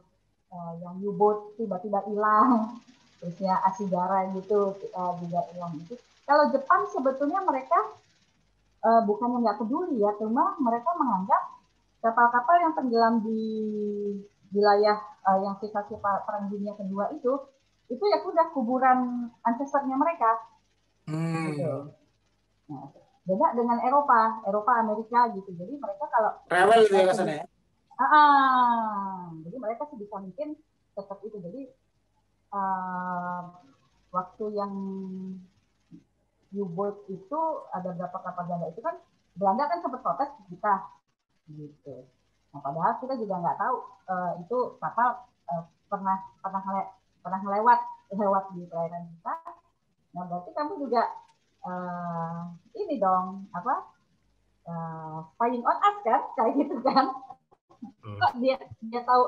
uh, 0.51 0.73
yang 0.83 0.99
U-boat 1.03 1.57
tiba-tiba 1.57 2.03
hilang, 2.07 2.79
terusnya 3.23 3.59
Asigara 3.67 4.31
gitu 4.35 4.75
uh, 4.95 5.13
juga 5.23 5.41
hilang 5.55 5.79
itu. 5.79 5.95
Kalau 6.27 6.51
Jepang 6.55 6.87
sebetulnya 6.91 7.43
mereka 7.43 7.79
uh, 8.87 9.03
bukannya 9.07 9.43
nggak 9.43 9.59
peduli 9.59 9.99
ya, 9.99 10.15
cuma 10.19 10.55
mereka 10.63 10.91
menganggap 10.95 11.43
kapal-kapal 12.01 12.57
yang 12.63 12.73
tenggelam 12.75 13.15
di 13.23 13.43
wilayah 14.51 14.99
uh, 15.27 15.39
yang 15.43 15.55
sisa-sisa 15.63 16.27
perang 16.27 16.51
dunia 16.51 16.75
kedua 16.75 17.13
itu 17.15 17.39
itu 17.91 18.05
ya 18.07 18.23
sudah 18.23 18.47
kuburan 18.55 19.31
ancestrnya 19.43 19.99
mereka. 19.99 20.31
Hmm. 21.11 21.55
Gitu. 21.55 21.75
Nah, 22.71 22.87
beda 23.27 23.47
dengan 23.59 23.79
Eropa, 23.83 24.47
Eropa, 24.47 24.73
Amerika 24.79 25.27
gitu. 25.35 25.51
Jadi 25.59 25.75
mereka 25.75 26.05
kalau 26.07 26.33
rewel 26.47 26.87
gitu 26.87 26.95
ya 27.03 27.15
sana 27.15 27.33
ya. 27.43 27.45
Ah, 28.01 29.29
jadi 29.45 29.57
mereka 29.61 29.85
sebisa 29.93 30.17
mungkin 30.17 30.57
tetap 30.97 31.21
itu. 31.21 31.37
Jadi 31.37 31.69
uh, 32.57 33.43
waktu 34.09 34.45
yang 34.57 34.73
U-boat 36.51 37.07
itu 37.07 37.41
ada 37.71 37.95
berapa 37.95 38.19
kapal 38.27 38.43
ganda 38.51 38.67
itu 38.73 38.83
kan 38.83 38.99
Belanda 39.39 39.71
kan 39.71 39.79
sempat 39.85 40.03
protes 40.03 40.31
kita 40.51 40.75
gitu. 41.55 42.11
Nah, 42.51 42.59
padahal 42.59 42.99
kita 42.99 43.15
juga 43.23 43.39
nggak 43.39 43.59
tahu 43.61 43.77
uh, 44.11 44.33
itu 44.43 44.59
kapal 44.83 45.31
uh, 45.47 45.63
pernah 45.87 46.19
pernah 46.43 46.63
pernah 47.23 47.41
lewat 47.55 47.81
lewat 48.11 48.45
di 48.59 48.67
perairan 48.67 49.07
kita. 49.15 49.35
Nah 50.11 50.23
berarti 50.27 50.51
kamu 50.51 50.73
juga 50.83 51.03
uh, 51.63 52.51
ini 52.75 52.99
dong 52.99 53.47
apa 53.55 53.75
uh, 54.67 55.17
spying 55.37 55.63
on 55.63 55.79
us 55.79 55.97
kan 56.03 56.23
kayak 56.35 56.53
gitu 56.59 56.77
kan. 56.83 57.30
Kok 58.01 58.33
dia 58.41 58.57
dia 58.85 59.01
tahu 59.05 59.25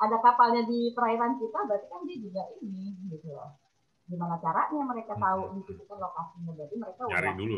ada 0.00 0.16
kapalnya 0.24 0.64
di 0.64 0.96
perairan 0.96 1.36
kita 1.36 1.58
berarti 1.68 1.86
kan 1.92 2.00
dia 2.08 2.16
juga 2.16 2.42
ini 2.64 2.96
gitu 3.12 3.36
loh. 3.36 3.60
Gimana 4.08 4.40
caranya 4.40 4.82
mereka 4.88 5.14
hmm. 5.14 5.22
tahu 5.22 5.40
di 5.54 5.60
situ 5.68 5.82
kan 5.84 6.00
lokasinya? 6.00 6.52
Jadi 6.56 6.74
mereka 6.80 7.00
Nyari 7.04 7.28
udah 7.28 7.34
dulu. 7.36 7.56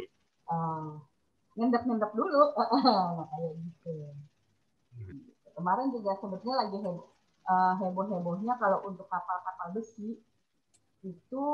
uh, 0.50 0.88
ngendap 1.54 1.82
ngendap 1.86 2.12
dulu. 2.12 2.42
Nah, 2.82 3.26
kayak 3.30 3.52
gitu. 3.62 3.94
Hmm. 4.92 5.24
kemarin 5.56 5.88
juga 5.88 6.12
sebetulnya 6.20 6.68
lagi 6.68 6.76
heboh, 6.84 7.08
uh, 7.48 7.72
heboh 7.80 8.04
hebohnya 8.12 8.58
kalau 8.60 8.84
untuk 8.84 9.08
kapal-kapal 9.08 9.72
besi 9.72 10.20
itu 11.00 11.44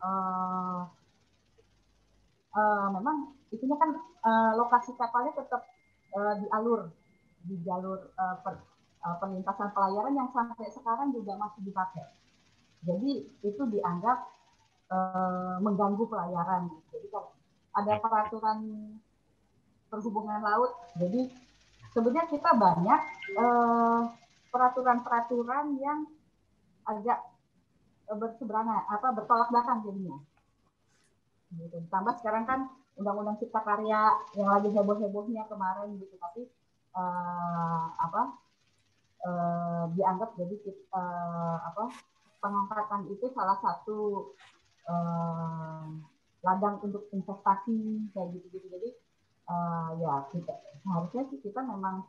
uh, 0.00 0.80
uh, 2.58 2.86
memang 2.96 3.34
itunya 3.50 3.76
kan 3.76 3.90
uh, 4.24 4.52
lokasi 4.56 4.94
kapalnya 4.96 5.34
tetap 5.36 5.66
uh, 6.14 6.34
di 6.38 6.46
alur 6.54 6.90
di 7.44 7.56
jalur 7.64 8.12
uh, 8.16 8.36
per, 8.44 8.60
uh, 9.04 9.16
perlintasan 9.18 9.72
pelayaran 9.72 10.14
yang 10.16 10.28
sampai 10.32 10.68
sekarang 10.68 11.12
juga 11.14 11.36
masih 11.36 11.60
dipakai. 11.64 12.04
Jadi 12.84 13.12
itu 13.44 13.62
dianggap 13.68 14.18
uh, 14.92 15.56
mengganggu 15.60 16.04
pelayaran. 16.08 16.72
Jadi 16.92 17.06
kan 17.12 17.24
ada 17.76 17.92
peraturan 18.00 18.58
perhubungan 19.88 20.40
laut. 20.40 20.72
Jadi 20.96 21.30
sebenarnya 21.92 22.26
kita 22.30 22.50
banyak 22.54 23.00
peraturan-peraturan 24.50 25.66
uh, 25.74 25.78
yang 25.78 25.98
agak 26.88 27.20
berseberangan 28.10 28.90
apa 28.90 29.08
bertolak 29.14 29.48
belakang 29.54 29.86
jadinya. 29.86 30.18
Gitu. 31.50 31.78
Tambah 31.90 32.14
sekarang 32.18 32.44
kan 32.46 32.60
undang-undang 33.00 33.40
cipta 33.40 33.64
karya 33.64 34.12
yang 34.36 34.48
lagi 34.52 34.68
heboh-hebohnya 34.76 35.48
kemarin 35.48 35.96
gitu 35.96 36.14
tapi 36.20 36.44
uh, 36.96 37.84
apa 37.96 38.22
uh, 39.26 39.84
dianggap 39.94 40.34
jadi 40.38 40.56
uh, 40.94 41.58
apa 41.70 41.92
pengangkatan 42.40 43.10
itu 43.12 43.26
salah 43.36 43.58
satu 43.60 44.32
uh, 44.88 45.84
ladang 46.40 46.80
untuk 46.80 47.06
investasi 47.12 48.08
kayak 48.16 48.32
gitu-gitu 48.32 48.66
jadi 48.72 48.90
uh, 49.52 49.90
ya 50.00 50.24
kita 50.32 50.54
harusnya 50.88 51.22
sih 51.28 51.38
kita 51.44 51.60
memang 51.60 52.08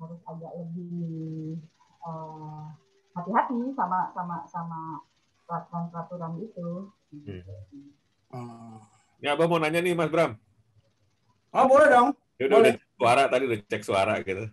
harus 0.00 0.20
agak 0.28 0.52
lebih 0.56 1.60
hati 2.00 2.72
hati-hati 3.12 3.58
sama 3.76 4.08
sama 4.16 4.36
sama 4.48 4.80
peraturan-peraturan 5.44 6.40
itu. 6.40 6.68
Hmm. 8.30 8.80
Ya, 9.20 9.36
abang 9.36 9.52
mau 9.52 9.60
nanya 9.60 9.84
nih, 9.84 9.92
Mas 9.92 10.08
Bram. 10.08 10.38
Oh, 11.52 11.66
boleh 11.68 11.90
dong. 11.92 12.08
Ya 12.40 12.48
udah, 12.48 12.58
udah 12.64 12.74
suara 13.00 13.24
tadi 13.32 13.48
udah 13.48 13.58
cek 13.64 13.80
suara 13.82 14.20
gitu. 14.20 14.44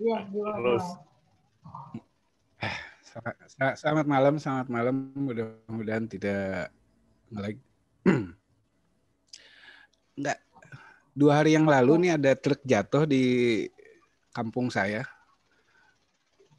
Iya, 0.00 0.18
Terus. 0.32 0.86
Selamat 3.76 4.06
malam, 4.08 4.40
selamat 4.40 4.72
malam. 4.72 5.12
Mudah-mudahan 5.12 6.08
tidak 6.08 6.72
ngelag. 7.28 7.60
Enggak. 10.16 10.38
Dua 11.12 11.32
hari 11.36 11.52
yang 11.52 11.68
lalu 11.68 12.08
nih 12.08 12.16
ada 12.16 12.32
truk 12.32 12.64
jatuh 12.64 13.04
di 13.04 13.66
kampung 14.32 14.72
saya. 14.72 15.04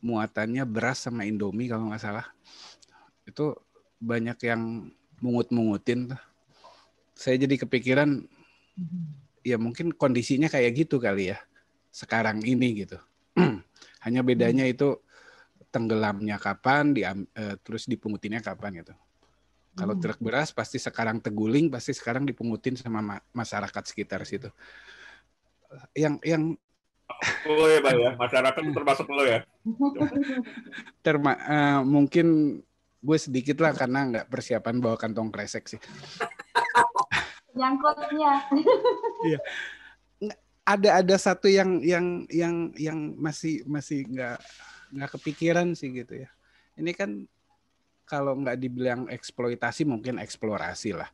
Muatannya 0.06 0.68
beras 0.70 1.02
sama 1.02 1.26
Indomie 1.26 1.72
kalau 1.72 1.90
nggak 1.90 2.04
salah. 2.04 2.28
Itu 3.26 3.58
banyak 3.98 4.38
yang 4.46 4.94
mungut-mungutin. 5.24 6.14
Saya 7.18 7.36
jadi 7.42 7.56
kepikiran 7.58 8.28
ya 9.50 9.58
mungkin 9.58 9.94
kondisinya 9.94 10.46
kayak 10.46 10.86
gitu 10.86 11.02
kali 11.02 11.34
ya 11.34 11.38
sekarang 11.90 12.46
ini 12.46 12.86
gitu. 12.86 12.98
Hanya 14.06 14.22
bedanya 14.22 14.66
hmm. 14.70 14.74
itu 14.74 14.90
tenggelamnya 15.70 16.38
kapan, 16.42 16.94
di, 16.94 17.02
uh, 17.06 17.20
terus 17.62 17.86
dipungutinnya 17.86 18.42
kapan 18.42 18.82
gitu. 18.82 18.94
Kalau 19.78 19.98
hmm. 19.98 20.02
truk 20.02 20.20
beras 20.22 20.50
pasti 20.54 20.82
sekarang 20.82 21.22
teguling, 21.22 21.70
pasti 21.70 21.94
sekarang 21.94 22.26
dipungutin 22.26 22.78
sama 22.78 23.02
ma 23.02 23.16
masyarakat 23.34 23.84
sekitar 23.86 24.22
situ. 24.26 24.50
Yang 25.94 26.16
yang 26.26 26.44
Oh 27.50 27.66
ya, 27.66 27.82
Bang 27.82 27.98
ya. 27.98 28.14
Masyarakat 28.14 28.62
termasuk 28.70 29.10
lo 29.10 29.26
ya. 29.26 29.42
Terma 31.06 31.34
uh, 31.42 31.82
mungkin 31.82 32.60
gue 33.00 33.18
sedikit 33.18 33.64
lah 33.64 33.72
karena 33.72 34.00
nggak 34.12 34.28
persiapan 34.28 34.76
bawa 34.84 35.00
kantong 35.00 35.32
kresek 35.32 35.72
sih 35.72 35.80
nyangkutnya. 37.60 38.34
iya. 39.28 39.40
Ada 40.64 41.04
ada 41.04 41.16
satu 41.18 41.50
yang 41.52 41.82
yang 41.84 42.24
yang 42.30 42.72
yang 42.78 43.00
masih 43.20 43.66
masih 43.68 44.06
nggak 44.08 44.38
nggak 44.96 45.12
kepikiran 45.20 45.76
sih 45.76 45.92
gitu 45.92 46.24
ya. 46.24 46.30
Ini 46.80 46.96
kan 46.96 47.28
kalau 48.08 48.38
nggak 48.40 48.58
dibilang 48.58 49.06
eksploitasi 49.12 49.84
mungkin 49.86 50.18
eksplorasi 50.18 50.96
lah. 50.96 51.10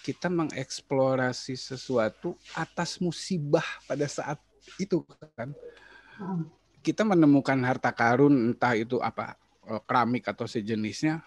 Kita 0.00 0.32
mengeksplorasi 0.32 1.56
sesuatu 1.58 2.36
atas 2.56 2.96
musibah 3.00 3.64
pada 3.84 4.08
saat 4.08 4.40
itu 4.80 5.04
kan. 5.36 5.52
Kita 6.80 7.04
menemukan 7.04 7.60
harta 7.60 7.92
karun 7.92 8.52
entah 8.52 8.72
itu 8.72 8.96
apa 9.04 9.36
eh, 9.68 9.80
keramik 9.84 10.28
atau 10.28 10.48
sejenisnya 10.48 11.20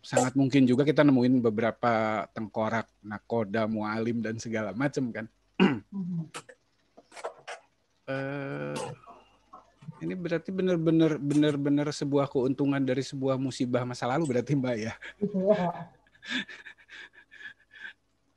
sangat 0.00 0.32
mungkin 0.32 0.64
juga 0.64 0.82
kita 0.84 1.04
nemuin 1.04 1.44
beberapa 1.44 2.24
tengkorak, 2.32 2.88
nakoda, 3.04 3.68
mualim 3.68 4.24
dan 4.24 4.40
segala 4.40 4.72
macam 4.72 5.12
kan. 5.12 5.26
Eh, 8.10 8.74
ini 10.02 10.18
berarti 10.18 10.50
benar-benar 10.50 11.14
benar-benar 11.22 11.86
sebuah 11.94 12.26
keuntungan 12.26 12.82
dari 12.82 13.06
sebuah 13.06 13.38
musibah 13.38 13.86
masa 13.86 14.10
lalu 14.10 14.34
berarti 14.34 14.58
Mbak 14.58 14.76
ya. 14.82 14.94
Gitu 15.22 15.38
ya. 15.46 15.70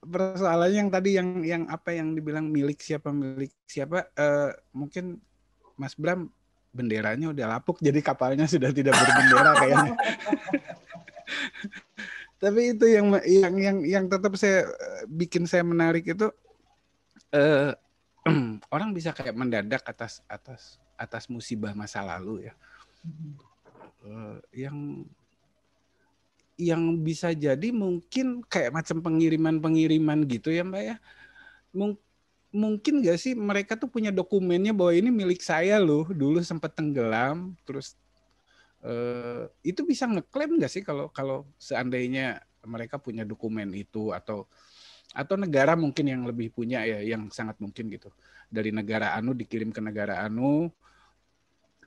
Persoalannya 0.05 0.77
yang 0.77 0.91
tadi 0.93 1.09
yang 1.17 1.29
yang 1.41 1.63
apa 1.73 1.89
yang 1.95 2.13
dibilang 2.13 2.53
milik 2.53 2.85
siapa 2.85 3.09
milik 3.09 3.49
siapa 3.65 4.13
eh, 4.13 4.53
mungkin 4.77 5.17
Mas 5.73 5.97
Bram 5.97 6.29
benderanya 6.69 7.33
udah 7.33 7.57
lapuk 7.57 7.81
jadi 7.81 7.97
kapalnya 7.97 8.45
sudah 8.45 8.69
tidak 8.69 8.93
berbendera 8.93 9.51
kayaknya. 9.57 9.93
Tapi 12.43 12.75
itu 12.75 12.85
yang 12.89 13.07
yang 13.23 13.55
yang 13.55 13.77
yang 13.83 14.05
tetap 14.11 14.35
saya 14.35 14.67
eh, 14.67 15.03
bikin 15.07 15.47
saya 15.47 15.63
menarik 15.63 16.03
itu 16.03 16.27
eh, 17.31 17.71
orang 18.75 18.89
bisa 18.91 19.11
kayak 19.15 19.35
mendadak 19.35 19.83
atas 19.87 20.23
atas 20.27 20.79
atas 20.99 21.27
musibah 21.31 21.71
masa 21.75 22.03
lalu 22.03 22.47
ya. 22.51 22.53
Mhm. 23.03 23.31
Eh, 24.03 24.37
yang 24.67 24.77
yang 26.53 26.83
bisa 27.01 27.33
jadi 27.33 27.73
mungkin 27.73 28.45
kayak 28.45 28.71
macam 28.71 29.01
pengiriman-pengiriman 29.01 30.21
gitu 30.29 30.53
ya 30.53 30.61
Mbak 30.61 30.83
ya. 30.85 30.95
Mung- 31.73 31.99
mungkin 32.53 33.01
gak 33.01 33.17
sih 33.17 33.33
mereka 33.33 33.73
tuh 33.73 33.89
punya 33.89 34.13
dokumennya 34.13 34.69
bahwa 34.77 34.93
ini 34.93 35.09
milik 35.09 35.41
saya 35.41 35.81
loh, 35.81 36.05
dulu 36.05 36.37
sempat 36.45 36.77
tenggelam, 36.77 37.57
terus 37.65 37.97
eh, 38.83 39.43
itu 39.63 39.81
bisa 39.87 40.05
ngeklaim 40.07 40.59
gak 40.59 40.71
sih 40.71 40.83
kalau 40.83 41.07
kalau 41.09 41.47
seandainya 41.55 42.43
mereka 42.63 42.99
punya 42.99 43.23
dokumen 43.27 43.71
itu 43.75 44.11
atau 44.11 44.47
atau 45.13 45.35
negara 45.37 45.77
mungkin 45.77 46.09
yang 46.09 46.23
lebih 46.25 46.49
punya 46.49 46.81
ya 46.83 46.99
yang 47.03 47.29
sangat 47.29 47.59
mungkin 47.59 47.91
gitu. 47.91 48.09
Dari 48.49 48.69
negara 48.73 49.13
anu 49.17 49.33
dikirim 49.33 49.71
ke 49.71 49.81
negara 49.81 50.23
anu 50.25 50.69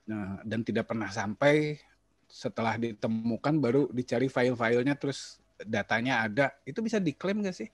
nah 0.07 0.39
dan 0.47 0.63
tidak 0.63 0.87
pernah 0.87 1.11
sampai 1.11 1.83
setelah 2.31 2.79
ditemukan 2.79 3.55
baru 3.59 3.83
dicari 3.91 4.31
file-filenya 4.31 4.95
terus 4.95 5.43
datanya 5.63 6.23
ada. 6.27 6.55
Itu 6.63 6.83
bisa 6.83 7.03
diklaim 7.03 7.43
gak 7.43 7.57
sih? 7.57 7.71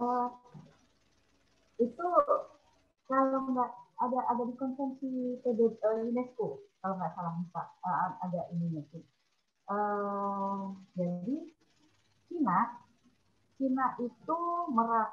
Eh, 0.00 0.28
itu 1.80 2.06
kalau 3.10 3.40
nggak 3.50 3.70
ada 4.00 4.18
ada 4.32 4.42
di 4.48 4.54
konvensi 4.56 5.36
PB, 5.44 5.60
eh, 5.76 6.08
UNESCO 6.08 6.64
kalau 6.80 6.96
nggak 6.96 7.12
salah 7.12 7.32
Mbak, 7.36 7.66
eh, 7.84 8.10
ada 8.24 8.40
ininya 8.56 8.82
sih. 8.88 9.04
Eh, 9.70 10.60
jadi 10.96 11.36
Cina 12.26 12.58
Cina 13.60 13.86
itu 14.00 14.38
merak 14.72 15.10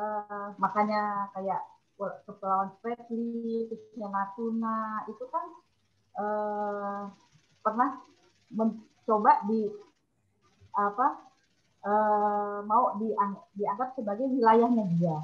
eh, 0.00 0.48
makanya 0.56 1.28
kayak 1.36 1.62
kepulauan 2.28 2.72
Spratly, 2.76 3.68
khususnya 3.68 4.08
Natuna 4.08 5.04
itu 5.08 5.24
kan 5.28 5.46
eh, 6.16 7.02
pernah 7.60 7.90
mencoba 8.52 9.44
di 9.48 9.68
apa 10.76 11.06
eh, 11.84 12.58
mau 12.64 12.96
diang- 12.96 13.44
dianggap 13.56 13.92
sebagai 13.96 14.26
wilayahnya 14.32 14.84
dia 14.96 15.16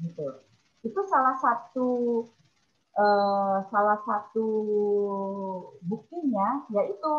gitu 0.00 0.53
itu 0.84 1.00
salah 1.08 1.36
satu 1.40 1.88
eh, 2.94 3.58
salah 3.72 3.98
satu 4.04 4.48
buktinya 5.82 6.68
yaitu 6.70 7.12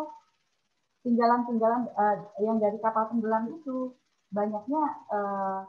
tinggalan-tinggalan 1.01 1.89
eh, 1.89 2.17
yang 2.45 2.57
dari 2.61 2.77
kapal 2.79 3.09
tenggelam 3.09 3.49
itu 3.51 3.93
banyaknya 4.29 4.83
eh, 5.11 5.61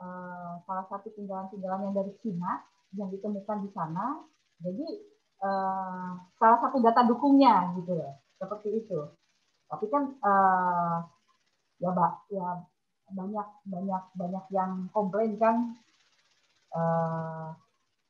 eh, 0.00 0.52
salah 0.64 0.84
satu 0.88 1.08
tinggalan-tinggalan 1.14 1.88
yang 1.90 1.94
dari 1.94 2.12
Cina 2.24 2.64
yang 2.96 3.12
ditemukan 3.12 3.58
di 3.64 3.70
sana. 3.76 4.24
Jadi 4.64 4.86
eh, 5.44 6.10
salah 6.40 6.58
satu 6.64 6.80
data 6.80 7.04
dukungnya 7.04 7.76
gitu 7.78 7.92
ya 7.96 8.12
seperti 8.40 8.84
itu. 8.84 8.98
Tapi 9.68 9.86
kan 9.92 10.16
eh, 10.16 10.96
ya 11.78 11.90
mbak 11.94 12.14
ya 12.32 12.48
banyak 13.08 13.48
banyak 13.64 14.04
banyak 14.18 14.44
yang 14.52 14.72
komplain 14.92 15.38
kan 15.40 15.78
eh, 16.74 17.48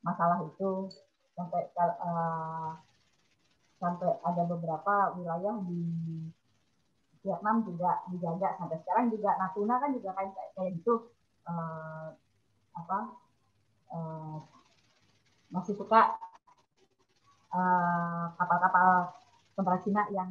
masalah 0.03 0.39
itu 0.43 0.89
sampai 1.35 1.71
eh, 1.71 2.71
sampai 3.79 4.11
ada 4.27 4.43
beberapa 4.43 5.15
wilayah 5.15 5.55
di 5.63 5.81
Vietnam 7.23 7.63
juga 7.63 8.03
dijaga 8.11 8.59
sampai 8.59 8.77
sekarang 8.83 9.05
juga. 9.11 9.35
Natuna 9.39 9.75
kan 9.79 9.91
juga 9.95 10.09
kayak 10.15 10.33
kayak 10.55 10.71
gitu 10.79 10.93
eh, 11.47 12.07
apa 12.75 12.99
eh, 13.95 14.37
masih 15.49 15.73
suka 15.75 16.19
kapal-kapal 18.37 19.09
tentara 19.57 19.81
Cina 19.81 20.05
yang 20.13 20.29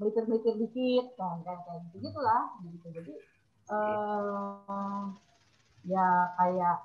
melipir-melipir 0.00 0.56
dikit 0.56 1.12
kan 1.20 1.44
kayak 1.44 1.60
kayak 1.68 1.80
gitu 1.92 2.08
gitulah 2.08 2.56
gitu. 2.64 2.88
Jadi 2.88 3.12
eh 3.66 5.04
ya 5.86 6.08
kayak 6.38 6.76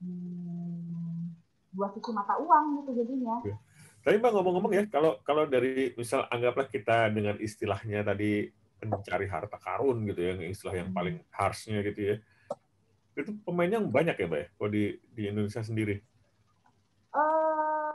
hmm, 0.00 1.32
dua 1.76 1.88
sisi 1.92 2.10
mata 2.16 2.40
uang 2.40 2.82
gitu 2.82 2.90
jadinya 3.04 3.36
Tapi 4.06 4.22
Mbak 4.22 4.32
ngomong-ngomong 4.38 4.70
ya, 4.70 4.84
kalau 4.86 5.18
kalau 5.26 5.50
dari 5.50 5.90
misal 5.98 6.30
anggaplah 6.30 6.70
kita 6.70 7.10
dengan 7.10 7.34
istilahnya 7.42 8.06
tadi 8.06 8.46
pencari 8.78 9.26
harta 9.26 9.58
karun 9.58 10.06
gitu 10.06 10.20
ya, 10.22 10.38
yang 10.38 10.46
istilah 10.46 10.78
yang 10.78 10.94
paling 10.94 11.18
harshnya 11.34 11.82
gitu 11.82 12.14
ya. 12.14 12.16
Itu 13.18 13.34
pemainnya 13.42 13.82
banyak 13.82 14.14
ya 14.14 14.26
Mbak 14.30 14.38
ya, 14.38 14.48
kalau 14.54 14.70
di, 14.70 14.84
di 15.10 15.22
Indonesia 15.26 15.58
sendiri. 15.66 15.98
eh 17.16 17.90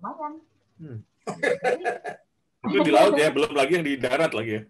lumayan 0.00 0.32
Hmm. 0.74 0.98
jadi 1.28 1.84
Itu 2.64 2.78
di 2.80 2.90
laut 2.90 3.14
ya, 3.20 3.28
belum 3.36 3.52
lagi 3.52 3.72
yang 3.76 3.84
di 3.84 3.94
darat 4.00 4.32
lagi 4.32 4.50
ya. 4.56 4.62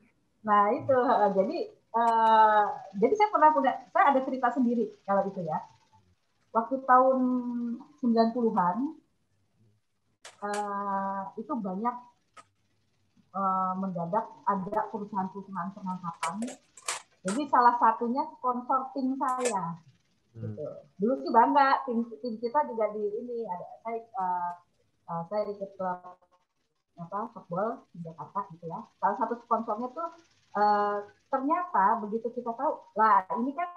Nah 0.43 0.67
itu 0.75 0.97
eh, 0.99 1.31
jadi 1.31 1.59
eh, 1.73 2.65
jadi 2.99 3.15
saya 3.15 3.29
pernah 3.31 3.49
punya 3.55 3.73
saya 3.95 4.05
ada 4.11 4.21
cerita 4.27 4.51
sendiri 4.51 4.91
kalau 5.07 5.31
itu 5.31 5.47
ya. 5.47 5.63
Waktu 6.55 6.87
tahun 6.87 7.19
90-an 7.99 8.77
eh, 10.23 11.23
itu 11.35 11.53
banyak 11.59 11.97
eh, 13.35 13.73
mendadak 13.75 14.27
ada 14.47 14.79
perusahaan-perusahaan 14.95 15.75
pengangkatan. 15.75 16.35
Jadi 17.25 17.43
salah 17.51 17.75
satunya 17.81 18.23
sponsor 18.37 18.95
tim 18.95 19.19
saya. 19.19 19.83
Hmm. 20.35 20.43
Gitu. 20.47 20.67
Dulu 21.03 21.15
sih 21.27 21.31
bangga 21.35 21.83
tim 21.87 22.07
tim 22.23 22.35
kita 22.39 22.71
juga 22.71 22.91
di 22.95 23.03
ini 23.03 23.47
ada 23.51 23.67
saya 23.83 23.99
eh, 23.99 24.53
eh, 25.11 25.23
saya 25.27 25.43
ikut 25.51 25.71
klub 25.75 25.99
apa 26.95 27.19
football 27.35 27.83
di 27.91 28.07
Jakarta 28.07 28.47
gitu 28.55 28.71
ya. 28.71 28.79
Salah 29.03 29.17
satu 29.19 29.35
sponsornya 29.43 29.89
tuh 29.91 30.09
eh, 30.55 30.99
ternyata 31.31 31.99
begitu 32.07 32.31
kita 32.31 32.55
tahu, 32.55 32.79
lah 32.95 33.27
ini 33.43 33.51
kan 33.59 33.75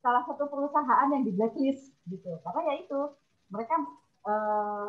salah 0.00 0.24
satu 0.24 0.48
perusahaan 0.48 1.08
yang 1.12 1.22
di 1.22 1.32
blacklist 1.36 1.92
gitu. 2.08 2.40
Karena 2.40 2.60
ya 2.72 2.74
itu 2.80 3.00
mereka 3.52 3.74
eh, 4.26 4.88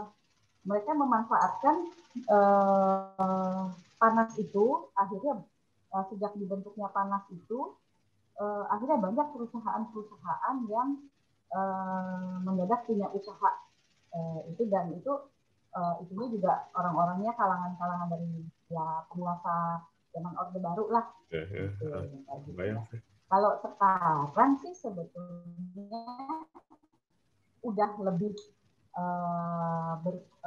mereka 0.64 0.92
memanfaatkan 0.96 1.76
eh, 2.16 3.64
panas 3.98 4.32
itu 4.40 4.66
akhirnya 4.96 5.44
eh, 5.92 6.04
sejak 6.10 6.32
dibentuknya 6.40 6.88
panas 6.90 7.28
itu 7.32 7.76
eh, 8.40 8.64
akhirnya 8.72 8.98
banyak 9.00 9.28
perusahaan-perusahaan 9.36 10.56
yang 10.72 10.90
eh, 11.52 12.34
mendadak 12.48 12.88
punya 12.88 13.12
usaha 13.12 13.52
eh, 14.16 14.40
itu 14.48 14.64
dan 14.72 14.96
itu 14.96 15.14
eh, 15.76 15.94
itunya 16.08 16.28
juga 16.32 16.52
orang-orangnya 16.76 17.36
kalangan-kalangan 17.36 18.08
dari 18.12 18.48
ya 18.72 19.04
penguasa 19.12 19.84
zaman 20.16 20.34
orde 20.40 20.60
baru 20.60 20.86
lah 20.92 21.06
Ya, 21.32 21.48
ya. 21.48 21.72
gitu, 21.72 21.88
gitu. 21.88 23.11
Kalau 23.32 23.52
sekarang 23.64 24.52
sih 24.62 24.74
sebetulnya 24.76 26.04
udah 27.62 27.90
lebih 28.10 28.34
eh, 28.98 29.94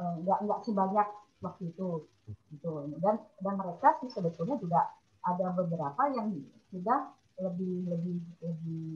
eh, 0.01 0.15
nggak 0.25 0.39
nggak 0.45 0.61
sebanyak 0.67 1.09
waktu 1.45 1.63
itu 1.71 1.89
gitu. 2.53 2.71
Dan 3.03 3.17
dan 3.45 3.55
mereka 3.61 3.95
sih 4.03 4.11
sebetulnya 4.11 4.57
juga 4.59 4.81
ada 5.25 5.47
beberapa 5.55 6.03
yang 6.13 6.29
sudah 6.71 7.15
lebih 7.41 7.87
lebih 7.91 8.19
lebih 8.43 8.87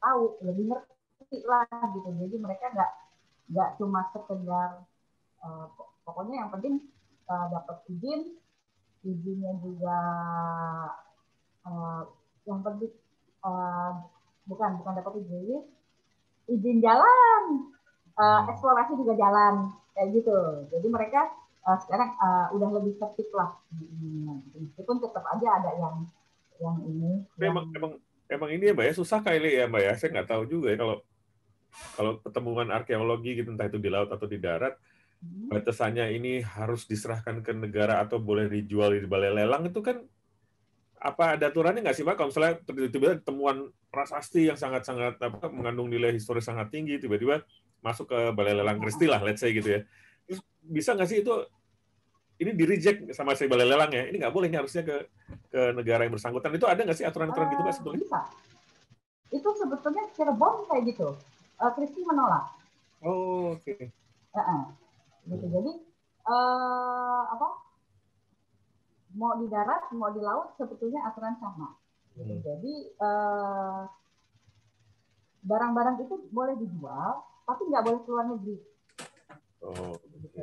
tahu 0.00 0.22
lebih 0.44 0.64
ngerti 0.72 1.38
lah 1.48 1.66
gitu. 1.96 2.08
Jadi 2.12 2.36
mereka 2.40 2.64
nggak 2.74 2.90
nggak 3.52 3.70
cuma 3.80 4.00
sekedar 4.12 4.70
pok- 5.76 5.94
pokoknya 6.06 6.34
yang 6.46 6.50
penting 6.54 6.74
eh, 7.30 7.46
dapat 7.52 7.76
izin 7.92 8.20
izinnya 9.06 9.52
juga 9.62 9.98
eh, 11.66 12.02
yang 12.48 12.60
penting 12.64 12.92
eh, 13.46 13.90
bukan 14.50 14.70
bukan 14.82 14.94
dapat 14.98 15.12
izin. 15.22 15.62
Izin 16.50 16.78
jalan. 16.82 17.42
Eh, 18.16 18.40
eksplorasi 18.50 18.98
juga 18.98 19.14
jalan 19.14 19.70
kayak 19.94 20.08
gitu. 20.18 20.38
Jadi 20.74 20.86
mereka 20.90 21.30
eh, 21.62 21.78
sekarang 21.86 22.10
eh, 22.18 22.46
udah 22.58 22.68
lebih 22.82 22.98
tertib 22.98 23.30
lah. 23.32 23.54
Gitu. 23.70 24.56
meskipun 24.58 24.98
tetap 24.98 25.24
aja 25.30 25.48
ada 25.62 25.70
yang 25.78 25.96
yang 26.56 26.76
ini 26.88 27.20
Tapi 27.36 27.44
yang, 27.44 27.52
emang, 27.52 27.66
emang 27.76 27.92
emang 28.26 28.50
ini 28.50 28.64
ya 28.68 28.74
mbak 28.74 28.86
ya 28.90 28.94
susah 28.96 29.20
kali 29.22 29.62
ya 29.62 29.70
mbak 29.70 29.82
ya. 29.86 29.92
Saya 29.94 30.10
nggak 30.18 30.28
tahu 30.28 30.42
juga 30.50 30.74
ya 30.74 30.78
kalau 30.80 30.96
kalau 31.92 32.12
pertemuan 32.24 32.72
arkeologi 32.72 33.36
gitu 33.36 33.52
entah 33.52 33.68
itu 33.68 33.76
di 33.76 33.92
laut 33.92 34.08
atau 34.08 34.24
di 34.24 34.40
darat 34.40 34.74
Hmm. 35.16 35.48
batasannya 35.48 36.12
ini 36.12 36.44
harus 36.44 36.84
diserahkan 36.84 37.40
ke 37.40 37.52
negara 37.56 38.04
atau 38.04 38.20
boleh 38.20 38.52
dijual 38.52 38.92
di 38.92 39.08
balai 39.08 39.32
lelang 39.32 39.64
itu 39.64 39.80
kan 39.80 40.04
apa 41.06 41.38
ada 41.38 41.46
aturannya 41.46 41.86
nggak 41.86 41.96
sih 41.96 42.02
pak 42.02 42.18
kalau 42.18 42.28
misalnya 42.34 42.58
tiba-tiba 42.66 43.22
temuan 43.22 43.70
prasasti 43.88 44.50
yang 44.50 44.58
sangat-sangat 44.58 45.22
apa 45.22 45.46
mengandung 45.54 45.86
nilai 45.86 46.10
historis 46.10 46.42
sangat 46.42 46.74
tinggi 46.74 46.98
tiba-tiba 46.98 47.46
masuk 47.78 48.10
ke 48.10 48.18
balai 48.34 48.58
lelang 48.58 48.82
Kristi 48.82 49.06
lah 49.06 49.22
let's 49.22 49.38
say 49.38 49.54
gitu 49.54 49.78
ya 49.78 49.80
terus 50.26 50.42
bisa 50.66 50.98
nggak 50.98 51.06
sih 51.06 51.22
itu 51.22 51.30
ini 52.36 52.52
di 52.52 52.64
reject 52.66 53.14
sama 53.14 53.38
si 53.38 53.46
balai 53.46 53.64
lelang 53.64 53.88
ya 53.94 54.10
ini 54.10 54.18
nggak 54.18 54.34
boleh 54.34 54.50
ini 54.50 54.58
harusnya 54.58 54.82
ke 54.82 54.96
ke 55.48 55.60
negara 55.72 56.02
yang 56.04 56.12
bersangkutan 56.12 56.52
itu 56.52 56.66
ada 56.66 56.80
nggak 56.82 56.98
sih 56.98 57.06
aturan-aturan 57.06 57.48
gitu 57.54 57.62
pak 57.62 57.70
Eh, 57.70 57.76
sebetulnya 57.78 58.02
bisa. 58.02 58.20
Itu 59.30 59.48
sebetulnya 59.58 60.04
Cirebon 60.14 60.54
kayak 60.70 60.82
gitu. 60.90 61.08
Kristi 61.56 62.00
menolak. 62.04 62.44
oh 63.00 63.56
oke 63.56 63.74
Heeh. 64.36 64.60
gitu 65.30 65.46
jadi 65.48 65.72
eh 66.26 67.22
apa 67.32 67.48
mau 69.16 69.32
di 69.40 69.48
darat 69.48 69.88
mau 69.96 70.12
di 70.12 70.20
laut 70.20 70.52
sebetulnya 70.60 71.08
aturan 71.08 71.34
sama. 71.40 71.74
Hmm. 72.16 72.40
jadi 72.40 72.74
eh, 72.96 73.80
barang-barang 75.44 75.96
itu 76.00 76.14
boleh 76.32 76.56
dijual 76.56 77.22
tapi 77.44 77.68
nggak 77.68 77.84
boleh 77.84 78.00
keluar 78.08 78.24
negeri 78.24 78.56
oh 79.60 79.94
gitu. 80.24 80.42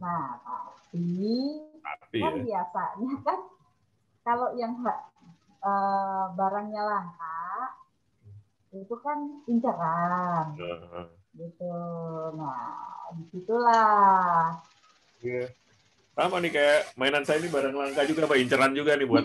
nah 0.00 0.40
tapi 0.42 1.60
tapi 1.84 2.18
kan 2.24 2.32
ya 2.40 2.64
biasanya 2.64 3.12
kan 3.20 3.38
kalau 4.24 4.48
yang 4.56 4.80
eh, 4.80 6.24
barangnya 6.32 6.82
langka 6.82 7.44
itu 8.72 8.94
kan 9.04 9.18
inceran 9.44 10.56
Eh, 10.56 11.04
gitu 11.36 11.74
nah 12.32 13.12
di 13.12 13.24
situlah 13.28 14.56
Iya. 15.18 15.50
Sama 16.18 16.42
nih 16.42 16.50
kayak 16.50 16.98
mainan 16.98 17.22
saya 17.22 17.38
ini 17.38 17.46
barang 17.46 17.78
langka 17.78 18.02
juga, 18.02 18.26
Pak. 18.26 18.42
Inceran 18.42 18.74
juga 18.74 18.98
nih 18.98 19.06
buat 19.06 19.22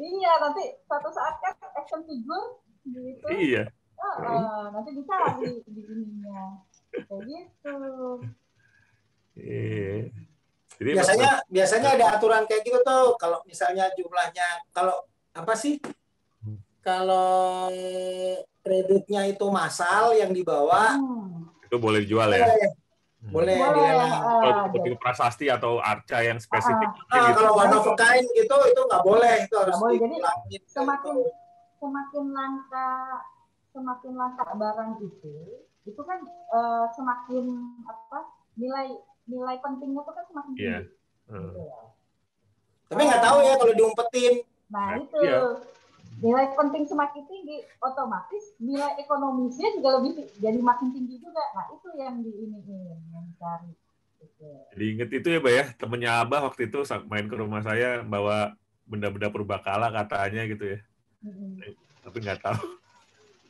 iya 0.00 0.32
nanti 0.38 0.62
suatu 0.86 1.10
saat 1.10 1.34
kan 1.42 1.54
action 1.74 2.00
figure 2.06 2.62
gitu 2.86 3.26
Iya. 3.28 3.62
Oh, 4.00 4.16
oh, 4.24 4.64
nanti 4.72 4.96
bisa 4.96 5.12
lah 5.12 5.34
di, 5.36 5.60
di 5.66 5.82
ininya 5.84 6.64
kayak 6.94 7.22
gitu 7.28 7.76
Iya. 9.36 10.08
Jadi 10.80 10.90
biasanya 10.96 11.30
biasanya 11.52 11.88
ada 11.98 12.06
aturan 12.16 12.48
kayak 12.48 12.64
gitu 12.64 12.80
tuh 12.80 13.12
kalau 13.20 13.44
misalnya 13.44 13.92
jumlahnya 13.92 14.64
kalau 14.72 14.96
apa 15.36 15.52
sih 15.52 15.76
kalau 16.80 17.68
kreditnya 18.64 19.28
itu 19.28 19.44
massal 19.52 20.16
yang 20.16 20.32
dibawa 20.32 20.96
hmm. 20.96 21.59
Itu 21.70 21.76
boleh 21.78 22.02
dijual 22.02 22.28
ya. 22.28 22.42
boleh 22.42 22.66
boleh 23.22 23.54
boleh 23.54 23.54
dilelang. 23.78 24.10
eh, 24.10 24.40
Kalau 24.42 24.62
seperti 24.66 24.90
prasasti 24.96 25.46
atau 25.46 25.78
arca 25.78 26.18
yang 26.18 26.36
spesifik 26.36 26.88
Ah, 27.06 27.20
gitu. 27.22 27.38
kalau 27.38 27.52
one 27.54 27.70
of 27.70 27.86
kind 27.94 28.26
gitu 28.32 28.56
itu 28.66 28.80
nggak 28.82 29.02
boleh 29.02 29.34
itu 29.40 29.54
harus 29.54 29.76
boleh. 29.76 29.94
Jadi, 29.94 30.06
dipulangin. 30.10 30.62
semakin 30.66 31.14
semakin 31.76 32.24
langka 32.28 32.90
semakin 33.70 34.12
langka 34.14 34.44
barang 34.50 34.90
itu 34.98 35.34
itu 35.84 36.00
kan 36.00 36.18
eh, 36.26 36.86
semakin 36.90 37.44
apa 37.84 38.18
nilai 38.56 38.98
nilai 39.24 39.56
pentingnya 39.58 40.00
itu 40.00 40.10
kan 40.10 40.24
semakin 40.26 40.50
tinggi 40.50 40.66
Iya. 40.66 40.80
Hmm. 41.30 41.44
gitu 41.46 41.60
ya. 41.62 41.80
tapi 42.88 43.02
nggak 43.06 43.22
tahu 43.22 43.38
ya 43.40 43.54
kalau 43.54 43.74
diumpetin 43.76 44.34
Nah 44.66 44.86
Nah, 44.88 44.98
itu 44.98 45.18
iya. 45.20 45.38
Nilai 46.20 46.52
penting 46.52 46.84
semakin 46.84 47.24
tinggi, 47.24 47.64
otomatis 47.80 48.52
nilai 48.60 49.00
ekonomisnya 49.00 49.72
juga 49.76 50.00
lebih 50.00 50.20
ti- 50.20 50.30
jadi 50.38 50.60
makin 50.60 50.92
tinggi 50.92 51.16
juga. 51.16 51.40
Nah 51.56 51.66
itu 51.72 51.88
yang 51.96 52.20
di 52.20 52.28
ini 52.28 52.60
yang 53.10 53.24
dicari. 53.32 53.72
Gitu. 54.20 54.44
Jadi 54.76 54.84
inget 54.84 55.08
itu 55.16 55.28
ya, 55.32 55.40
Mbak 55.40 55.54
ya, 55.56 55.64
temennya 55.80 56.10
Abah 56.20 56.40
waktu 56.52 56.68
itu 56.68 56.84
main 57.08 57.24
ke 57.24 57.36
rumah 57.40 57.64
saya 57.64 58.04
bawa 58.04 58.52
benda-benda 58.84 59.32
purbakala 59.32 59.88
katanya 59.88 60.44
gitu 60.44 60.76
ya. 60.76 60.78
Mm-mm. 61.24 61.56
Tapi 62.04 62.16
nggak 62.20 62.44
tahu. 62.44 62.60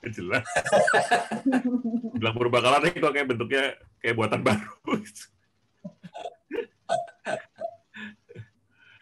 Jelas. 0.16 0.46
Bilang 2.16 2.36
purbakala 2.38 2.80
nih 2.80 2.96
kok 2.96 3.12
kayak 3.12 3.28
bentuknya 3.28 3.76
kayak 4.00 4.16
buatan 4.16 4.40
baru. 4.46 4.72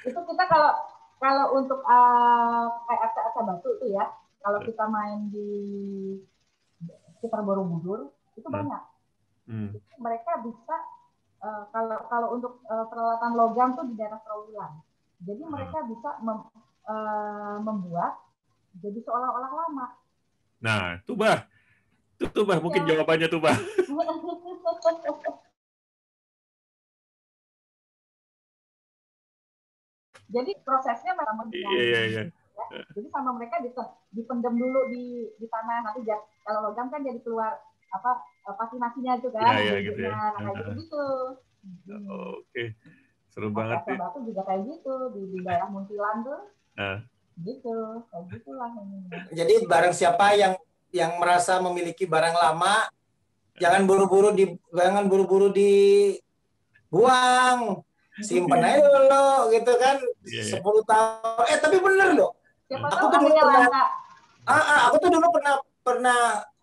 Itu 0.08 0.20
kita 0.24 0.44
kalau 0.48 0.72
kalau 1.18 1.58
untuk 1.58 1.82
uh, 1.82 2.66
kayak 2.86 3.02
aca-aca 3.10 3.40
batu 3.42 3.68
itu 3.78 3.86
ya, 3.92 4.06
kalau 4.38 4.58
kita 4.62 4.84
main 4.86 5.28
di 5.28 5.50
sekitar 7.18 7.42
Borobudur 7.42 8.14
itu 8.38 8.46
Hmm. 8.46 8.56
banyak. 8.62 8.82
Hmm. 9.50 9.70
Mereka 9.98 10.46
bisa 10.46 10.76
uh, 11.42 11.66
kalau 11.74 11.98
kalau 12.06 12.28
untuk 12.38 12.62
uh, 12.66 12.86
peralatan 12.86 13.32
logam 13.34 13.68
tuh 13.74 13.84
di 13.90 13.94
daerah 13.98 14.22
Trawulan. 14.22 14.78
Jadi 15.18 15.42
Hmm. 15.42 15.50
mereka 15.50 15.78
bisa 15.84 16.10
mem- 16.22 16.50
uh, 16.86 17.58
membuat 17.58 18.22
jadi 18.78 19.02
seolah-olah 19.02 19.52
lama. 19.52 19.86
Nah, 20.62 21.02
tuh 21.02 21.18
Bah. 21.18 21.46
Tuh, 22.18 22.26
tuh 22.30 22.42
Bah, 22.42 22.58
mungkin 22.58 22.82
Ya. 22.86 22.94
jawabannya 22.94 23.26
tuh 23.26 23.42
Bah. 23.42 23.54
Jadi 30.28 30.52
prosesnya 30.60 31.12
memang 31.12 31.48
Iya, 31.48 31.68
iya, 31.72 32.00
iya. 32.06 32.22
Jadi 32.92 33.08
sama 33.08 33.32
mereka 33.32 33.58
di- 33.58 33.72
dipendam 34.12 34.52
dulu 34.52 34.90
di 34.90 35.24
di 35.34 35.46
tanah 35.46 35.80
nanti 35.82 36.04
ja- 36.04 36.20
kalau 36.42 36.68
logam 36.68 36.88
kan 36.88 37.00
jadi 37.00 37.16
keluar 37.20 37.56
apa 37.88 38.10
eh, 38.44 38.54
patinasinya 38.54 39.12
itu 39.16 39.28
kan. 39.32 39.56
Iya, 39.56 39.62
iya, 39.62 39.78
gitu 39.80 40.00
ya. 40.04 40.10
Nah, 40.12 40.30
kayak 40.36 40.76
gitu 40.76 41.04
gitu. 41.64 41.96
Oke. 42.08 42.64
Seru 43.28 43.48
banget 43.50 43.80
Kata 43.80 43.90
nih. 43.90 43.98
batu 43.98 44.18
juga 44.22 44.42
kayak 44.42 44.62
gitu 44.66 44.94
di, 45.12 45.22
di 45.30 45.38
daerah 45.40 45.68
Muntilan 45.68 46.16
tuh. 46.22 46.40
Nah. 46.76 46.98
Gitu, 47.38 47.76
kayak 48.10 48.24
gitulah 48.34 48.66
ini. 48.74 48.98
jadi 49.30 49.54
barang 49.62 49.94
siapa 49.94 50.34
yang 50.34 50.58
yang 50.90 51.16
merasa 51.16 51.60
memiliki 51.60 52.02
barang 52.02 52.34
lama 52.34 52.90
jangan 53.54 53.86
buru-buru 53.86 54.32
di 54.32 54.44
jangan 54.72 55.06
buru-buru 55.06 55.54
dibuang 56.90 57.78
simpen 58.20 58.58
aja 58.58 58.78
dulu 58.80 59.26
gitu 59.52 59.72
kan. 59.76 59.96
Iya, 60.24 60.42
iya. 60.42 60.58
10 60.58 60.82
tahun. 60.84 61.44
Eh 61.46 61.58
tapi 61.58 61.76
bener 61.78 62.08
loh. 62.14 62.30
Siapa 62.66 62.86
Aku 62.90 63.04
tuh 63.08 63.18
dulu 63.22 63.34
pernah- 63.34 63.90
ah, 64.44 64.52
ah, 64.52 64.80
aku 64.88 64.96
tuh 64.98 65.10
dulu 65.10 65.26
pernah 65.32 65.54
pernah 65.80 66.18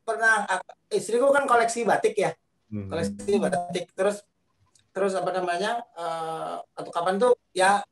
pernah 0.06 0.34
ah, 0.46 0.62
istriku 0.90 1.32
kan 1.32 1.46
koleksi 1.46 1.82
batik 1.84 2.16
ya. 2.16 2.32
Hmm. 2.70 2.90
koleksi 2.90 3.36
batik. 3.38 3.86
Terus 3.94 4.22
terus 4.92 5.14
apa 5.14 5.30
namanya 5.32 5.82
eh, 5.94 6.56
atau 6.72 6.92
kapan 6.92 7.18
tuh 7.18 7.34
ya 7.52 7.84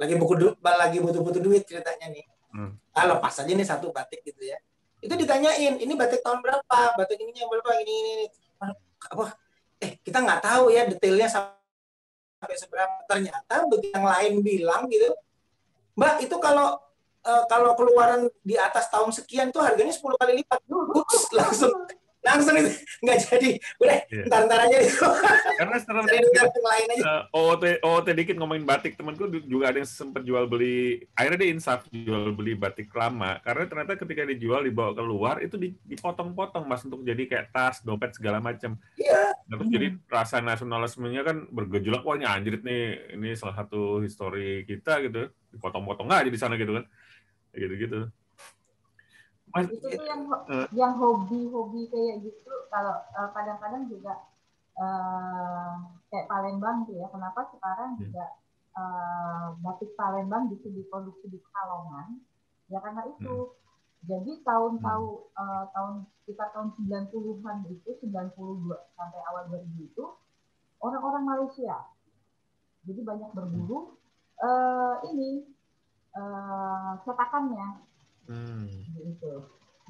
lagi 0.00 0.16
buku 0.16 0.34
du- 0.34 0.56
lagi 0.58 0.98
butuh-butuh 0.98 1.38
duit 1.38 1.62
ceritanya 1.64 2.08
nih. 2.08 2.24
Hmm. 2.50 2.74
ah 2.90 3.06
lepas 3.06 3.30
aja 3.36 3.46
nih 3.46 3.62
satu 3.62 3.92
batik 3.92 4.24
gitu 4.24 4.42
ya. 4.42 4.58
Itu 5.00 5.14
ditanyain 5.14 5.78
ini 5.78 5.92
batik 5.94 6.20
tahun 6.20 6.42
berapa? 6.42 6.78
Batik 6.96 7.16
ininya 7.16 7.46
berapa? 7.46 7.70
Ini 7.78 7.94
ini, 7.94 8.12
ini. 8.16 8.26
apa 9.00 9.32
eh 9.80 9.96
kita 10.04 10.20
nggak 10.20 10.40
tahu 10.44 10.68
ya 10.68 10.84
detailnya 10.84 11.24
sampai 12.40 12.56
seberapa 12.56 12.96
ternyata 13.04 13.54
begitu 13.68 13.92
yang 13.92 14.08
lain 14.08 14.32
bilang 14.40 14.82
gitu 14.88 15.12
mbak 15.92 16.24
itu 16.24 16.36
kalau 16.40 16.80
eh, 17.20 17.44
kalau 17.52 17.76
keluaran 17.76 18.32
di 18.40 18.56
atas 18.56 18.88
tahun 18.88 19.12
sekian 19.12 19.52
tuh 19.52 19.60
harganya 19.60 19.92
10 19.92 20.16
kali 20.16 20.32
lipat. 20.40 20.64
Ups, 20.72 21.28
langsung 21.36 21.84
langsung 22.20 22.54
itu. 22.56 22.70
Nggak 23.00 23.18
jadi. 23.24 23.50
Udah 23.80 23.98
Iya. 24.12 24.24
ntar 24.28 24.40
ntar 24.44 24.58
aja. 24.68 24.76
Itu 24.80 25.06
Karena 25.56 25.76
setelah 25.80 26.02
Eh, 26.04 27.22
OOT 27.32 27.64
OOT 27.80 28.06
dikit 28.12 28.36
ngomongin 28.36 28.64
batik. 28.64 28.94
Temanku 28.94 29.28
juga 29.44 29.72
ada 29.72 29.80
yang 29.80 29.88
sempat 29.88 30.22
jual 30.22 30.44
beli 30.44 31.04
akhirnya 31.16 31.38
dia 31.40 31.50
insaf 31.50 31.88
jual 31.88 32.32
beli 32.32 32.52
batik 32.54 32.92
lama. 32.92 33.40
Karena 33.40 33.64
ternyata 33.66 33.96
ketika 33.96 34.22
dijual 34.28 34.64
dibawa 34.64 34.92
keluar 34.92 35.40
itu 35.40 35.56
di- 35.56 35.76
dipotong-potong 35.86 36.64
mas 36.68 36.84
untuk 36.84 37.00
jadi 37.02 37.22
kayak 37.24 37.46
tas 37.50 37.80
dompet 37.80 38.12
segala 38.12 38.38
macam 38.38 38.76
iya. 38.94 39.32
Nah, 39.48 39.58
terus 39.58 39.70
jadi 39.72 39.88
rasa 40.06 40.38
nasionalismenya 40.38 41.26
kan 41.26 41.36
bergejolak. 41.50 42.04
Wah 42.04 42.14
ini 42.14 42.26
anjrit 42.28 42.62
nih. 42.62 43.16
Ini 43.18 43.34
salah 43.34 43.56
satu 43.56 43.98
histori 44.00 44.62
kita 44.62 45.00
gitu. 45.02 45.26
Dipotong-potong 45.50 46.06
aja 46.06 46.28
di 46.28 46.38
sana 46.38 46.54
gitu 46.54 46.76
kan. 46.76 46.84
Kayak 47.50 47.60
gitu-gitu 47.66 48.00
Mas, 49.50 49.66
itu 49.66 49.82
tuh 49.82 50.04
yang 50.06 50.22
Eh. 50.48 50.66
yang 50.72 50.92
hobi-hobi 50.94 51.90
kayak 51.90 52.22
gitu. 52.22 52.52
Kalau 52.70 52.94
eh, 53.02 53.28
kadang-kadang 53.34 53.90
juga 53.90 54.14
eh, 54.76 55.72
kayak 56.08 56.26
Palembang 56.26 56.86
tuh 56.86 56.94
ya. 56.96 57.06
Kenapa 57.10 57.50
sekarang 57.50 57.96
Hmm. 57.96 58.00
juga 58.00 58.24
eh, 58.70 59.46
batik 59.60 59.90
Palembang 59.94 60.46
bisa 60.48 60.70
diproduksi 60.70 61.26
di 61.26 61.38
Pekalongan? 61.38 62.22
Ya 62.70 62.78
karena 62.78 63.02
itu. 63.06 63.34
Hmm. 63.50 63.58
jadi 64.00 64.32
tahun-tahun 64.48 65.12
eh, 65.36 65.64
tahun 65.76 65.94
kita 66.24 66.44
tahun 66.56 66.72
90-an 66.72 67.68
itu 67.68 67.90
92 68.00 68.72
sampai 68.96 69.20
awal 69.28 69.44
2000 69.52 69.76
itu 69.76 70.04
orang-orang 70.80 71.28
Malaysia 71.28 71.84
jadi 72.80 73.00
banyak 73.04 73.28
berburu 73.36 74.00
eh, 74.40 74.94
ini 75.12 75.44
eh, 76.16 76.92
cetakannya 77.04 77.84
Hmm. 78.30 78.62
gitu. 78.94 79.32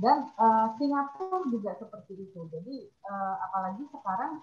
Dan 0.00 0.32
eh, 0.32 0.66
Singapura 0.80 1.44
juga 1.52 1.76
seperti 1.76 2.12
itu. 2.16 2.40
Jadi 2.48 2.76
eh, 2.88 3.36
apalagi 3.44 3.84
sekarang 3.92 4.40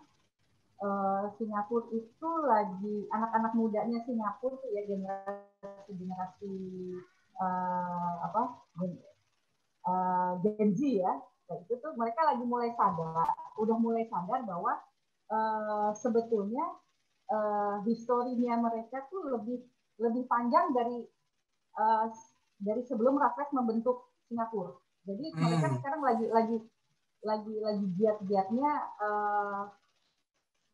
eh, 0.86 1.24
Singapura 1.42 1.90
itu 1.98 2.30
lagi 2.46 2.96
anak-anak 3.10 3.54
mudanya 3.58 4.00
Singapura 4.06 4.62
tuh 4.62 4.70
ya 4.70 4.86
generasi 4.86 5.92
generasi 5.98 6.54
eh, 7.42 8.16
apa 8.22 8.42
gen, 8.78 8.92
eh, 9.90 10.32
Gen 10.46 10.70
Z 10.78 10.82
ya. 11.02 11.14
Nah, 11.48 11.58
itu 11.64 11.74
tuh 11.80 11.96
mereka 11.96 12.28
lagi 12.28 12.44
mulai 12.44 12.76
sadar, 12.76 13.32
udah 13.58 13.78
mulai 13.82 14.06
sadar 14.14 14.46
bahwa 14.46 14.78
eh, 15.34 15.90
sebetulnya 15.98 16.66
eh, 17.34 17.78
historinya 17.90 18.62
mereka 18.62 19.10
tuh 19.10 19.26
lebih 19.34 19.66
lebih 19.98 20.30
panjang 20.30 20.70
dari 20.78 21.02
eh, 21.82 22.06
dari 22.58 22.82
sebelum 22.82 23.16
Raffles 23.16 23.54
membentuk 23.54 24.10
Singapura. 24.26 24.74
Jadi 25.06 25.26
Hmm. 25.32 25.40
mereka 25.40 25.68
sekarang 25.74 26.02
lagi 26.04 26.26
lagi 26.28 26.58
lagi 27.22 27.54
lagi 27.58 27.86
giat-giatnya 27.96 28.72
eh, 29.00 29.62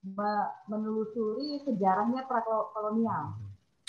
me- 0.05 0.51
menelusuri 0.67 1.63
sejarahnya 1.63 2.27
prakolonial. 2.27 3.39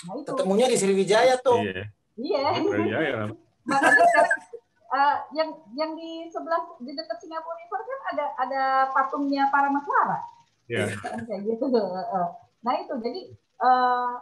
Nah 0.05 0.13
itu, 0.15 0.29
Ketemunya 0.29 0.67
di 0.69 0.77
Sriwijaya 0.77 1.35
tuh. 1.39 1.59
Iya. 1.59 1.87
iya. 2.15 2.49
Iya, 2.61 2.99
iya. 3.01 3.23
Makanya 3.67 4.05
sekarang, 4.05 4.39
eh, 4.87 5.15
yang 5.33 5.49
yang 5.73 5.91
di 5.97 6.29
sebelah 6.29 6.61
di 6.77 6.91
dekat 6.93 7.17
Singapura 7.19 7.57
River 7.57 7.81
kan 7.81 7.99
ada 8.13 8.25
ada 8.37 8.63
patungnya 8.93 9.49
para 9.49 9.67
Maslara. 9.67 10.19
Iya. 10.69 10.85
Kan 11.03 11.25
kayak 11.25 11.41
gitu. 11.43 11.65
Eh, 11.73 12.29
Nah 12.61 12.73
itu 12.77 12.93
jadi 12.97 13.21
eh, 13.35 14.13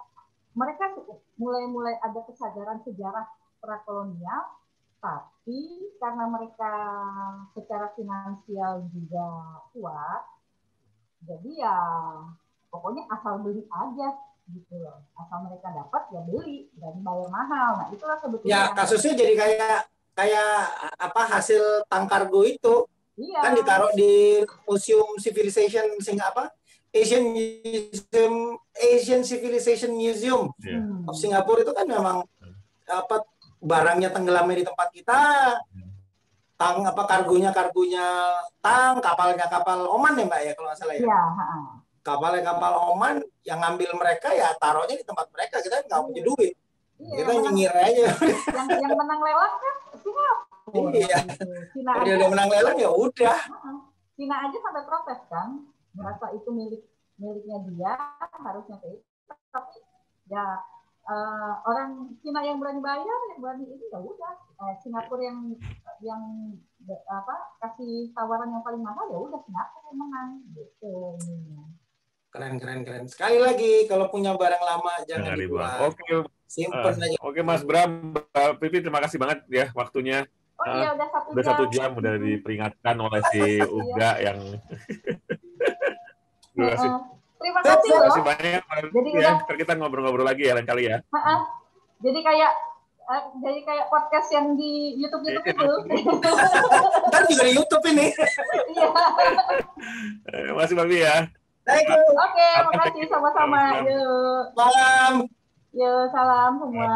mereka 0.53 0.86
mulai-mulai 1.36 1.95
ada 1.97 2.19
kesadaran 2.24 2.80
sejarah 2.82 3.26
prakolonial, 3.64 4.59
tapi 4.99 5.88
karena 5.95 6.28
mereka 6.28 6.74
secara 7.55 7.95
finansial 7.95 8.84
juga 8.91 9.28
kuat, 9.72 10.24
jadi 11.24 11.49
ya 11.64 11.78
pokoknya 12.68 13.07
asal 13.07 13.39
beli 13.39 13.64
aja 13.72 14.20
gitu 14.51 14.76
loh. 14.84 14.99
Asal 15.16 15.47
mereka 15.47 15.72
dapat 15.72 16.03
ya 16.11 16.20
beli 16.28 16.68
dan 16.76 16.99
bayar 16.99 17.32
mahal. 17.32 17.70
Nah 17.80 17.88
itulah 17.95 18.20
sebetulnya. 18.20 18.51
Ya 18.51 18.59
yang- 18.68 18.76
kasusnya 18.76 19.14
jadi 19.16 19.34
kayak 19.39 19.80
kayak 20.14 20.53
apa 20.99 21.22
hasil 21.26 21.88
tangkargo 21.89 22.45
itu 22.45 22.86
iya, 23.18 23.39
kan 23.41 23.55
ditaruh 23.55 23.95
di 23.95 24.43
Museum 24.68 25.16
Civilization 25.18 25.89
sing 26.03 26.20
apa 26.20 26.51
Asian 26.93 27.34
Museum 27.34 28.59
Asian 28.78 29.22
Civilization 29.26 29.95
Museum. 29.95 30.51
Hmm. 30.59 31.07
of 31.09 31.16
Singapura 31.18 31.66
itu 31.66 31.74
kan 31.74 31.88
memang 31.89 32.22
apa 32.84 33.26
barangnya 33.64 34.11
tenggelamnya 34.11 34.55
di 34.59 34.66
tempat 34.68 34.88
kita 34.91 35.20
tang 36.59 36.84
apa 36.86 37.03
kargonya 37.07 37.49
kargonya 37.55 38.05
tang 38.59 38.99
kapalnya 38.99 39.47
kapal 39.47 39.88
Oman 39.89 40.20
ya 40.20 40.26
mbak 40.28 40.41
ya 40.43 40.51
kalau 40.53 40.68
nggak 40.70 40.80
salah 40.80 40.95
ya 40.95 41.01
Iya, 41.07 41.22
ha-ha. 41.34 41.57
kapalnya 42.03 42.41
kapal 42.43 42.74
Oman 42.93 43.16
yang 43.47 43.59
ngambil 43.64 43.89
mereka 43.95 44.30
ya 44.36 44.51
taruhnya 44.59 44.95
di 44.99 45.05
tempat 45.07 45.28
mereka 45.32 45.64
kita 45.64 45.82
nggak 45.88 46.01
punya 46.03 46.22
duit 46.24 46.53
Iya, 46.99 47.16
kita 47.20 47.32
nyengir 47.41 47.74
aja 47.74 48.05
yang, 48.53 48.68
yang 48.80 48.93
menang 48.95 49.20
lelang 49.20 49.55
kan 49.59 49.76
Singapura. 49.97 50.34
Iya. 50.93 51.18
Cina 51.76 51.91
aja, 51.99 52.05
dia 52.07 52.14
udah 52.22 52.30
menang 52.32 52.49
lelang 52.53 52.78
ya 52.80 52.89
udah. 52.95 53.39
Cina 54.16 54.36
aja 54.47 54.57
sampai 54.64 54.84
protes 54.88 55.20
kan, 55.28 55.68
merasa 55.91 56.32
itu 56.32 56.49
milik 56.53 56.82
miliknya 57.20 57.59
dia, 57.68 57.93
harusnya 58.39 58.78
kayak 58.80 59.03
itu. 59.03 59.34
Tapi 59.51 59.78
ya 60.32 60.45
eh, 61.03 61.53
orang 61.67 62.15
Cina 62.23 62.39
yang 62.41 62.57
berani 62.59 62.79
bayar, 62.79 63.19
yang 63.33 63.39
berani 63.39 63.65
itu 63.67 63.85
ya 63.91 63.99
udah. 63.99 64.33
Eh, 64.63 64.73
Singapura 64.79 65.23
yang 65.23 65.39
yang 65.99 66.23
apa 67.07 67.35
kasih 67.63 68.11
tawaran 68.11 68.51
yang 68.51 68.63
paling 68.63 68.83
mahal 68.83 69.07
ya 69.07 69.17
udah 69.19 69.39
Singapura 69.43 69.83
yang 69.87 69.97
menang 69.99 70.29
gitu. 70.51 70.95
keren 72.33 72.57
keren 72.57 72.81
keren 72.81 73.05
sekali 73.05 73.37
lagi 73.37 73.85
kalau 73.85 74.09
punya 74.09 74.33
barang 74.33 74.57
lama 74.57 75.05
jangan 75.05 75.31
Jangan 75.31 75.37
dibuang. 75.37 75.79
Oke, 75.85 76.25
simpen 76.49 76.93
eh, 76.97 77.13
aja 77.13 77.17
oke 77.21 77.39
Mas 77.45 77.61
Bram, 77.61 78.09
Mbak 78.09 78.57
Pipi 78.57 78.81
terima 78.81 78.99
kasih 79.05 79.21
banget 79.21 79.45
ya 79.53 79.69
waktunya. 79.77 80.25
Oh 80.57 80.65
iya 80.65 80.97
udah 80.97 81.07
satu 81.13 81.27
Udah 81.29 81.43
jam. 81.43 81.49
satu 81.53 81.63
jam 81.69 81.89
udah 81.93 82.13
diperingatkan 82.25 82.95
oleh 82.97 83.21
si 83.29 83.61
Uga 83.61 84.11
yang 84.17 84.39
Terima 86.53 86.69
kasih. 86.77 86.89
Heeh. 86.89 87.01
Terima 87.01 87.22
Terima 87.43 87.59
kasih 87.59 87.75
Terima 87.83 87.99
loh. 87.99 88.07
kasih 88.07 88.23
banyak. 88.23 88.61
Jadi 88.87 89.09
ya, 89.11 89.19
udah- 89.19 89.35
ntar 89.43 89.55
kita 89.59 89.71
ngobrol-ngobrol 89.75 90.23
lagi 90.23 90.43
ya 90.43 90.55
lain 90.55 90.63
kali 90.63 90.87
ya. 90.87 91.03
Heeh. 91.03 91.39
Jadi 91.99 92.19
kayak 92.19 92.51
eh, 93.03 93.23
jadi 93.37 93.59
kayak 93.61 93.85
podcast 93.87 94.31
yang 94.31 94.55
di 94.55 94.71
YouTube 94.95 95.21
YouTube 95.21 95.43
itu. 95.45 95.67
ntar 97.11 97.21
juga 97.25 97.43
di 97.43 97.53
YouTube 97.53 97.85
ini 97.89 98.07
Iya. 98.69 98.87
Eh, 100.25 100.51
Masih 100.53 100.73
Babi 100.73 100.97
ya. 100.97 101.27
thank 101.63 101.83
you 101.85 101.99
Oke, 102.13 102.47
makasih 102.65 103.03
sama-sama. 103.07 103.83
Yuk. 103.83 104.43
malam 104.53 105.13
Yuk, 105.71 106.03
salam 106.09 106.51
semua. 106.59 106.95